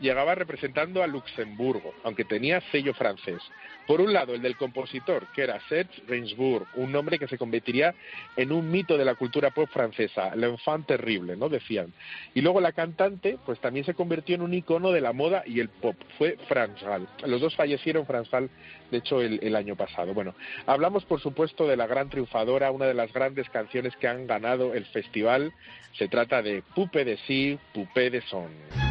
[0.00, 3.40] llegaba representando a Luxemburgo, aunque tenía sello francés.
[3.86, 7.94] Por un lado, el del compositor, que era Serge Gainsbourg, un nombre que se convertiría
[8.36, 11.48] en un mito de la cultura pop francesa, l'enfant terrible, ¿no?
[11.48, 11.92] Decían.
[12.34, 15.60] Y luego la cantante, pues también se convirtió en un icono de la moda y
[15.60, 17.08] el pop, fue Franz Gall.
[17.26, 18.50] Los dos fallecieron, Franz Gall,
[18.90, 20.14] de hecho, el, el año pasado.
[20.14, 20.34] Bueno,
[20.66, 24.74] hablamos, por supuesto, de la gran triunfadora, una de las grandes canciones que han ganado
[24.74, 25.52] el festival.
[25.98, 28.85] Se trata de Pupe de Sí, Pupe de Son.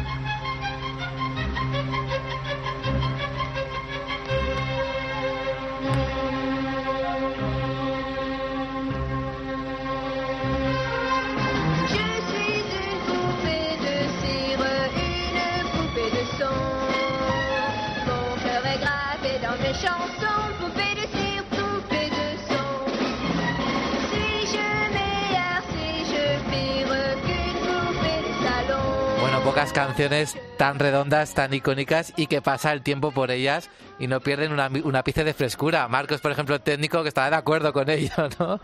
[29.76, 33.68] Canciones tan redondas, tan icónicas y que pasa el tiempo por ellas
[33.98, 35.86] y no pierden una, un ápice de frescura.
[35.88, 38.58] Marcos, por ejemplo, el técnico que estaba de acuerdo con ello, ¿no?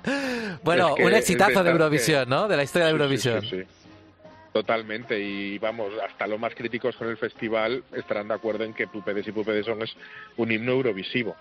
[0.62, 2.48] bueno, Es que un exitazo de Eurovisión, que- ¿no?
[2.48, 3.40] De la historia de sí, Eurovisión.
[3.42, 3.64] sí, sí.
[4.56, 8.86] Totalmente, y vamos, hasta los más críticos con el festival estarán de acuerdo en que
[8.86, 9.94] Pupedes y Pupedes son es
[10.38, 11.36] un himno eurovisivo.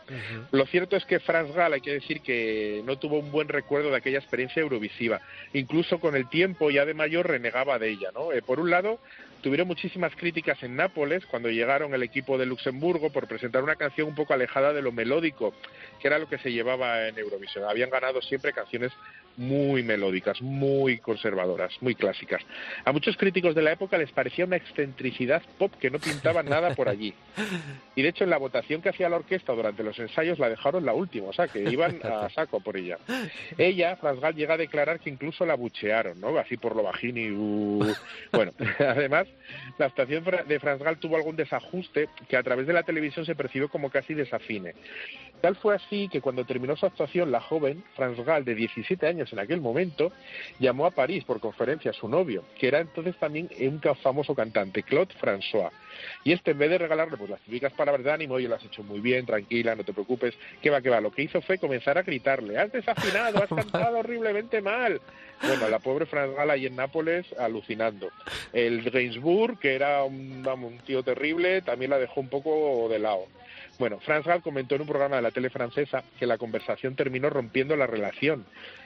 [0.51, 3.89] Lo cierto es que Franz Gall, hay que decir que no tuvo un buen recuerdo
[3.89, 5.21] de aquella experiencia eurovisiva.
[5.53, 8.09] Incluso con el tiempo, ya de mayor, renegaba de ella.
[8.13, 8.33] ¿no?
[8.33, 8.99] Eh, por un lado,
[9.41, 14.09] tuvieron muchísimas críticas en Nápoles cuando llegaron el equipo de Luxemburgo por presentar una canción
[14.09, 15.53] un poco alejada de lo melódico,
[16.01, 17.63] que era lo que se llevaba en Eurovisión.
[17.63, 18.91] Habían ganado siempre canciones
[19.37, 22.41] muy melódicas, muy conservadoras, muy clásicas.
[22.83, 26.75] A muchos críticos de la época les parecía una excentricidad pop que no pintaba nada
[26.75, 27.13] por allí.
[27.95, 30.85] Y de hecho en la votación que hacía la orquesta durante los ensayos la dejaron
[30.85, 32.97] la última, o sea que iban a saco por ella.
[33.57, 36.37] Ella, Franz Gall, llega a declarar que incluso la buchearon, ¿no?
[36.37, 37.31] Así por lo bajín y...
[37.31, 37.93] uh.
[38.31, 39.27] Bueno, además,
[39.77, 43.35] la actuación de Franz Gall tuvo algún desajuste que a través de la televisión se
[43.35, 44.73] percibió como casi desafine.
[45.41, 49.31] Tal fue así que cuando terminó su actuación, la joven, Franz Gall, de 17 años
[49.31, 50.11] en aquel momento,
[50.59, 54.83] llamó a París por conferencia a su novio, que era entonces también un famoso cantante,
[54.83, 55.71] Claude François.
[56.23, 58.65] Y este, en vez de regalarle pues, las típicas palabras de ánimo, oye, lo has
[58.65, 61.57] hecho muy bien, tranquila, no te preocupes, que va, que va, lo que hizo fue
[61.57, 64.99] comenzar a gritarle, has desafinado, has cantado horriblemente mal.
[65.41, 68.09] Bueno, la pobre Franz Gall ahí en Nápoles alucinando.
[68.53, 73.27] El Gainsbourg, que era un, un tío terrible, también la dejó un poco de lado.
[73.77, 77.29] Bueno, Franz Gall comentó en un programa de la tele francesa que la conversación terminó
[77.29, 78.45] rompiendo la relación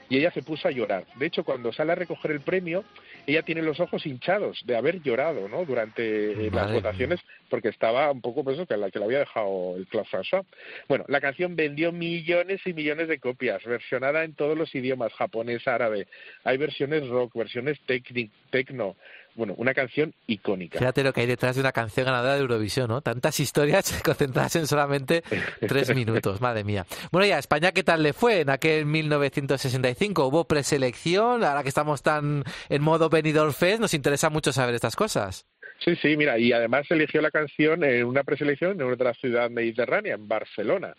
[0.09, 1.05] y ella se puso a llorar.
[1.15, 2.83] De hecho, cuando sale a recoger el premio,
[3.27, 5.63] ella tiene los ojos hinchados de haber llorado, ¿no?
[5.65, 7.19] Durante eh, las votaciones,
[7.49, 10.45] porque estaba un poco pues, eso, que la que le había dejado el Claude François.
[10.87, 15.67] Bueno, la canción vendió millones y millones de copias, versionada en todos los idiomas, japonés,
[15.67, 16.07] árabe.
[16.43, 18.95] Hay versiones rock, versiones tecno.
[19.35, 20.79] Bueno, una canción icónica.
[20.79, 23.01] Fíjate lo que hay detrás de una canción ganadora de Eurovisión, ¿no?
[23.01, 25.23] Tantas historias concentradas en solamente
[25.67, 26.85] tres minutos, madre mía.
[27.11, 30.27] Bueno, ya, España, ¿qué tal le fue en aquel 1965?
[30.27, 31.43] ¿Hubo preselección?
[31.43, 35.45] Ahora que estamos tan en modo Benidorm Fest, nos interesa mucho saber estas cosas.
[35.79, 40.15] Sí, sí, mira, y además eligió la canción en una preselección en otra ciudad mediterránea,
[40.15, 40.95] en Barcelona.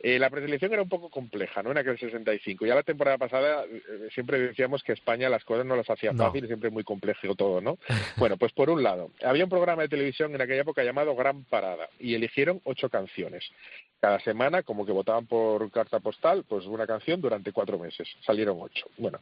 [0.00, 1.72] Eh, la preselección era un poco compleja, ¿no?
[1.72, 2.66] En aquel 65.
[2.66, 6.24] Ya la temporada pasada eh, siempre decíamos que España las cosas no las hacía No.
[6.26, 7.78] fácil, siempre muy complejo todo, ¿no?
[8.16, 11.44] bueno, pues por un lado, había un programa de televisión en aquella época llamado Gran
[11.44, 13.44] Parada y eligieron ocho canciones.
[14.00, 18.08] Cada semana, como que votaban por carta postal, pues una canción durante cuatro meses.
[18.24, 18.86] Salieron ocho.
[18.96, 19.18] Bueno,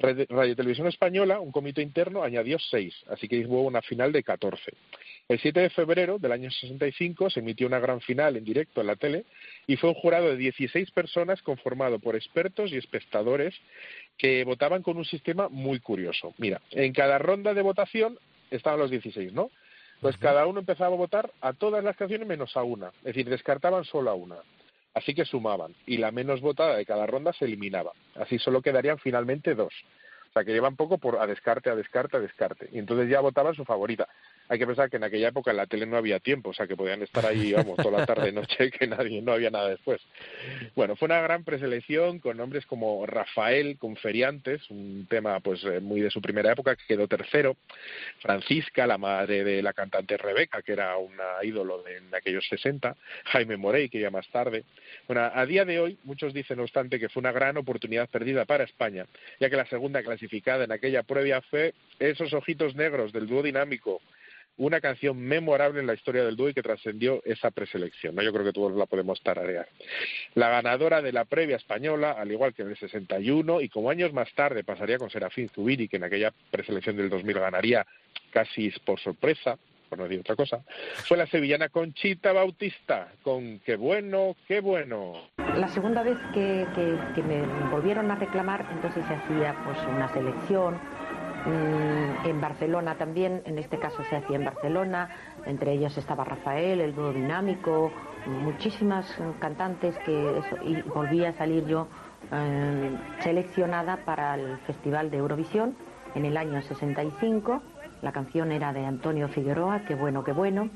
[0.00, 4.72] Radio Televisión Española, un comité interno, añadió seis, así que hubo una final de 14.
[5.28, 8.86] El 7 de febrero del año 65 se emitió una gran final en directo en
[8.86, 9.24] la tele
[9.66, 13.54] y fue un jurado de 16 personas conformado por expertos y espectadores
[14.16, 16.32] que votaban con un sistema muy curioso.
[16.38, 18.18] Mira, en cada ronda de votación
[18.50, 19.50] estaban los 16, ¿no?
[20.00, 23.28] Pues cada uno empezaba a votar a todas las canciones menos a una, es decir,
[23.28, 24.36] descartaban solo a una.
[24.94, 27.92] Así que sumaban y la menos votada de cada ronda se eliminaba.
[28.14, 29.72] Así solo quedarían finalmente dos.
[30.36, 32.68] Sea, que llevan poco por a descarte, a descarte, a descarte.
[32.70, 34.06] Y entonces ya votaban su favorita.
[34.48, 36.66] Hay que pensar que en aquella época en la tele no había tiempo, o sea
[36.66, 40.00] que podían estar ahí, vamos, toda la tarde noche que nadie, no había nada después.
[40.74, 46.00] Bueno, fue una gran preselección con nombres como Rafael Conferiantes, un tema pues eh, muy
[46.00, 47.56] de su primera época, que quedó tercero,
[48.20, 52.96] Francisca, la madre de la cantante Rebeca, que era una ídolo de, en aquellos 60,
[53.24, 54.64] Jaime Morey, que ya más tarde.
[55.06, 58.44] Bueno, a día de hoy muchos dicen, no obstante, que fue una gran oportunidad perdida
[58.44, 59.06] para España,
[59.40, 64.00] ya que la segunda clasificada en aquella prueba fue esos ojitos negros del dúo dinámico
[64.58, 68.14] una canción memorable en la historia del dúo y que trascendió esa preselección.
[68.14, 68.22] ¿no?
[68.22, 69.68] Yo creo que todos la podemos tararear.
[70.34, 74.12] La ganadora de la previa española, al igual que en el 61, y como años
[74.12, 77.86] más tarde pasaría con Serafín Zubiri, que en aquella preselección del 2000 ganaría
[78.30, 80.62] casi por sorpresa, por no decir otra cosa,
[81.06, 85.28] fue la sevillana Conchita Bautista, con Qué bueno, qué bueno.
[85.38, 87.40] La segunda vez que, que, que me
[87.70, 90.78] volvieron a reclamar, entonces se hacía pues una selección
[91.46, 95.08] en Barcelona también, en este caso se hacía en Barcelona,
[95.44, 97.92] entre ellos estaba Rafael, el dúo dinámico,
[98.26, 99.06] muchísimas
[99.38, 100.56] cantantes que eso,
[100.92, 101.86] volví a salir yo
[102.32, 105.76] eh, seleccionada para el Festival de Eurovisión
[106.14, 107.62] en el año 65.
[108.02, 110.68] La canción era de Antonio Figueroa, qué bueno, qué bueno.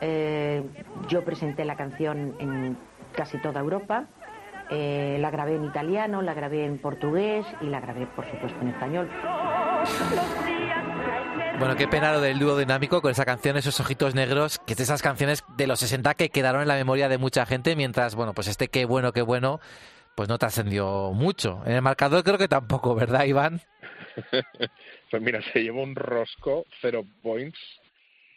[0.00, 0.64] Eh,
[1.08, 2.76] yo presenté la canción en
[3.14, 4.06] casi toda Europa.
[4.70, 8.68] Eh, la grabé en italiano, la grabé en portugués y la grabé, por supuesto, en
[8.68, 9.08] español.
[11.58, 14.76] Bueno, qué pena lo del dúo dinámico con esa canción, esos ojitos negros, que es
[14.76, 18.14] de esas canciones de los 60 que quedaron en la memoria de mucha gente, mientras,
[18.16, 19.60] bueno, pues este qué bueno, qué bueno,
[20.14, 21.62] pues no trascendió mucho.
[21.64, 23.60] En el marcador creo que tampoco, ¿verdad, Iván?
[25.10, 27.58] pues mira, se llevó un rosco, cero points,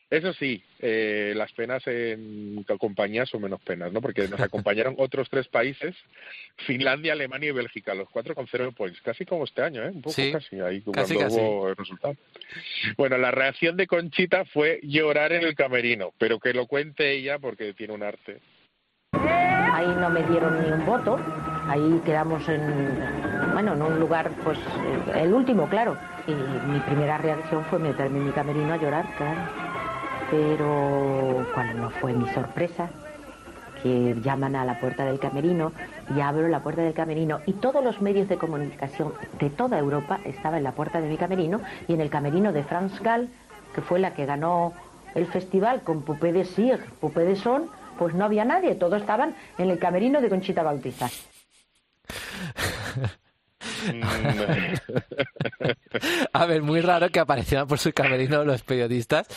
[0.09, 3.99] eso sí, eh, las penas en compañía son menos penas, ¿no?
[3.99, 5.95] Porque nos acompañaron otros tres países,
[6.65, 9.89] Finlandia, Alemania y Bélgica, los cuatro con cero points, casi como este año, ¿eh?
[9.89, 11.39] Un poco casi, ahí casi, cuando casi.
[11.39, 12.15] hubo el resultado.
[12.97, 17.37] Bueno, la reacción de Conchita fue llorar en el camerino, pero que lo cuente ella
[17.39, 18.39] porque tiene un arte.
[19.13, 21.19] Ahí no me dieron ni un voto,
[21.67, 22.97] ahí quedamos en,
[23.51, 24.57] bueno, en un lugar, pues,
[25.15, 25.97] el último, claro.
[26.25, 29.66] Y mi primera reacción fue meterme en mi camerino a llorar, claro.
[30.29, 32.89] Pero, ¿cuál no fue mi sorpresa?
[33.81, 35.71] Que llaman a la puerta del camerino
[36.15, 40.19] y abro la puerta del camerino y todos los medios de comunicación de toda Europa
[40.25, 43.29] estaban en la puerta de mi camerino y en el camerino de France Gall,
[43.73, 44.73] que fue la que ganó
[45.15, 49.35] el festival con Poupée de Cire, Poupée de Son, pues no había nadie, todos estaban
[49.57, 51.09] en el camerino de Conchita Bautista.
[56.33, 59.27] A ver, muy raro que aparecieran por su camerino los periodistas.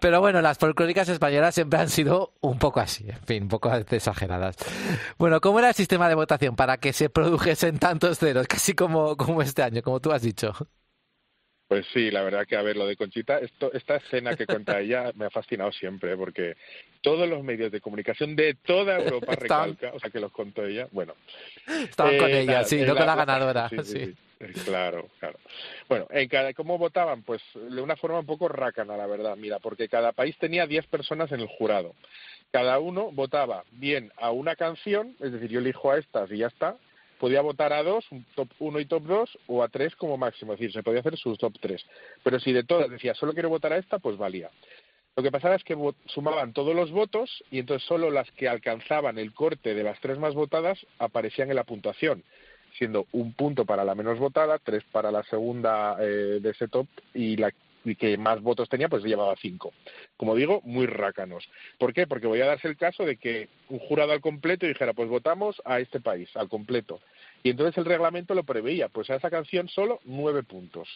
[0.00, 3.72] Pero bueno, las folclóricas españolas siempre han sido un poco así, en fin, un poco
[3.74, 4.56] exageradas.
[5.18, 9.16] Bueno, ¿cómo era el sistema de votación para que se produjesen tantos ceros, casi como,
[9.16, 10.52] como este año, como tú has dicho?
[11.66, 14.78] Pues sí, la verdad que a ver, lo de Conchita, esto, esta escena que cuenta
[14.80, 16.56] ella me ha fascinado siempre, porque
[17.00, 20.88] todos los medios de comunicación de toda Europa recalca, o sea que los contó ella,
[20.92, 21.14] bueno.
[21.66, 23.68] Estaban con Eh, ella, sí, no con la la- ganadora.
[23.70, 24.04] sí, sí, sí.
[24.06, 24.14] sí.
[24.64, 25.38] Claro, claro.
[25.88, 27.22] Bueno, en cada, ¿cómo votaban?
[27.22, 29.36] Pues de una forma un poco rácana, la verdad.
[29.36, 31.94] Mira, porque cada país tenía 10 personas en el jurado.
[32.50, 36.46] Cada uno votaba bien a una canción, es decir, yo elijo a estas y ya
[36.46, 36.76] está.
[37.18, 40.52] Podía votar a dos, un top 1 y top 2, o a tres como máximo.
[40.52, 41.84] Es decir, se podía hacer sus top 3.
[42.22, 44.50] Pero si de todas decía, solo quiero votar a esta, pues valía.
[45.16, 45.76] Lo que pasaba es que
[46.06, 50.18] sumaban todos los votos y entonces solo las que alcanzaban el corte de las tres
[50.18, 52.24] más votadas aparecían en la puntuación,
[52.78, 56.86] siendo un punto para la menos votada, tres para la segunda eh, de ese top
[57.14, 57.52] y la
[57.84, 59.72] y que más votos tenía, pues llevaba cinco.
[60.16, 61.46] Como digo, muy rácanos.
[61.78, 62.06] ¿Por qué?
[62.06, 65.60] Porque voy a darse el caso de que un jurado al completo dijera, pues votamos
[65.64, 67.00] a este país, al completo.
[67.42, 70.88] Y entonces el reglamento lo preveía, pues a esa canción solo nueve puntos.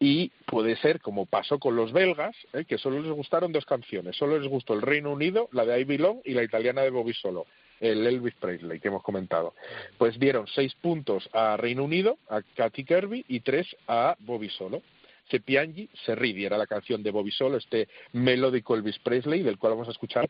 [0.00, 2.64] Y puede ser, como pasó con los belgas, ¿eh?
[2.64, 4.16] que solo les gustaron dos canciones.
[4.16, 7.14] Solo les gustó el Reino Unido, la de I Belong y la italiana de Bobby
[7.14, 7.46] Solo,
[7.80, 9.54] el Elvis Presley que hemos comentado.
[9.96, 14.82] Pues dieron seis puntos a Reino Unido, a Katy Kirby, y tres a Bobby Solo.
[15.30, 19.58] Se piangi, se ridi, era la canción de Bobby Solo, este melódico Elvis Presley, del
[19.58, 20.28] cual vamos a escuchar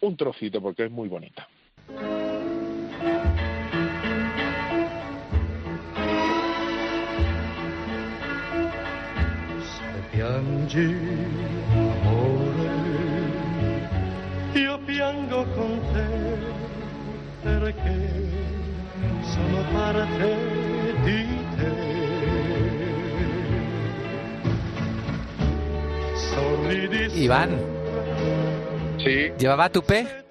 [0.00, 1.48] un trocito porque es muy bonita.
[17.46, 18.10] Perché
[19.22, 20.36] sono parte
[21.04, 21.20] di
[21.56, 21.70] te.
[26.14, 27.50] Sorridi Iván,
[28.98, 30.24] Sí, ¿llevaba tupé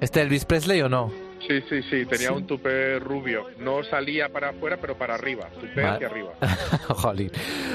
[0.00, 1.25] este Elvis Presley o no?
[1.46, 3.46] Sí, sí, sí, tenía un tupé rubio.
[3.58, 5.88] No salía para afuera, pero para arriba, tupé Vale.
[5.88, 6.32] hacia arriba.
[6.88, 7.30] Jolín.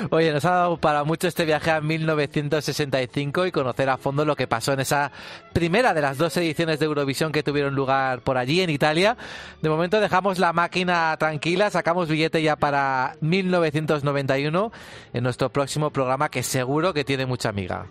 [0.09, 4.36] Oye, nos ha dado para mucho este viaje a 1965 y conocer a fondo lo
[4.36, 5.11] que pasó en esa
[5.53, 9.15] primera de las dos ediciones de Eurovisión que tuvieron lugar por allí, en Italia.
[9.61, 14.72] De momento dejamos la máquina tranquila, sacamos billete ya para 1991
[15.13, 17.88] en nuestro próximo programa que seguro que tiene mucha amiga.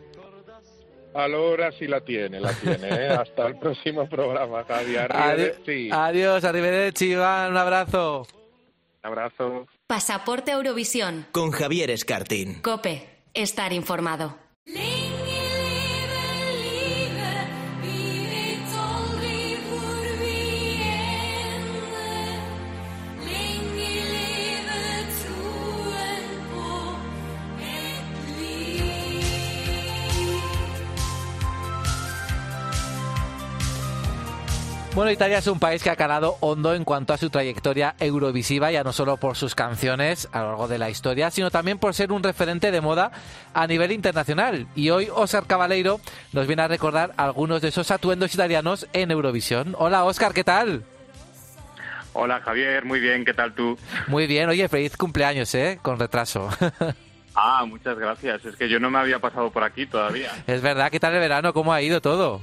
[1.14, 2.88] Ahora sí la tiene, la tiene.
[2.88, 3.08] ¿eh?
[3.20, 4.96] Hasta el próximo programa, Javi.
[4.96, 5.88] Arrivederci.
[5.92, 8.26] Adiós, arrivederci, Iván, un abrazo.
[9.02, 9.66] Abrazo.
[9.86, 11.26] Pasaporte Eurovisión.
[11.32, 12.60] Con Javier Escartín.
[12.62, 13.08] Cope.
[13.32, 14.36] Estar informado.
[35.00, 38.70] Bueno, Italia es un país que ha calado hondo en cuanto a su trayectoria eurovisiva,
[38.70, 41.94] ya no solo por sus canciones a lo largo de la historia, sino también por
[41.94, 43.10] ser un referente de moda
[43.54, 44.66] a nivel internacional.
[44.74, 46.02] Y hoy Oscar Cabaleiro
[46.34, 49.74] nos viene a recordar algunos de esos atuendos italianos en Eurovisión.
[49.78, 50.84] Hola Oscar, ¿qué tal?
[52.12, 53.78] Hola Javier, muy bien, ¿qué tal tú?
[54.06, 55.78] Muy bien, oye, feliz cumpleaños, ¿eh?
[55.80, 56.50] Con retraso.
[57.42, 60.30] Ah, muchas gracias, es que yo no me había pasado por aquí todavía.
[60.48, 61.54] es verdad, ¿qué tal el verano?
[61.54, 62.42] ¿Cómo ha ido todo?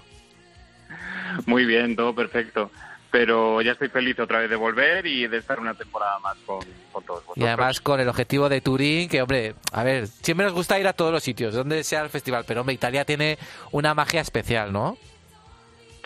[1.45, 2.71] Muy bien, todo perfecto.
[3.09, 6.59] Pero ya estoy feliz otra vez de volver y de estar una temporada más con,
[6.91, 7.37] con todos vosotros.
[7.37, 10.87] Y además con el objetivo de Turín, que hombre, a ver, siempre nos gusta ir
[10.87, 13.37] a todos los sitios, donde sea el festival, pero hombre, Italia tiene
[13.71, 14.97] una magia especial, ¿no?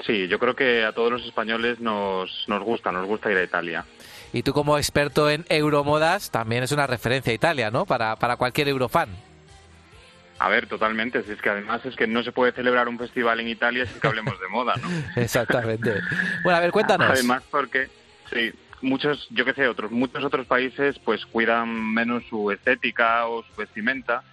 [0.05, 3.43] Sí, yo creo que a todos los españoles nos, nos gusta, nos gusta ir a
[3.43, 3.85] Italia.
[4.33, 7.85] Y tú como experto en euromodas, también es una referencia a Italia, ¿no?
[7.85, 9.09] Para, para cualquier eurofan.
[10.41, 13.39] A ver, totalmente, si es que además es que no se puede celebrar un festival
[13.39, 14.89] en Italia sin que hablemos de moda, ¿no?
[15.21, 15.93] Exactamente.
[16.43, 17.11] Bueno, a ver, cuéntanos.
[17.11, 17.89] Además, porque,
[18.33, 23.43] sí, muchos, yo que sé, otros, muchos otros países pues cuidan menos su estética o
[23.43, 24.23] su vestimenta,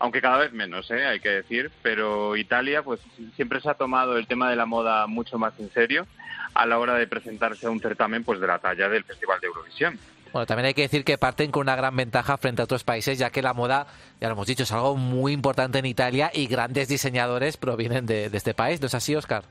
[0.00, 1.06] aunque cada vez menos, ¿eh?
[1.06, 3.00] hay que decir, pero Italia pues
[3.34, 6.06] siempre se ha tomado el tema de la moda mucho más en serio
[6.52, 9.46] a la hora de presentarse a un certamen pues de la talla del Festival de
[9.46, 9.98] Eurovisión.
[10.32, 13.18] Bueno, también hay que decir que parten con una gran ventaja frente a otros países,
[13.18, 13.86] ya que la moda,
[14.20, 18.26] ya lo hemos dicho, es algo muy importante en Italia y grandes diseñadores provienen de,
[18.26, 18.80] este país.
[18.80, 19.44] ¿No es así, Oscar?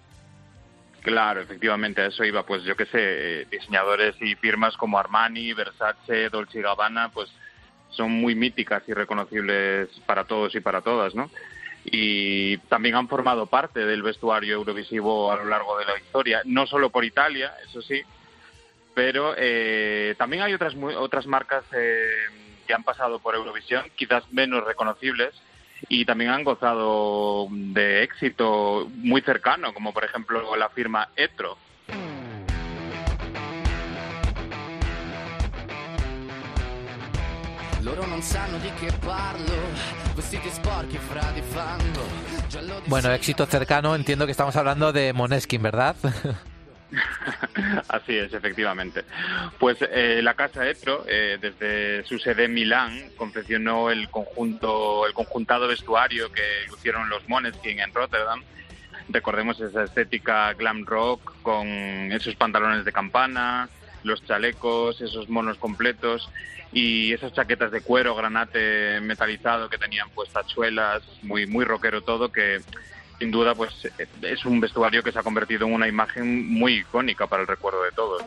[1.02, 3.00] Claro, efectivamente, a eso iba, pues yo que sé,
[3.42, 7.30] eh, diseñadores y firmas como Armani, Versace, Dolce Gabbana, pues
[7.90, 11.32] son muy míticas y reconocibles para todos y para todas, ¿no?
[11.86, 16.68] Y también han formado parte del vestuario eurovisivo a lo largo de la historia, no
[16.68, 18.02] solo por Italia, eso sí,
[18.98, 22.02] pero eh, también hay otras otras marcas eh,
[22.66, 25.36] que han pasado por Eurovisión, quizás menos reconocibles,
[25.88, 31.60] y también han gozado de éxito muy cercano, como por ejemplo la firma Etro.
[42.88, 45.96] Bueno, éxito cercano, entiendo que estamos hablando de Moneskin, ¿verdad?
[47.90, 49.04] Así es, efectivamente.
[49.60, 55.14] Pues eh, la casa Etro, eh, desde su sede en Milán, confeccionó el conjunto, el
[55.14, 58.44] conjuntado vestuario que lucieron los Måneskin en Rotterdam.
[59.10, 63.70] Recordemos esa estética glam rock con esos pantalones de campana,
[64.04, 66.30] los chalecos, esos monos completos
[66.74, 72.32] y esas chaquetas de cuero granate metalizado que tenían pues tachuelas, muy muy rockero todo
[72.32, 72.60] que
[73.20, 73.74] sin duda pues
[74.22, 77.84] es un vestuario que se ha convertido en una imagen muy icónica para el recuerdo
[77.84, 78.24] de todos.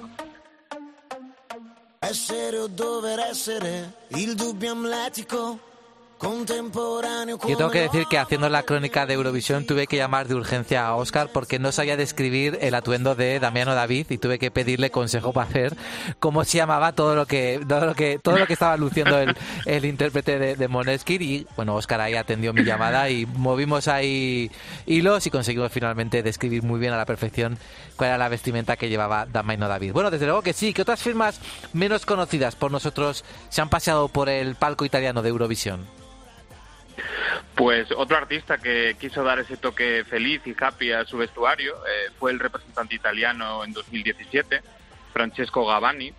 [7.48, 10.86] Yo tengo que decir que haciendo la crónica de Eurovisión tuve que llamar de urgencia
[10.86, 14.90] a Oscar porque no sabía describir el atuendo de Damiano David y tuve que pedirle
[14.90, 15.74] consejo para hacer
[16.18, 19.34] cómo se llamaba todo lo que todo lo que todo lo que estaba luciendo el,
[19.64, 24.50] el intérprete de, de y bueno Oscar ahí atendió mi llamada y movimos ahí
[24.84, 27.56] hilos y conseguimos finalmente describir muy bien a la perfección
[27.96, 29.92] cuál era la vestimenta que llevaba Damiano David.
[29.92, 31.40] Bueno, desde luego que sí, que otras firmas
[31.72, 36.00] menos conocidas por nosotros se han paseado por el palco italiano de Eurovisión.
[37.54, 42.10] Pues otro artista que quiso dar ese toque feliz y happy a su vestuario eh,
[42.18, 44.62] fue el representante italiano en 2017,
[45.12, 46.12] Francesco Gavani,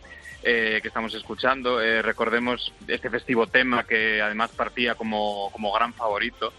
[0.43, 1.81] eh, que estamos escuchando.
[1.81, 6.53] Eh, recordemos este festivo tema que además partía como, como gran favorito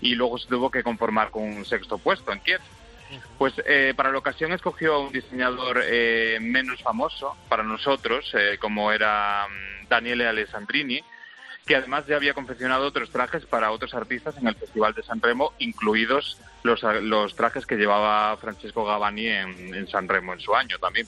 [0.00, 2.60] y luego se tuvo que conformar con un sexto puesto en Kiev.
[3.38, 8.90] Pues eh, para la ocasión escogió a un diseñador eh, menos famoso para nosotros, como
[8.90, 11.02] era mm, Daniele Alessandrini,
[11.66, 15.20] que además ya había confeccionado otros trajes para otros artistas en el Festival de San
[15.20, 20.54] Remo, incluidos los, los trajes que llevaba Francesco Gavani en, en San Remo en su
[20.54, 21.06] año también.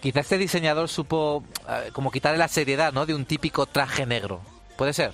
[0.00, 3.06] Quizá este diseñador supo eh, como quitarle la seriedad ¿no?
[3.06, 4.40] de un típico traje negro.
[4.76, 5.12] ¿Puede ser?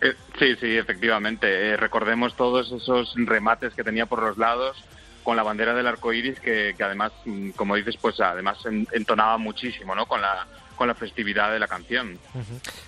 [0.00, 1.70] Eh, sí, sí, efectivamente.
[1.70, 4.82] Eh, recordemos todos esos remates que tenía por los lados
[5.24, 8.86] con la bandera del arco iris, que, que además, mm, como dices, pues además en-
[8.92, 10.06] entonaba muchísimo ¿no?
[10.06, 10.46] con, la,
[10.76, 12.18] con la festividad de la canción.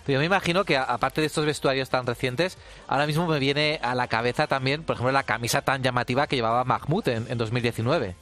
[0.05, 2.59] Pero yo me imagino que aparte de estos vestuarios tan recientes,
[2.89, 6.37] ahora mismo me viene a la cabeza también, por ejemplo, la camisa tan llamativa que
[6.37, 8.17] llevaba Mahmoud en, en 2019.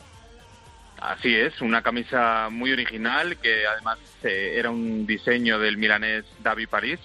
[1.00, 6.68] Así es, una camisa muy original que además eh, era un diseño del milanés David
[6.68, 7.00] París.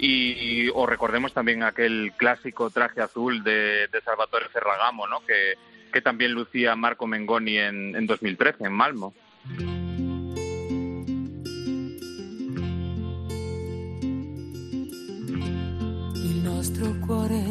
[0.00, 5.26] Y o recordemos también aquel clásico traje azul de, de Salvatore Ferragamo, ¿no?
[5.26, 5.54] que,
[5.92, 9.12] que también lucía Marco Mengoni en, en 2013 en Malmo.
[17.06, 17.42] Cuore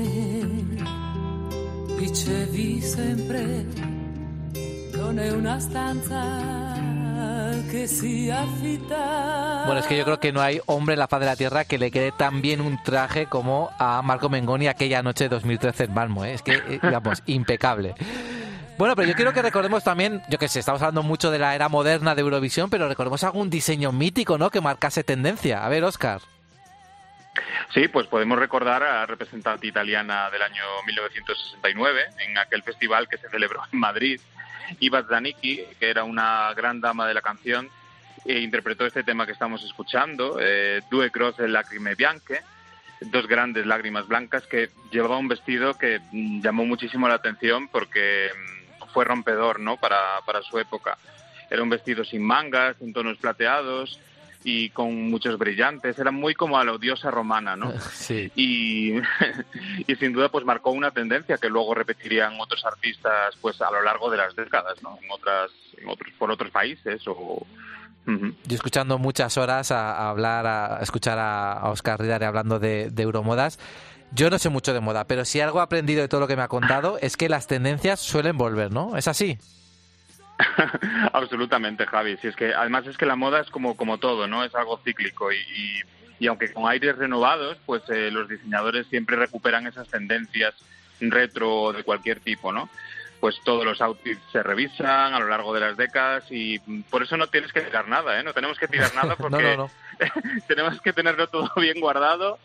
[1.97, 3.65] dicevi sempre
[4.93, 6.75] non è una stanza
[7.69, 9.63] che si affitta.
[9.65, 11.65] Bueno, es que yo creo que no hay hombre en la faz de la tierra
[11.65, 15.86] que le quede tan bien un traje como a Marco Mengoni aquella noche de 2013
[15.86, 16.25] en Malmo.
[16.25, 16.34] ¿eh?
[16.34, 17.95] Es que, eh, vamos, impecable.
[18.78, 21.55] Bueno, pero yo quiero que recordemos también, yo que sé, estamos hablando mucho de la
[21.55, 24.51] era moderna de Eurovisión, pero recordemos algún diseño mítico, ¿no?
[24.51, 25.65] Que marcase tendencia.
[25.65, 26.21] A ver, Oscar.
[27.74, 33.18] Sí, pues podemos recordar a la representante italiana del año 1969 en aquel festival que
[33.18, 34.22] se celebró en Madrid,
[34.80, 37.70] Iva Zanicki, que era una gran dama de la canción,
[38.26, 42.41] e interpretó este tema que estamos escuchando, eh, Due grosse lacrime bianche,
[43.01, 48.30] dos grandes lágrimas blancas, que llevaba un vestido que mm, llamó muchísimo la atención porque
[48.34, 49.78] mm, fue rompedor ¿no?
[49.78, 50.97] para, para su época.
[51.49, 53.99] Era un vestido sin mangas, en tonos plateados
[54.49, 55.99] y con muchos brillantes.
[55.99, 57.73] Era muy como a la odiosa romana, ¿no?
[57.91, 58.31] Sí.
[58.33, 58.93] y,
[59.87, 63.83] y sin duda pues marcó una tendencia que luego repetirían otros artistas pues a lo
[63.83, 67.45] largo de las décadas no en otras en otros por otros países o.
[68.05, 72.89] Yo escuchando muchas horas a, a hablar, a, escuchar a, a Oscar Ridare hablando de,
[72.89, 73.59] de Euromodas.
[74.13, 76.37] Yo no sé mucho de moda, pero si algo he aprendido de todo lo que
[76.37, 78.95] me ha contado es que las tendencias suelen volver, ¿no?
[78.95, 79.37] ¿Es así?
[81.13, 84.43] absolutamente Javi si es que además es que la moda es como como todo no
[84.43, 85.81] es algo cíclico y, y,
[86.19, 90.53] y aunque con aires renovados pues eh, los diseñadores siempre recuperan esas tendencias
[90.99, 92.69] retro de cualquier tipo no
[93.19, 96.59] pues todos los outfits se revisan a lo largo de las décadas y
[96.89, 98.23] por eso no tienes que tirar nada, ¿eh?
[98.23, 100.41] No tenemos que tirar nada porque no, no, no.
[100.47, 102.38] tenemos que tenerlo todo bien guardado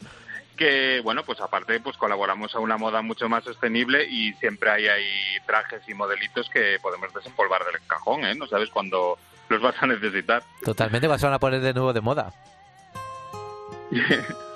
[0.63, 4.87] que bueno pues aparte pues colaboramos a una moda mucho más sostenible y siempre hay
[4.87, 5.11] ahí
[5.45, 9.87] trajes y modelitos que podemos desempolvar del cajón eh no sabes cuándo los vas a
[9.89, 12.33] necesitar Totalmente, vas a poner de nuevo de moda.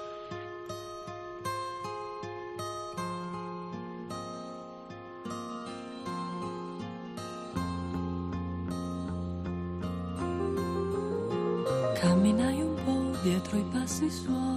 [12.00, 14.55] Camminai un po' dietro i passi suoi.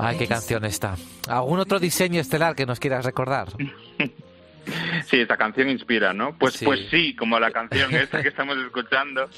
[0.00, 0.96] Ay, qué canción está.
[1.28, 3.48] ¿Algún otro diseño estelar que nos quieras recordar?
[5.08, 6.36] Sí, esta canción inspira, ¿no?
[6.38, 6.64] Pues Sí.
[6.64, 9.28] pues sí, como la canción esta que estamos escuchando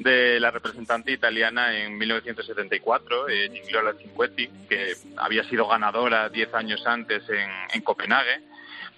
[0.00, 6.84] de la representante italiana en 1974, eh, Gigliola Cinquetti, que había sido ganadora 10 años
[6.86, 8.40] antes en, en Copenhague.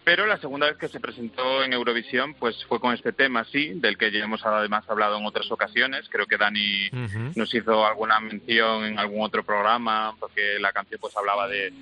[0.02, 3.72] Pero la segunda vez que se presentó en Eurovisión, pues fue con este tema, sí,
[3.74, 6.08] del que ya hemos además hablado en otras ocasiones.
[6.08, 6.88] Creo que Dani
[7.36, 11.72] nos hizo alguna mención en algún otro programa, porque la canción pues hablaba de,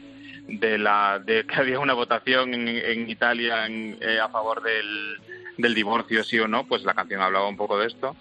[0.49, 5.19] de la de que había una votación en, en Italia en- eh, a favor del,
[5.57, 8.17] del divorcio, sí o no, pues la canción hablaba un poco de esto.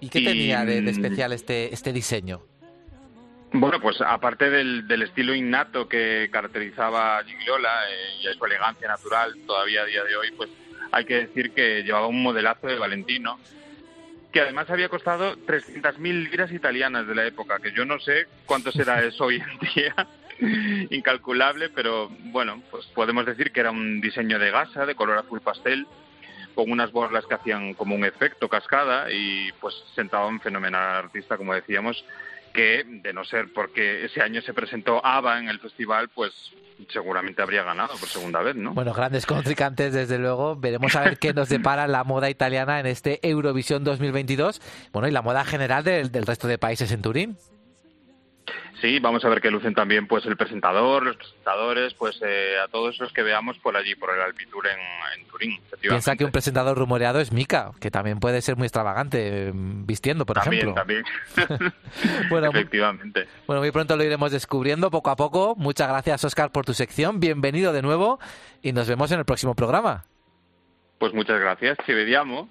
[0.00, 2.42] ¿Y qué Y, tenía de, de mm, especial este, este diseño?
[3.52, 8.44] Bueno, pues aparte del, del estilo innato que caracterizaba a Gigliola eh, y a su
[8.44, 10.50] elegancia natural todavía a día de hoy, pues
[10.92, 13.38] hay que decir que llevaba un modelazo de Valentino,
[14.32, 18.70] que además había costado 300.000 liras italianas de la época, que yo no sé cuánto
[18.70, 20.06] será eso hoy en día,
[20.90, 25.40] incalculable, pero bueno, pues podemos decir que era un diseño de gasa, de color azul
[25.40, 25.86] pastel,
[26.54, 31.36] con unas borlas que hacían como un efecto cascada y pues sentaban fenomenal al artista,
[31.36, 32.04] como decíamos,
[32.52, 36.32] que de no ser porque ese año se presentó ABBA en el festival, pues
[36.88, 38.72] seguramente habría ganado por segunda vez, ¿no?
[38.72, 40.56] Bueno, grandes contrincantes, desde luego.
[40.56, 44.60] Veremos a ver qué nos depara la moda italiana en este Eurovisión 2022.
[44.92, 47.36] Bueno, y la moda general del, del resto de países en Turín.
[48.80, 52.68] Sí, vamos a ver que lucen también pues el presentador, los presentadores, pues eh, a
[52.68, 54.78] todos los que veamos por allí, por el Alpitur en,
[55.20, 55.52] en Turín.
[55.54, 55.88] efectivamente.
[55.88, 60.24] Piensa que un presentador rumoreado es Mika, que también puede ser muy extravagante eh, vistiendo,
[60.24, 60.74] por también, ejemplo.
[60.74, 61.04] también.
[62.30, 63.26] Bueno, muy- efectivamente.
[63.48, 65.54] Bueno, muy pronto lo iremos descubriendo poco a poco.
[65.56, 67.18] Muchas gracias, Oscar, por tu sección.
[67.18, 68.20] Bienvenido de nuevo
[68.62, 70.04] y nos vemos en el próximo programa.
[71.00, 71.76] Pues muchas gracias.
[71.84, 72.48] Ci vediamo.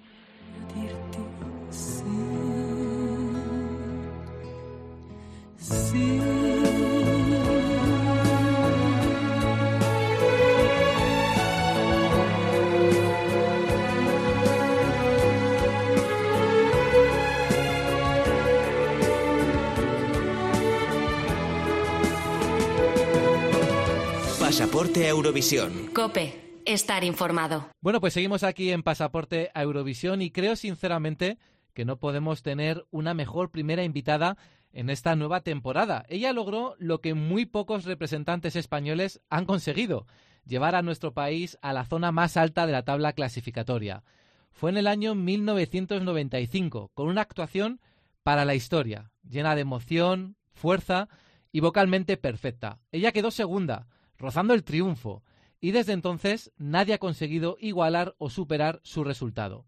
[24.40, 25.90] Pasaporte a Eurovisión.
[25.94, 27.68] Cope, estar informado.
[27.80, 31.38] Bueno, pues seguimos aquí en Pasaporte a Eurovisión y creo sinceramente
[31.74, 34.36] que no podemos tener una mejor primera invitada
[34.72, 36.04] en esta nueva temporada.
[36.08, 40.06] Ella logró lo que muy pocos representantes españoles han conseguido,
[40.44, 44.02] llevar a nuestro país a la zona más alta de la tabla clasificatoria.
[44.50, 47.80] Fue en el año 1995, con una actuación
[48.22, 51.08] para la historia, llena de emoción, fuerza
[51.52, 52.80] y vocalmente perfecta.
[52.92, 53.86] Ella quedó segunda,
[54.18, 55.22] rozando el triunfo,
[55.60, 59.66] y desde entonces nadie ha conseguido igualar o superar su resultado.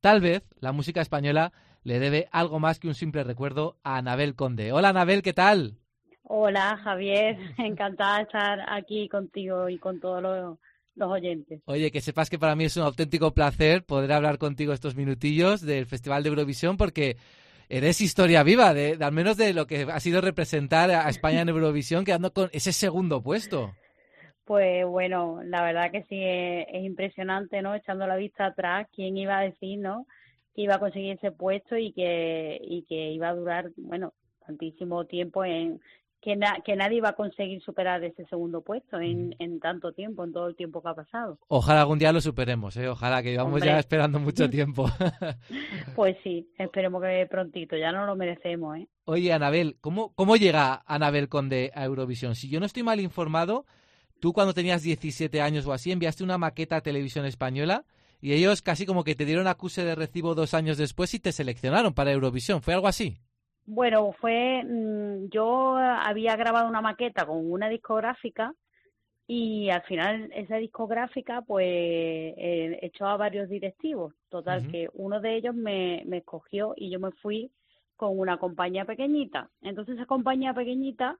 [0.00, 4.34] Tal vez la música española le debe algo más que un simple recuerdo a Anabel
[4.34, 4.72] Conde.
[4.72, 5.76] Hola Anabel, ¿qué tal?
[6.22, 10.58] Hola Javier, encantada de estar aquí contigo y con todos los,
[10.94, 11.60] los oyentes.
[11.64, 15.60] Oye, que sepas que para mí es un auténtico placer poder hablar contigo estos minutillos
[15.60, 17.16] del Festival de Eurovisión porque
[17.68, 21.40] eres historia viva, de, de al menos de lo que ha sido representar a España
[21.40, 23.72] en Eurovisión, quedando con ese segundo puesto.
[24.44, 27.74] Pues bueno, la verdad que sí, es, es impresionante, ¿no?
[27.74, 30.06] Echando la vista atrás, quién iba a decir, ¿no?
[30.60, 34.12] Que iba a conseguir ese puesto y que, y que iba a durar, bueno,
[34.46, 35.80] tantísimo tiempo en
[36.20, 40.22] que, na- que nadie iba a conseguir superar ese segundo puesto en, en tanto tiempo,
[40.22, 41.38] en todo el tiempo que ha pasado.
[41.48, 42.88] Ojalá algún día lo superemos, ¿eh?
[42.88, 43.68] ojalá que llevamos Hombre.
[43.70, 44.84] ya esperando mucho tiempo.
[45.96, 48.88] Pues sí, esperemos que prontito, ya no lo merecemos, ¿eh?
[49.04, 52.34] Oye, Anabel, ¿cómo, ¿cómo llega Anabel Conde a Eurovisión?
[52.34, 53.64] Si yo no estoy mal informado,
[54.20, 57.84] tú cuando tenías 17 años o así enviaste una maqueta a Televisión Española
[58.20, 61.32] y ellos casi como que te dieron acuse de recibo dos años después y te
[61.32, 62.62] seleccionaron para Eurovisión.
[62.62, 63.18] ¿Fue algo así?
[63.66, 68.54] Bueno, fue, mm, yo había grabado una maqueta con una discográfica
[69.26, 74.14] y al final esa discográfica pues eh, echó a varios directivos.
[74.28, 77.50] Total, que uno de ellos me, me escogió y yo me fui
[77.96, 79.50] con una compañía pequeñita.
[79.62, 81.16] Entonces esa compañía pequeñita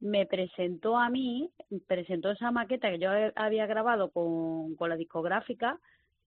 [0.00, 1.50] me presentó a mí,
[1.86, 5.78] presentó esa maqueta que yo había grabado con, con la discográfica,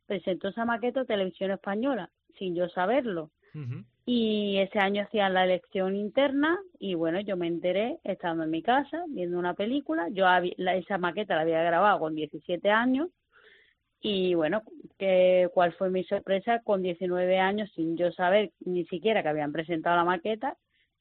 [0.06, 3.32] presentó esa maqueta a Televisión Española, sin yo saberlo.
[4.06, 8.62] Y ese año hacían la elección interna y bueno, yo me enteré estando en mi
[8.62, 10.10] casa viendo una película.
[10.12, 10.26] Yo
[10.58, 13.10] la- esa maqueta la había grabado con 17 años
[14.02, 14.62] y bueno,
[15.00, 16.62] que, ¿cuál fue mi sorpresa?
[16.64, 20.56] Con 19 años, sin yo saber ni siquiera que habían presentado la maqueta,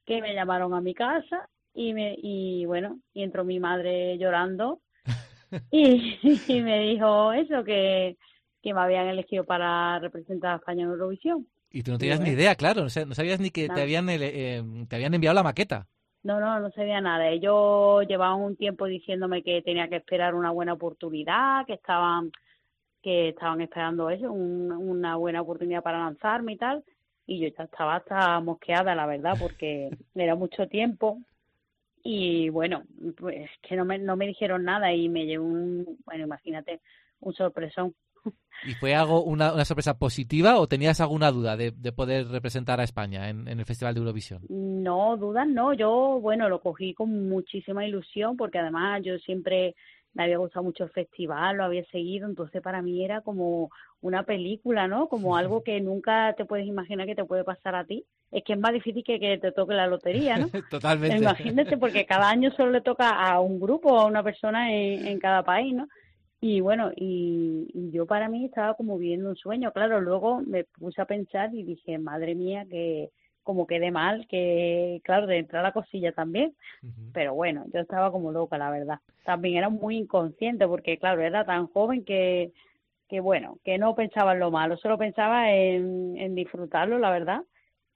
[0.07, 4.81] que me llamaron a mi casa y, me, y bueno, y entró mi madre llorando
[5.71, 8.17] y, y me dijo eso, que,
[8.65, 11.47] que me habían elegido para representar a España en Eurovisión.
[11.71, 14.97] Y tú no tenías ni idea, claro, no, sabías ni que te habían, eh, te
[14.97, 15.87] habían enviado la maqueta.
[16.23, 17.29] No, no, no sabía nada.
[17.29, 22.33] Ellos llevaban un tiempo diciéndome que tenía que esperar una buena oportunidad, que estaban
[23.03, 26.83] que estaban esperando eso, un- una buena oportunidad para lanzarme y tal.
[27.27, 31.19] Y yo ya estaba hasta mosqueada, la verdad, porque era mucho tiempo.
[32.03, 32.85] Y bueno,
[33.19, 36.81] pues que no me, no me dijeron nada y me llevó un, bueno, imagínate,
[37.21, 37.95] un sorpresón.
[38.67, 42.81] ¿Y fue algo una, una sorpresa positiva o tenías alguna duda de, de poder representar
[42.81, 44.43] a España en, en el Festival de Eurovisión?
[44.49, 45.75] No, dudas no.
[45.75, 49.75] Yo, bueno, lo cogí con muchísima ilusión porque además yo siempre
[50.15, 53.71] me había gustado mucho el festival, lo había seguido, entonces para mí era como
[54.01, 55.09] una película, ¿no?
[55.09, 58.05] Como algo que nunca te puedes imaginar que te puede pasar a ti.
[58.31, 60.49] Es que es más difícil que que te toque la lotería, ¿no?
[60.71, 61.17] Totalmente.
[61.17, 65.07] Imagínate, porque cada año solo le toca a un grupo o a una persona en,
[65.07, 65.89] en cada país, ¿no?
[66.47, 69.73] Y bueno, y, y yo para mí estaba como viviendo un sueño.
[69.73, 73.09] Claro, luego me puse a pensar y dije, madre mía, que
[73.43, 76.55] como quedé mal, que claro, de entrar la cosilla también.
[77.15, 78.99] Pero bueno, yo estaba como loca, la verdad.
[79.25, 82.53] También era muy inconsciente porque, claro, era tan joven que,
[83.09, 87.41] que bueno, que no pensaba en lo malo, solo pensaba en, en disfrutarlo, la verdad,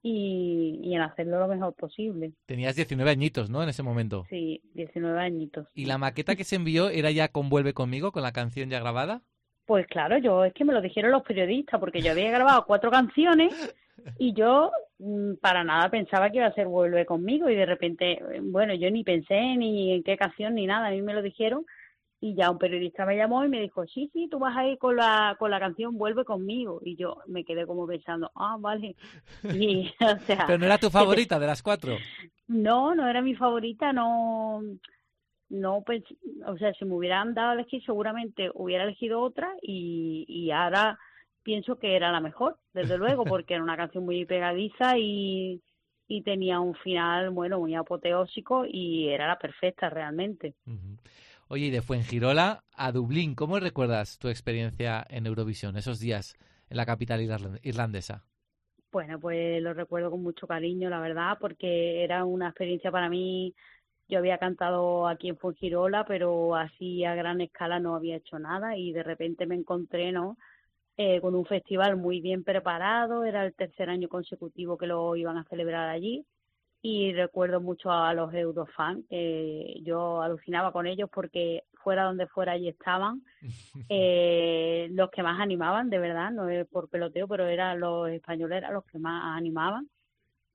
[0.01, 2.33] y, y en hacerlo lo mejor posible.
[2.45, 3.61] Tenías 19 añitos, ¿no?
[3.63, 4.25] En ese momento.
[4.29, 5.67] Sí, 19 añitos.
[5.73, 8.79] ¿Y la maqueta que se envió era ya con Vuelve conmigo, con la canción ya
[8.79, 9.21] grabada?
[9.65, 12.89] Pues claro, yo es que me lo dijeron los periodistas porque yo había grabado cuatro
[12.89, 13.53] canciones
[14.17, 18.13] y yo mm, para nada pensaba que iba a ser Vuelve conmigo y de repente,
[18.13, 21.21] eh, bueno, yo ni pensé ni en qué canción ni nada, a mí me lo
[21.21, 21.65] dijeron
[22.21, 24.77] y ya un periodista me llamó y me dijo, sí, sí, tú vas a ir
[24.77, 26.81] con la, con la canción Vuelve conmigo.
[26.83, 28.95] Y yo me quedé como pensando, ah, vale.
[29.53, 31.95] Y, o sea, Pero no era tu favorita de las cuatro.
[32.47, 34.61] no, no era mi favorita, no,
[35.49, 36.03] no, pues,
[36.45, 40.99] o sea, si me hubieran dado a elegir, seguramente hubiera elegido otra y, y ahora
[41.41, 45.61] pienso que era la mejor, desde luego, porque era una canción muy pegadiza y,
[46.07, 50.55] y tenía un final, bueno, muy apoteósico y era la perfecta realmente.
[51.49, 56.37] Oye, y de Fuengirola a Dublín, ¿cómo recuerdas tu experiencia en Eurovisión, esos días
[56.69, 58.23] en la capital irland- irlandesa?
[58.91, 63.53] Bueno, pues lo recuerdo con mucho cariño, la verdad, porque era una experiencia para mí.
[64.09, 68.77] Yo había cantado aquí en Fuengirola, pero así a gran escala no había hecho nada
[68.77, 70.37] y de repente me encontré, ¿no?
[70.97, 75.37] Eh, con un festival muy bien preparado, era el tercer año consecutivo que lo iban
[75.37, 76.25] a celebrar allí
[76.81, 82.53] y recuerdo mucho a los Eurofans, que yo alucinaba con ellos porque fuera donde fuera
[82.53, 83.21] allí estaban,
[83.89, 88.59] eh, los que más animaban, de verdad, no es por peloteo, pero eran los españoles
[88.59, 89.89] eran los que más animaban.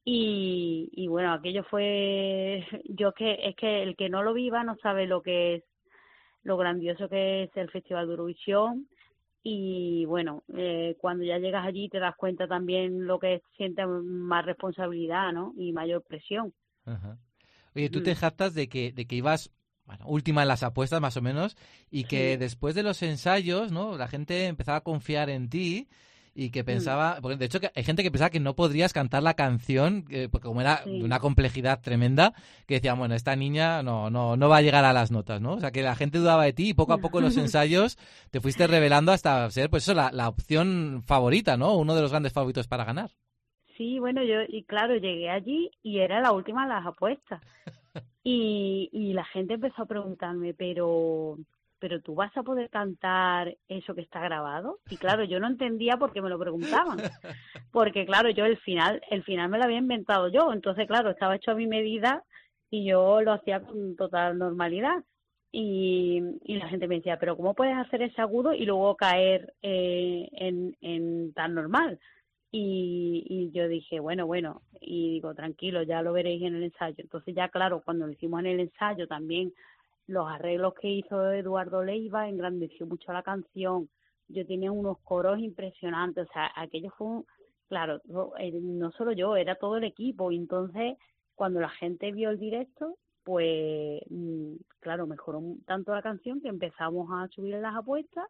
[0.07, 4.77] Y, y bueno, aquello fue, yo que es que el que no lo viva no
[4.77, 5.65] sabe lo que es,
[6.43, 8.87] lo grandioso que es el Festival de Eurovisión.
[9.47, 14.45] Y bueno, eh, cuando ya llegas allí te das cuenta también lo que siente más
[14.47, 15.53] responsabilidad, ¿no?
[15.59, 16.55] Y mayor presión.
[16.87, 17.19] Ajá.
[17.77, 18.05] Oye, tú Mm.
[18.05, 19.53] te jactas de que, de que ibas,
[19.85, 21.57] bueno, última en las apuestas más o menos,
[21.91, 22.39] y que Sí.
[22.39, 23.99] después de los ensayos, ¿no?
[23.99, 25.89] La gente empezaba a confiar en ti
[26.35, 26.51] y Mm.
[26.53, 29.35] que pensaba, porque de hecho que hay gente que pensaba que no podrías cantar la
[29.35, 30.99] canción, eh, porque como era Sí.
[30.99, 32.35] de una complejidad tremenda,
[32.67, 35.53] que decían, bueno, esta niña no, no, no va a llegar a las notas, ¿no?
[35.55, 37.99] O sea, que la gente dudaba de ti y poco a poco en los ensayos
[38.31, 41.77] te fuiste revelando hasta ser, pues eso, la, la opción favorita, ¿no?
[41.77, 43.11] Uno de los grandes favoritos para ganar.
[43.77, 47.41] Sí, bueno, yo, y claro, llegué allí y era la última de las apuestas.
[48.27, 51.37] Y, y la gente empezó a preguntarme, pero,
[51.85, 54.79] pero tú vas a poder cantar eso que está grabado?
[54.89, 56.97] Y claro, yo no entendía por qué me lo preguntaban.
[57.73, 60.51] Porque claro, yo el final, el final me lo había inventado yo.
[60.51, 62.25] Entonces, claro, estaba hecho a mi medida
[62.71, 65.05] y yo lo hacía con total normalidad.
[65.53, 69.53] Y, y la gente me decía, pero ¿cómo puedes hacer ese agudo y luego caer
[69.61, 72.01] eh, en, en tan normal?
[72.51, 76.97] Y, y yo dije, bueno, bueno, y digo, tranquilo, ya lo veréis en el ensayo.
[76.97, 79.53] Entonces ya, claro, cuando lo hicimos en el ensayo también,
[80.07, 83.89] los arreglos que hizo Eduardo Leiva engrandeció mucho la canción.
[84.29, 87.27] Yo tenía unos coros impresionantes, o sea, aquello fue, un-
[87.69, 90.31] claro, no solo yo, era todo el equipo.
[90.33, 90.97] Y entonces,
[91.35, 97.09] cuando la gente vio el directo, pues, mm, claro, mejoró tanto la canción que empezamos
[97.13, 98.27] a subir las apuestas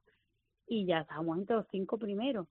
[0.66, 2.46] y ya estábamos entre los cinco primeros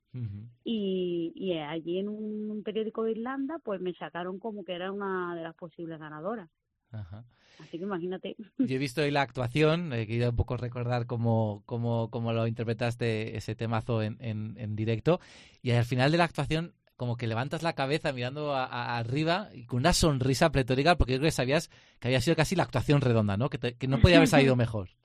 [0.63, 5.35] y, y allí en un periódico de Irlanda pues me sacaron como que era una
[5.35, 6.49] de las posibles ganadoras.
[6.93, 7.25] Ajá.
[7.59, 8.35] Así que imagínate.
[8.57, 12.47] Yo he visto hoy la actuación, he querido un poco recordar cómo, cómo, cómo lo
[12.47, 15.19] interpretaste ese temazo en, en, en directo.
[15.61, 19.49] Y al final de la actuación, como que levantas la cabeza mirando a- a- arriba
[19.53, 22.63] y con una sonrisa pletórica, porque yo creo que sabías que había sido casi la
[22.63, 23.49] actuación redonda, ¿no?
[23.49, 24.89] Que, te- que no podía haber salido mejor.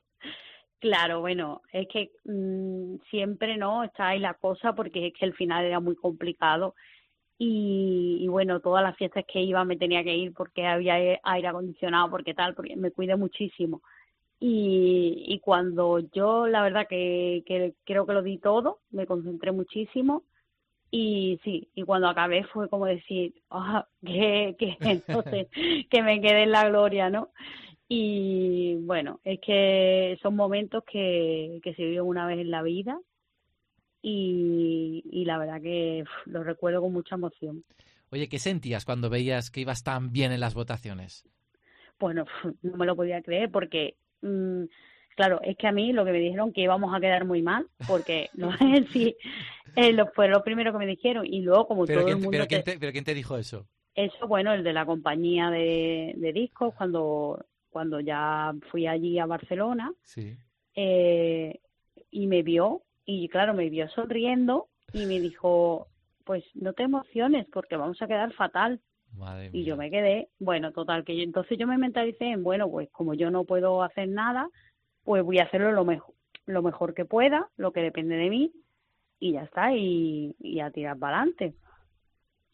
[0.81, 5.35] Claro, bueno, es que mm, siempre no está ahí la cosa porque es que el
[5.35, 6.77] final era muy complicado
[7.39, 11.48] y, y bueno, todas las fiestas que iba me tenía que ir porque había aire
[11.48, 13.82] acondicionado, porque tal, porque me cuidé muchísimo.
[14.40, 19.52] Y, y cuando yo, la verdad que, que creo que lo di todo, me concentré
[19.52, 20.24] muchísimo
[20.90, 25.48] y sí, y cuando acabé fue como decir, ah, que, que, entonces,
[25.90, 27.31] que me quedé en la gloria, ¿no?
[27.89, 32.98] Y bueno, es que son momentos que, que se viven una vez en la vida
[34.10, 37.62] y, y la verdad que uf, lo recuerdo con mucha emoción.
[38.10, 41.24] Oye, ¿qué sentías cuando veías que ibas tan bien en las votaciones?
[41.98, 42.24] Bueno,
[42.62, 44.64] no me lo podía creer porque, mm,
[45.16, 47.66] claro, es que a mí lo que me dijeron que íbamos a quedar muy mal,
[47.86, 48.51] porque no
[48.93, 49.14] sí,
[49.76, 52.30] eh, lo, fue lo primero que me dijeron y luego como ¿Pero, todo el quién,
[52.30, 53.66] mundo pero, te- quién te, pero quién te dijo eso?
[53.94, 59.26] Eso, bueno, el de la compañía de, de discos, cuando, cuando ya fui allí a
[59.26, 60.36] Barcelona, Sí.
[60.76, 61.59] eh,
[62.10, 65.89] y me vio, y claro, me vio sonriendo y me dijo,
[66.24, 68.82] pues no te emociones porque vamos a quedar fatal.
[69.16, 72.70] Madre Y yo me quedé, bueno, total, que yo, entonces yo me mentalicé en, bueno,
[72.70, 74.51] pues como yo no puedo hacer nada,
[75.05, 76.14] pues voy a hacerlo lo mejor,
[76.44, 78.52] lo mejor que pueda, lo que depende de mí,
[79.18, 81.55] y ya está, y, y a tirar para adelante.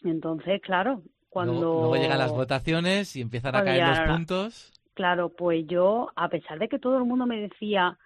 [0.04, 1.54] Entonces, claro, cuando...
[1.54, 4.72] Luego, luego llegan las votaciones y empiezan a caer los puntos.
[4.94, 7.98] Claro, pues yo, a pesar de que todo el mundo me decía,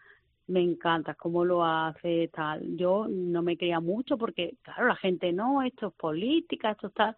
[0.49, 5.33] me encanta cómo lo hace, tal, yo no me creía mucho porque, claro, la gente,
[5.33, 7.17] no, esto es política, esto es tal.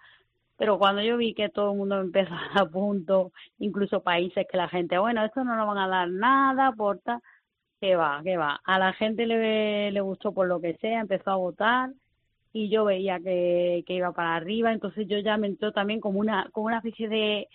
[0.57, 4.57] Pero cuando yo vi que todo el mundo empezó a dar puntos, incluso países que
[4.57, 7.20] la gente, bueno, esto no nos van a dar nada, por tal,
[7.81, 8.61] que va, que va.
[8.65, 11.90] A la gente le, le gustó por lo que sea, empezó a votar
[12.52, 16.19] y yo veía que, que iba para arriba, entonces yo ya me entró también como
[16.19, 17.48] una, como una especie de,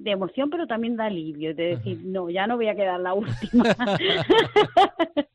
[0.00, 3.12] de emoción, pero también de alivio, de decir, no, ya no voy a quedar la
[3.14, 3.64] última.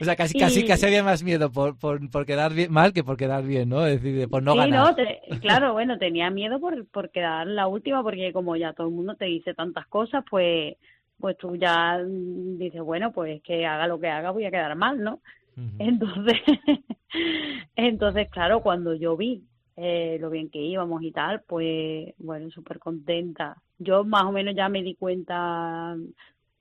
[0.00, 2.92] O sea, casi, casi, Y- casi había más miedo por, por, por quedar bien, mal
[2.92, 3.84] que por quedar bien, ¿no?
[3.86, 4.88] Es decir, por no sí, ganar.
[4.90, 8.88] no, te- claro, bueno, tenía miedo por, por quedar la última, porque como ya todo
[8.88, 10.76] el mundo te dice tantas cosas, pues,
[11.18, 15.02] pues tú ya dices, bueno, pues que haga lo que haga, voy a quedar mal,
[15.02, 15.20] ¿no?
[15.78, 16.36] Entonces,
[17.76, 19.42] entonces, claro, cuando yo vi
[19.82, 23.56] eh, lo bien que íbamos y tal, pues, bueno, súper contenta.
[23.78, 25.96] Yo más o menos ya me di cuenta,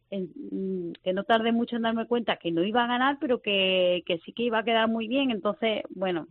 [0.10, 3.42] en- mm, que no tardé mucho en darme cuenta que no iba a ganar, pero
[3.42, 5.32] que, que sí que iba a quedar muy bien.
[5.32, 6.28] Entonces, bueno,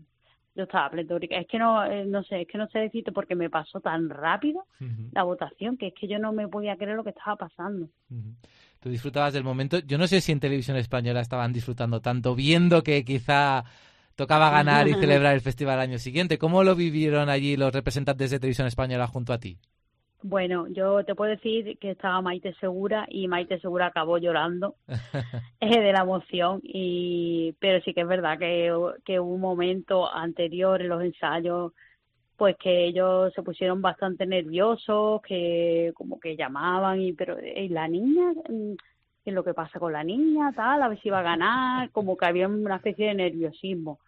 [0.54, 1.36] yo estaba pletórica.
[1.38, 4.08] Es que no, eh, no sé, es que no sé decirte porque me pasó tan
[4.10, 4.64] rápido
[5.12, 7.88] la votación que es que yo no me podía creer lo que estaba pasando.
[8.80, 9.78] Tú disfrutabas del momento.
[9.80, 13.64] Yo no sé si en televisión española estaban disfrutando tanto, viendo que quizá
[14.18, 16.38] tocaba ganar y celebrar el festival al año siguiente.
[16.38, 19.58] ¿Cómo lo vivieron allí los representantes de televisión española junto a ti?
[20.22, 24.74] Bueno, yo te puedo decir que estaba Maite Segura y Maite Segura acabó llorando
[25.60, 28.72] eh, de la emoción y pero sí que es verdad que,
[29.04, 31.72] que hubo un momento anterior en los ensayos
[32.36, 37.88] pues que ellos se pusieron bastante nerviosos, que como que llamaban y pero ¿y la
[37.88, 38.74] niña Mm,
[39.24, 40.52] ¿qué es lo que pasa con la niña?
[40.54, 44.00] tal, a ver si va a ganar, como que había una especie de nerviosismo.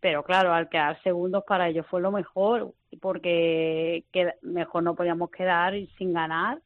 [0.00, 4.04] Pero claro, al quedar segundos para ellos fue lo mejor, porque
[4.42, 6.58] mejor no podíamos quedar sin ganar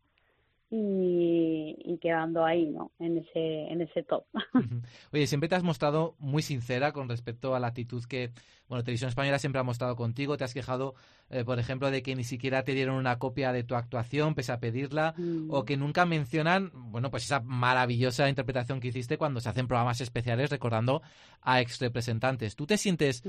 [0.77, 2.91] y, y quedando ahí, ¿no?
[2.99, 4.25] En ese, en ese top.
[5.13, 8.33] Oye, siempre te has mostrado muy sincera con respecto a la actitud que,
[8.69, 10.37] bueno, Televisión Española siempre ha mostrado contigo.
[10.37, 10.95] Te has quejado,
[11.31, 14.51] eh, por ejemplo, de que ni siquiera te dieron una copia de tu actuación, pese
[14.51, 15.49] a pedirla, Mm.
[15.51, 20.01] o que nunca mencionan, bueno, pues esa maravillosa interpretación que hiciste cuando se hacen programas
[20.01, 21.03] especiales recordando
[21.41, 22.57] a ex representantes.
[22.57, 23.23] ¿Tú te sientes,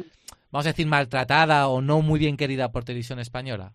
[0.52, 3.74] vamos a decir, maltratada o no muy bien querida por Televisión Española?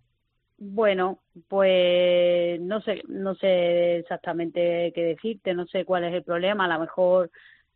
[0.63, 6.67] Bueno, pues no sé, no sé exactamente qué decirte, no sé cuál es el problema,
[6.67, 7.31] a lo mejor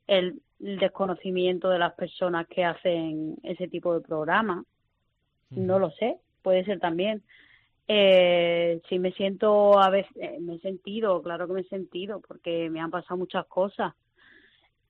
[0.07, 4.67] el, el desconocimiento de las personas que hacen ese tipo de programas,
[5.49, 7.23] no lo sé, puede ser también.
[7.89, 12.21] Eh, si me siento a veces, eh, me he sentido, claro que me he sentido,
[12.21, 13.95] porque me han pasado muchas cosas,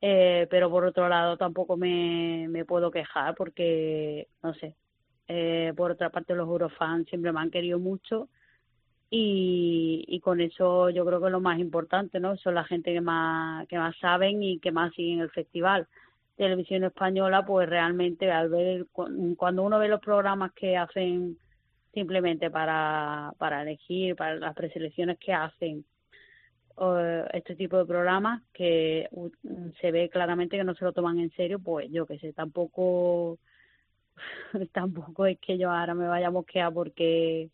[0.01, 4.75] eh, pero por otro lado tampoco me, me puedo quejar porque, no sé,
[5.29, 8.29] eh, por otra parte, los Eurofans siempre me han querido mucho
[9.11, 12.37] y, y con eso yo creo que es lo más importante, ¿no?
[12.37, 15.87] Son la gente que más, que más saben y que más siguen el festival.
[16.37, 21.39] Televisión Española, pues realmente al ver, cu- cuando uno ve los programas que hacen
[21.93, 25.85] simplemente para, para elegir, para las preselecciones que hacen,
[27.33, 29.09] este tipo de programas que
[29.81, 33.39] se ve claramente que no se lo toman en serio, pues yo que sé, tampoco
[34.73, 37.51] tampoco es que yo ahora me vaya a mosquear porque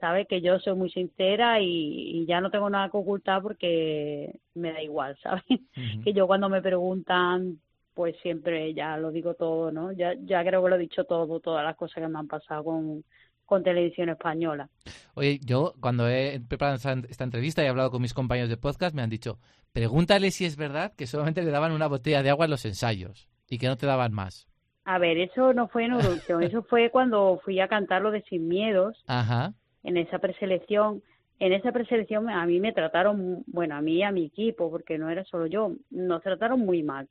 [0.00, 4.40] sabes que yo soy muy sincera y, y ya no tengo nada que ocultar porque
[4.54, 5.44] me da igual, ¿sabes?
[6.04, 7.60] Que yo cuando me preguntan
[7.94, 9.92] pues siempre ya lo digo todo, ¿no?
[9.92, 12.64] Ya ya creo que lo he dicho todo, todas las cosas que me han pasado
[12.64, 13.04] con
[13.44, 14.70] con televisión española.
[15.14, 18.94] Oye, yo cuando he preparado esta entrevista y he hablado con mis compañeros de podcast,
[18.94, 19.38] me han dicho,
[19.72, 23.28] pregúntale si es verdad que solamente le daban una botella de agua en los ensayos
[23.48, 24.46] y que no te daban más.
[24.84, 28.22] A ver, eso no fue en Eurovisión, eso fue cuando fui a cantar lo de
[28.22, 29.52] Sin Miedos, Ajá.
[29.82, 31.02] en esa preselección.
[31.38, 34.96] En esa preselección a mí me trataron, bueno, a mí y a mi equipo, porque
[34.96, 37.08] no era solo yo, nos trataron muy mal.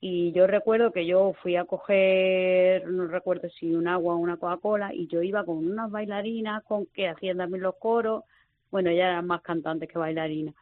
[0.00, 4.36] Y yo recuerdo que yo fui a coger, no recuerdo si un agua o una
[4.36, 8.24] Coca-Cola, y yo iba con unas bailarinas con que hacían también los coros,
[8.70, 10.54] bueno, ellas eran más cantantes que bailarinas.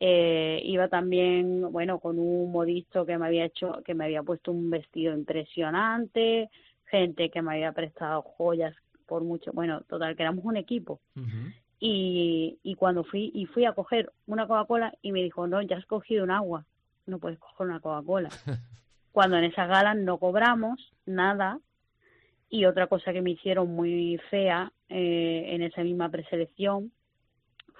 [0.00, 4.52] Eh, iba también, bueno, con un modisto que me había hecho, que me había puesto
[4.52, 6.50] un vestido impresionante,
[6.84, 8.74] gente que me había prestado joyas
[9.06, 11.00] por mucho, bueno, total, que éramos un equipo.
[11.80, 15.76] Y, y cuando fui, y fui a coger una Coca-Cola y me dijo, no, ya
[15.76, 16.64] has cogido un agua,
[17.06, 18.28] no puedes coger una Coca-Cola.
[19.12, 21.58] cuando en esas galas no cobramos nada,
[22.50, 26.92] y otra cosa que me hicieron muy fea eh, en esa misma preselección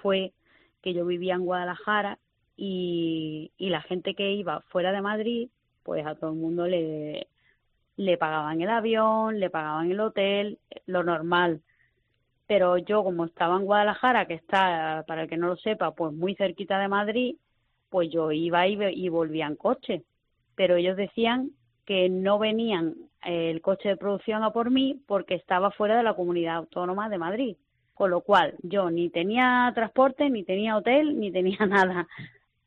[0.03, 0.32] fue
[0.89, 2.19] que yo vivía en Guadalajara
[2.56, 5.51] y, la gente que iba fuera de Madrid,
[5.82, 7.28] pues a todo el mundo le,
[8.19, 11.60] pagaban el avión, le pagaban el hotel, lo normal.
[12.47, 16.15] Pero yo como estaba en Guadalajara, que está, para el que no lo sepa, pues
[16.15, 17.36] muy cerquita de Madrid,
[17.90, 20.05] pues yo iba y, y volvía en coche.
[20.55, 21.51] Pero ellos decían
[21.85, 26.02] que no venían eh, el coche de producción a por mí porque estaba fuera de
[26.02, 27.56] la comunidad autónoma de Madrid.
[27.99, 32.07] Con lo cual, yo ni tenía transporte, ni tenía hotel, ni tenía nada.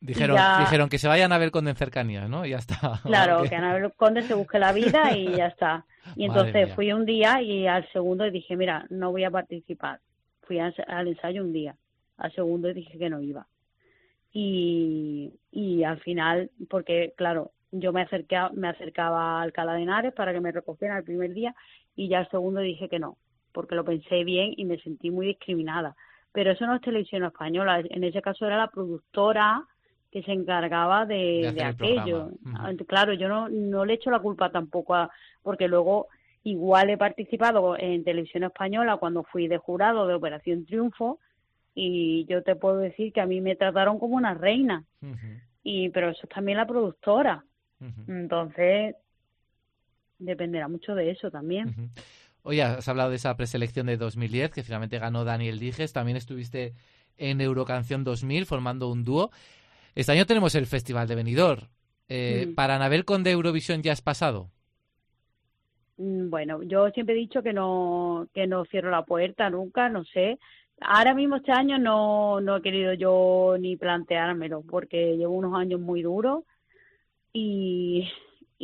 [0.02, 2.46] Dijeron, Ya- dijeron que se vayan a ver con en cercanías, ¿no?
[2.46, 3.00] Y ya está.
[3.06, 3.50] Claro, Ok.
[3.50, 5.86] que Anabel Conde se busque la vida y ya está.
[6.18, 10.02] Y entonces fui un día y al segundo dije, mira, no voy a participar.
[10.42, 11.76] Fui al, al ensayo un día.
[12.18, 13.48] Al segundo dije que no iba.
[14.34, 20.14] Y, y al final, porque claro, yo me, acerqué, me acercaba a Alcalá de Henares
[20.14, 21.56] para que me recogieran el primer día
[21.96, 23.18] y ya al segundo dije que no,
[23.52, 25.96] porque lo pensé bien y me sentí muy discriminada.
[26.32, 29.66] Pero eso no es televisión española, en ese caso era la productora
[30.12, 32.32] que se encargaba de, De aquello.
[32.54, 35.10] Ah, Claro, yo no, no le echo la culpa tampoco a,
[35.42, 36.08] porque luego
[36.44, 41.20] igual he participado en televisión española cuando fui de jurado de Operación Triunfo
[41.74, 44.84] y yo te puedo decir que a mí me trataron como una reina.
[45.64, 47.46] Y pero eso es también la productora.
[48.08, 48.96] Entonces
[50.20, 51.74] dependerá mucho de eso también
[52.44, 55.94] Oye, has hablado de esa preselección de 2010 que finalmente ganó Daniel Dijes.
[55.94, 56.74] También estuviste
[57.18, 59.32] en Eurocanción 2000 formando un dúo.
[59.96, 61.68] Este año tenemos el Festival de Benidorm.
[62.10, 62.56] Eh, Mm.
[62.56, 64.52] ¿Para Anabel con de Eurovisión ya has pasado?
[65.98, 70.04] Mm, Bueno, yo siempre he dicho que no que no cierro la puerta nunca, no
[70.06, 70.40] sé.
[70.82, 75.80] Ahora mismo este año no no he querido yo ni planteármelo porque llevo unos años
[75.80, 76.44] muy duros
[77.34, 78.10] y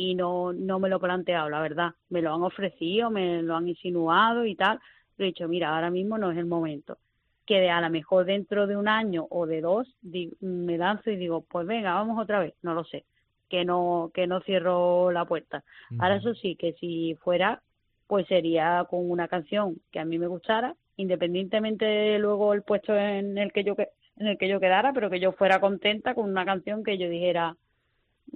[0.00, 1.90] y no no me lo he planteado, la verdad.
[2.08, 4.78] Me lo han ofrecido, me lo han insinuado y tal,
[5.16, 6.98] pero he dicho, mira, ahora mismo no es el momento.
[7.44, 9.92] Que a lo mejor dentro de un año o de dos
[10.40, 13.04] me lanzo y digo, pues venga, vamos otra vez, no lo sé.
[13.48, 15.64] Que no que no cierro la puerta.
[15.98, 17.60] Ahora eso sí, que si fuera,
[18.06, 22.94] pues sería con una canción que a mí me gustara, independientemente de luego el puesto
[22.96, 23.88] en el que yo que-
[24.18, 27.08] en el que yo quedara, pero que yo fuera contenta con una canción que yo
[27.08, 27.56] dijera,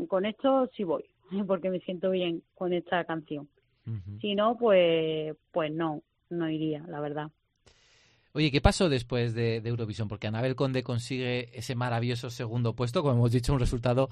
[0.08, 1.04] con esto sí voy,
[1.46, 3.48] porque me siento bien con esta canción.
[4.20, 7.30] Si no, pues pues no, no iría, la verdad.
[8.34, 10.08] Oye, ¿qué pasó después de, de Eurovisión?
[10.08, 14.08] Porque Anabel Conde consigue ese maravilloso segundo puesto, como hemos dicho, un resultado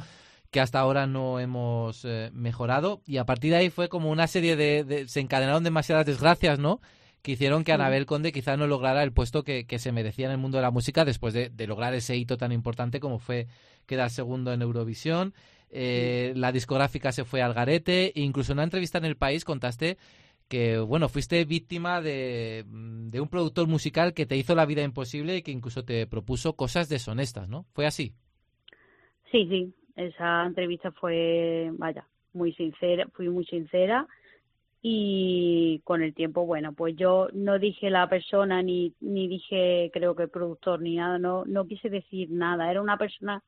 [0.50, 3.00] que hasta ahora no hemos eh, mejorado.
[3.06, 6.58] Y a partir de ahí fue como una serie de, de- Se encadenaron demasiadas desgracias,
[6.58, 6.80] ¿no?
[7.22, 7.72] Que hicieron que.
[7.72, 10.62] Anabel Conde quizá no lograra el puesto que, que se merecía en el mundo de
[10.62, 13.46] la música después de, de lograr ese hito tan importante como fue
[13.86, 15.32] quedar segundo en Eurovisión.
[15.70, 18.12] Eh, La discográfica se fue al garete.
[18.14, 19.96] Incluso en una entrevista en El País contaste
[20.48, 25.36] que, bueno, fuiste víctima de, de un productor musical que te hizo la vida imposible
[25.36, 27.66] y que incluso te propuso cosas deshonestas, ¿no?
[27.72, 28.14] ¿Fue así?
[29.30, 34.08] Sí, sí, esa entrevista fue, vaya, muy sincera, fui muy sincera
[34.82, 40.16] y con el tiempo, bueno, pues yo no dije la persona ni ni dije creo
[40.16, 43.42] que el productor ni nada, no no quise decir nada, era una persona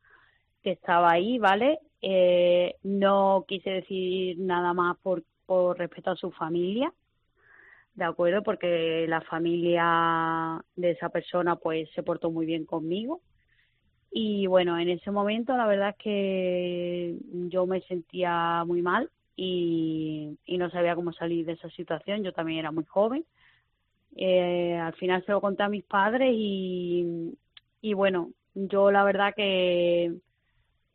[0.62, 1.78] que estaba ahí, ¿vale?
[2.02, 6.92] Eh, no quise decir nada más por por respeto a su familia,
[7.94, 8.42] ¿de acuerdo?
[8.42, 13.20] Porque la familia de esa persona pues se portó muy bien conmigo
[14.14, 17.16] y bueno, en ese momento la verdad es que
[17.48, 22.22] yo me sentía muy mal y, no sabía cómo salir de esa situación.
[22.22, 23.24] Yo también era muy joven.
[24.14, 27.34] Eh, al final se lo conté a mis padres y,
[27.80, 30.12] y bueno, yo la verdad que,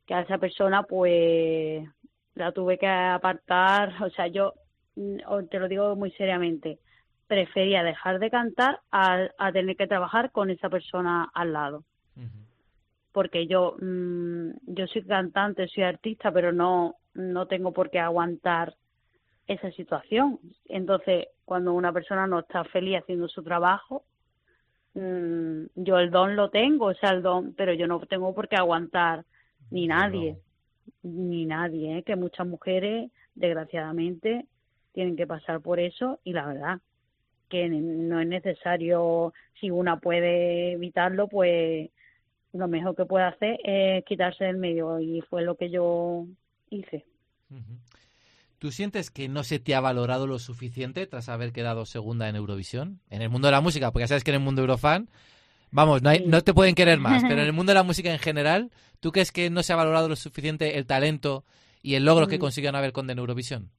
[0.07, 1.87] que a esa persona pues
[2.33, 4.01] la tuve que apartar.
[4.01, 4.53] O sea, yo
[4.95, 6.79] mm, te lo digo muy seriamente,
[7.27, 11.83] prefería dejar de cantar a, a tener que trabajar con esa persona al lado
[13.17, 18.75] porque yo mm, yo soy cantante, soy artista, pero no no tengo por qué aguantar
[19.47, 20.39] esa situación.
[20.65, 24.03] Entonces, cuando una persona no está feliz haciendo su trabajo,
[24.93, 28.47] mm, yo el don lo tengo, o sea, el don, pero yo no tengo por
[28.47, 29.25] qué aguantar
[29.69, 30.37] ni nadie,
[31.03, 32.03] ni nadie, ¿eh?
[32.03, 34.45] que muchas mujeres, desgraciadamente,
[34.93, 36.79] tienen que pasar por eso y la verdad
[37.49, 41.89] que no es necesario, si una puede evitarlo, pues
[42.53, 46.25] lo mejor que puede hacer es quitarse del medio y fue lo que yo
[46.69, 47.05] hice.
[48.59, 52.35] ¿Tú sientes que no se te ha valorado lo suficiente tras haber quedado segunda en
[52.35, 52.99] Eurovisión?
[53.09, 55.09] En el mundo de la música, porque ya sabes que en el mundo Eurofan,
[55.71, 58.11] vamos, no, hay- no te pueden querer más, pero en el mundo de la música
[58.11, 61.43] en general, ¿tú crees que no se ha valorado lo suficiente el talento
[61.81, 62.41] y el logro que Mm.
[62.41, 63.69] consiguió Anabel Conde en Eurovisión?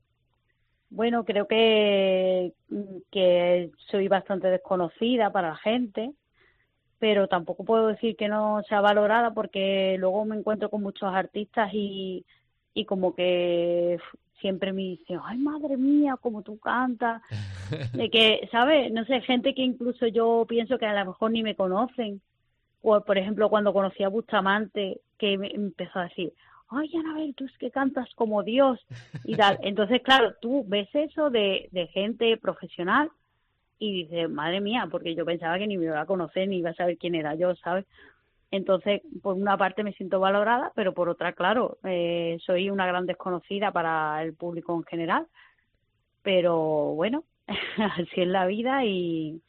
[0.90, 2.54] Bueno, creo que,
[3.10, 6.12] que soy bastante desconocida para la gente,
[6.98, 11.70] pero tampoco puedo decir que no sea valorada porque luego me encuentro con muchos artistas
[11.74, 12.24] y,
[12.74, 13.98] y como que
[14.40, 17.22] siempre me dicen, ay madre mía, como tú cantas,
[17.92, 18.92] de que, ¿sabes?
[18.92, 22.20] No sé, gente que incluso yo pienso que a lo mejor ni me conocen.
[22.80, 26.32] O, por ejemplo, cuando conocí a Bustamante, que me empezó a decir,
[26.68, 28.78] ay, Anabel, tú es que cantas como Dios
[29.24, 29.58] y tal.
[29.62, 33.10] Entonces, claro, tú ves eso de, de gente profesional
[33.78, 36.70] y dices, madre mía, porque yo pensaba que ni me iba a conocer ni iba
[36.70, 37.84] a saber quién era yo, ¿sabes?
[38.50, 43.06] Entonces, por una parte me siento valorada, pero por otra, claro, eh, soy una gran
[43.06, 45.26] desconocida para el público en general.
[46.22, 46.56] Pero
[46.94, 47.24] bueno,
[47.98, 49.42] así es la vida y,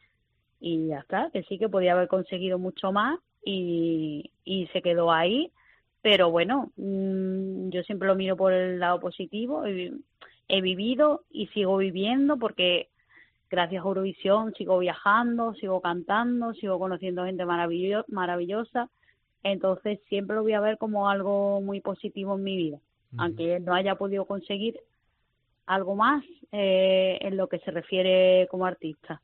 [0.60, 5.12] y ya está, que sí que podía haber conseguido mucho más y, y se quedó
[5.12, 5.52] ahí.
[6.02, 9.66] Pero bueno, mm, yo siempre lo miro por el lado positivo.
[9.66, 9.94] He,
[10.50, 12.90] he vivido y sigo viviendo porque
[13.50, 18.90] gracias a Eurovisión sigo viajando, sigo cantando, sigo conociendo gente maravillo- maravillosa.
[19.44, 22.78] Entonces siempre lo voy a ver como algo muy positivo en mi vida.
[23.18, 24.80] Aunque no haya podido conseguir
[25.66, 29.22] algo más eh, en lo que se refiere como artista.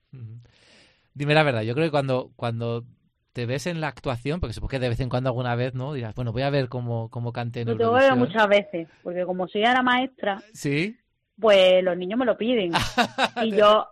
[1.13, 2.83] Dime la verdad, yo creo que cuando, cuando
[3.33, 5.93] te ves en la actuación, porque supongo que de vez en cuando alguna vez, ¿no?
[5.93, 8.19] Dirás, bueno, voy a ver cómo, cómo cante en que ver Eurovisión.
[8.19, 10.97] muchas veces, porque como soy ahora maestra, Sí.
[11.39, 12.71] Pues los niños me lo piden.
[13.43, 13.87] y yo...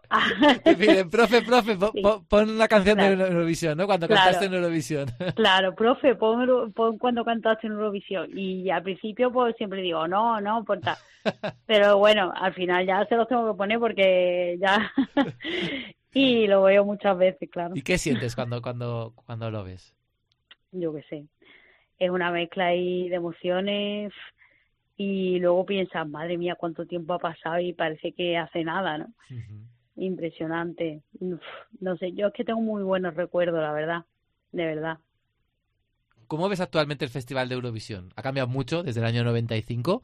[0.63, 2.01] Te piden, profe, profe, po- Sí.
[2.01, 3.17] po- pon una canción Claro.
[3.17, 3.85] de Eurovisión, ¿no?
[3.85, 4.23] Cuando Claro.
[4.23, 5.07] cantaste en Eurovisión.
[5.35, 8.29] Claro, profe, pon, pon cuando cantaste en Eurovisión.
[8.37, 10.95] Y al principio pues siempre digo, no, no, por tal.
[11.65, 14.91] Pero bueno, al final ya se los tengo que poner porque ya...
[16.13, 17.73] y lo veo muchas veces, claro.
[17.75, 19.93] ¿Y qué sientes cuando, cuando, cuando lo ves?
[20.71, 21.25] Yo qué sé.
[21.99, 24.11] Es una mezcla ahí de emociones
[24.97, 29.07] y luego piensas, madre mía, cuánto tiempo ha pasado y parece que hace nada, ¿no?
[29.95, 31.01] Impresionante.
[31.19, 31.41] Uf,
[31.79, 34.05] no sé, yo es que tengo muy buenos recuerdos, la verdad,
[34.51, 34.97] de verdad.
[36.27, 38.11] ¿Cómo ves actualmente el Festival de Eurovisión?
[38.15, 40.01] Ha cambiado mucho desde el año 95.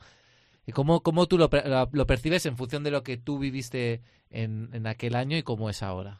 [0.65, 1.49] ¿Y ¿Cómo, cómo tú lo,
[1.91, 5.69] lo percibes en función de lo que tú viviste en, en aquel año y cómo
[5.69, 6.19] es ahora?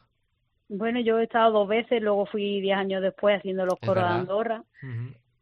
[0.68, 4.10] Bueno, yo he estado dos veces, luego fui diez años después haciendo los coros de.
[4.10, 4.64] Andorra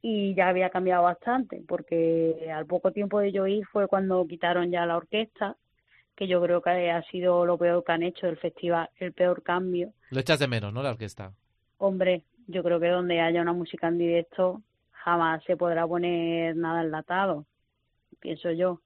[0.01, 4.71] y ya había cambiado bastante, porque al poco tiempo de yo ir fue cuando quitaron
[4.71, 5.57] ya la orquesta,
[6.15, 9.43] que yo creo que ha sido lo peor que han hecho del festival, el peor
[9.43, 9.93] cambio.
[10.11, 10.83] Lo echas de menos, ¿no?
[10.83, 11.33] La orquesta.
[11.79, 16.83] Hombre, yo creo que donde haya una música en directo jamás se podrá poner nada
[16.83, 17.47] enlatado,
[18.21, 18.81] pienso yo.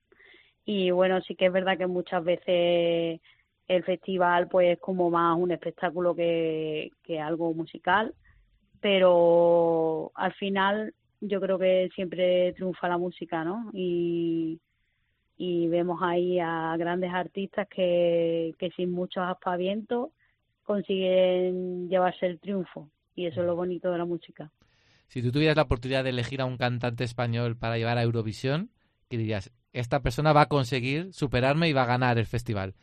[0.65, 3.21] Y bueno, sí que es verdad que muchas veces
[3.69, 8.15] el festival pues es como más un espectáculo que, que algo musical,
[8.81, 13.71] pero al final yo creo que siempre triunfa la música, ¿no?
[13.73, 14.61] Y,
[15.37, 20.11] y vemos ahí a grandes artistas que, que sin muchos aspavientos
[20.65, 24.51] consiguen llevarse el triunfo y eso es lo bonito de la música.
[25.07, 28.71] Si tú tuvieras la oportunidad de elegir a un cantante español para llevar a Eurovisión,
[29.09, 29.53] ¿qué dirías?
[29.73, 32.75] Esta persona va a conseguir superarme y va a ganar el festival.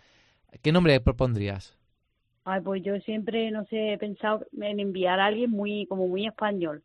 [0.62, 1.78] ¿Qué nombre propondrías?
[2.46, 6.26] Ay, pues yo siempre, no sé, he pensado en enviar a alguien muy, como muy
[6.26, 6.84] español,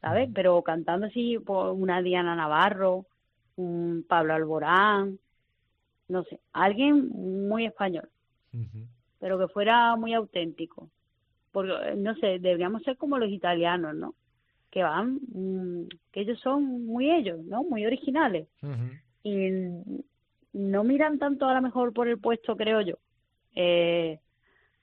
[0.00, 0.30] ¿sabes?
[0.34, 3.06] Pero cantando así, pues, una Diana Navarro,
[3.56, 5.18] un Pablo Alborán,
[6.08, 7.08] no sé, alguien
[7.48, 8.08] muy español,
[9.18, 10.90] pero que fuera muy auténtico.
[11.52, 14.14] Porque, eh, no sé, deberíamos ser como los italianos, ¿no?
[14.70, 17.62] Que van, mm, que ellos son muy ellos, ¿no?
[17.64, 18.48] Muy originales.
[19.22, 19.50] y
[20.52, 22.94] no miran tanto a lo mejor por el puesto, creo yo.
[23.54, 24.18] Eh,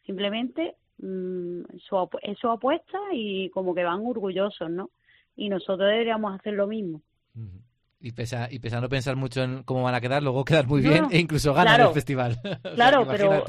[0.05, 4.91] simplemente mm, su, es su apuesta y como que van orgullosos, ¿no?
[5.37, 7.01] Y nosotros deberíamos hacer lo mismo.
[7.99, 10.81] Y pese, a, y no pensar mucho en cómo van a quedar, luego quedar muy
[10.81, 11.89] No, bien e incluso ganar Claro.
[11.89, 12.31] el festival.
[12.43, 13.45] O sea, Claro, pero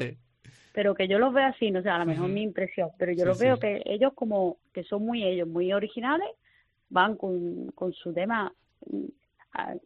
[0.73, 3.23] pero que yo los veo así, no sé, a lo mejor mi impresión, pero yo
[3.23, 3.61] Sí, los veo sí.
[3.63, 6.29] que ellos como que son muy ellos, muy originales,
[6.89, 8.53] van con, con su tema,
[8.89, 9.05] mm,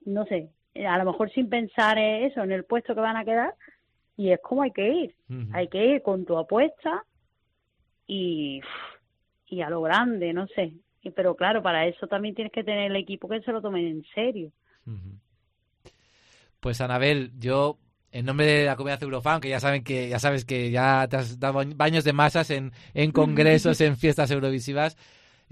[0.05, 0.51] no sé,
[0.87, 3.55] a lo mejor sin pensar en eso, en el puesto que van a quedar,
[4.19, 5.15] y es como hay que ir,
[5.55, 7.05] hay que ir con tu apuesta
[8.07, 8.61] y,
[9.47, 10.74] y a lo grande, no sé.
[11.03, 13.87] Y, pero claro, para eso también tienes que tener el equipo que se lo tomen
[13.87, 14.51] en serio.
[16.61, 17.79] Pues Anabel, yo
[18.12, 21.16] en nombre de la comunidad Eurofan, que ya saben que ya sabes que ya te
[21.16, 24.97] has dado baños de masas en, en congresos, en fiestas eurovisivas,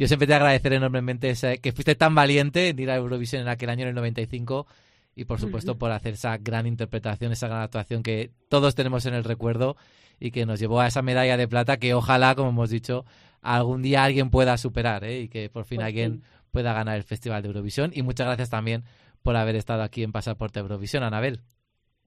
[0.01, 3.69] yo siempre te agradecer enormemente que fuiste tan valiente en ir a Eurovisión en aquel
[3.71, 4.67] año, en el 95,
[5.15, 9.13] y por supuesto por hacer esa gran interpretación, esa gran actuación que todos tenemos en
[9.13, 9.77] el recuerdo
[10.19, 13.05] y que nos llevó a esa medalla de plata que ojalá, como hemos dicho,
[13.43, 15.21] algún día alguien pueda superar ¿eh?
[15.23, 16.23] y que por fin Pues alguien sí.
[16.53, 17.91] pueda ganar el Festival de Eurovisión.
[17.95, 18.85] Y muchas gracias también
[19.23, 21.41] por haber estado aquí en Pasaporte Eurovisión, Anabel.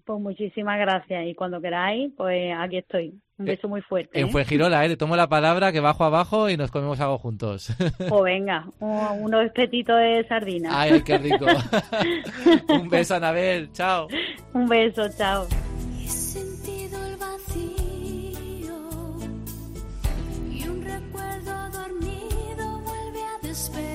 [0.06, 3.14] Pues muchísimas gracias y cuando queráis, pues aquí estoy.
[3.38, 4.20] Un beso muy fuerte.
[4.20, 4.32] En ¿eh?
[4.32, 4.90] Fuengirola, ¿eh?
[4.90, 7.74] Te tomo la palabra que bajo abajo y nos comemos algo juntos.
[8.10, 10.70] Pues venga, un- unos espetitos de sardina.
[10.82, 11.46] Ay, qué rico.
[12.70, 13.72] Un beso, Anabel.
[13.72, 14.08] Chao.
[14.54, 15.48] Un beso, chao.
[23.54, 23.93] despair.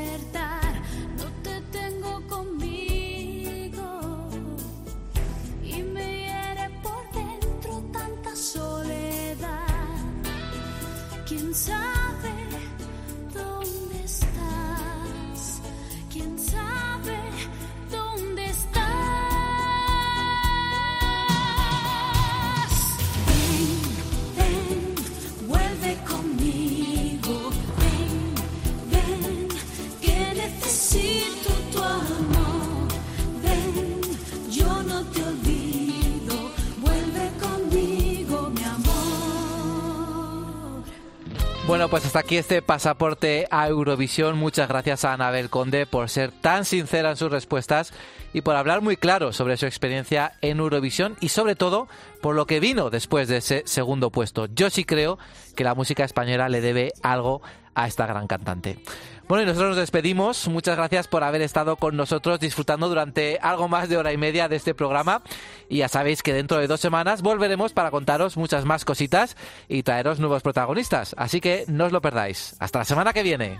[41.90, 44.36] Pues hasta aquí este pasaporte a Eurovisión.
[44.36, 47.94] Muchas gracias a Anabel Conde por ser tan sincera en sus respuestas
[48.34, 51.88] y por hablar muy claro sobre su experiencia en Eurovisión y sobre todo
[52.20, 54.46] por lo que vino después de ese segundo puesto.
[54.54, 55.18] Yo sí creo
[55.56, 57.40] que la música española le debe algo
[57.74, 58.80] a esta gran cantante.
[59.28, 60.48] Bueno, y nosotros nos despedimos.
[60.48, 64.48] Muchas gracias por haber estado con nosotros disfrutando durante algo más de hora y media
[64.48, 65.22] de este programa.
[65.68, 69.36] Y ya sabéis que dentro de dos semanas volveremos para contaros muchas más cositas
[69.68, 71.14] y traeros nuevos protagonistas.
[71.18, 72.56] Así que no os lo perdáis.
[72.58, 73.58] Hasta la semana que viene.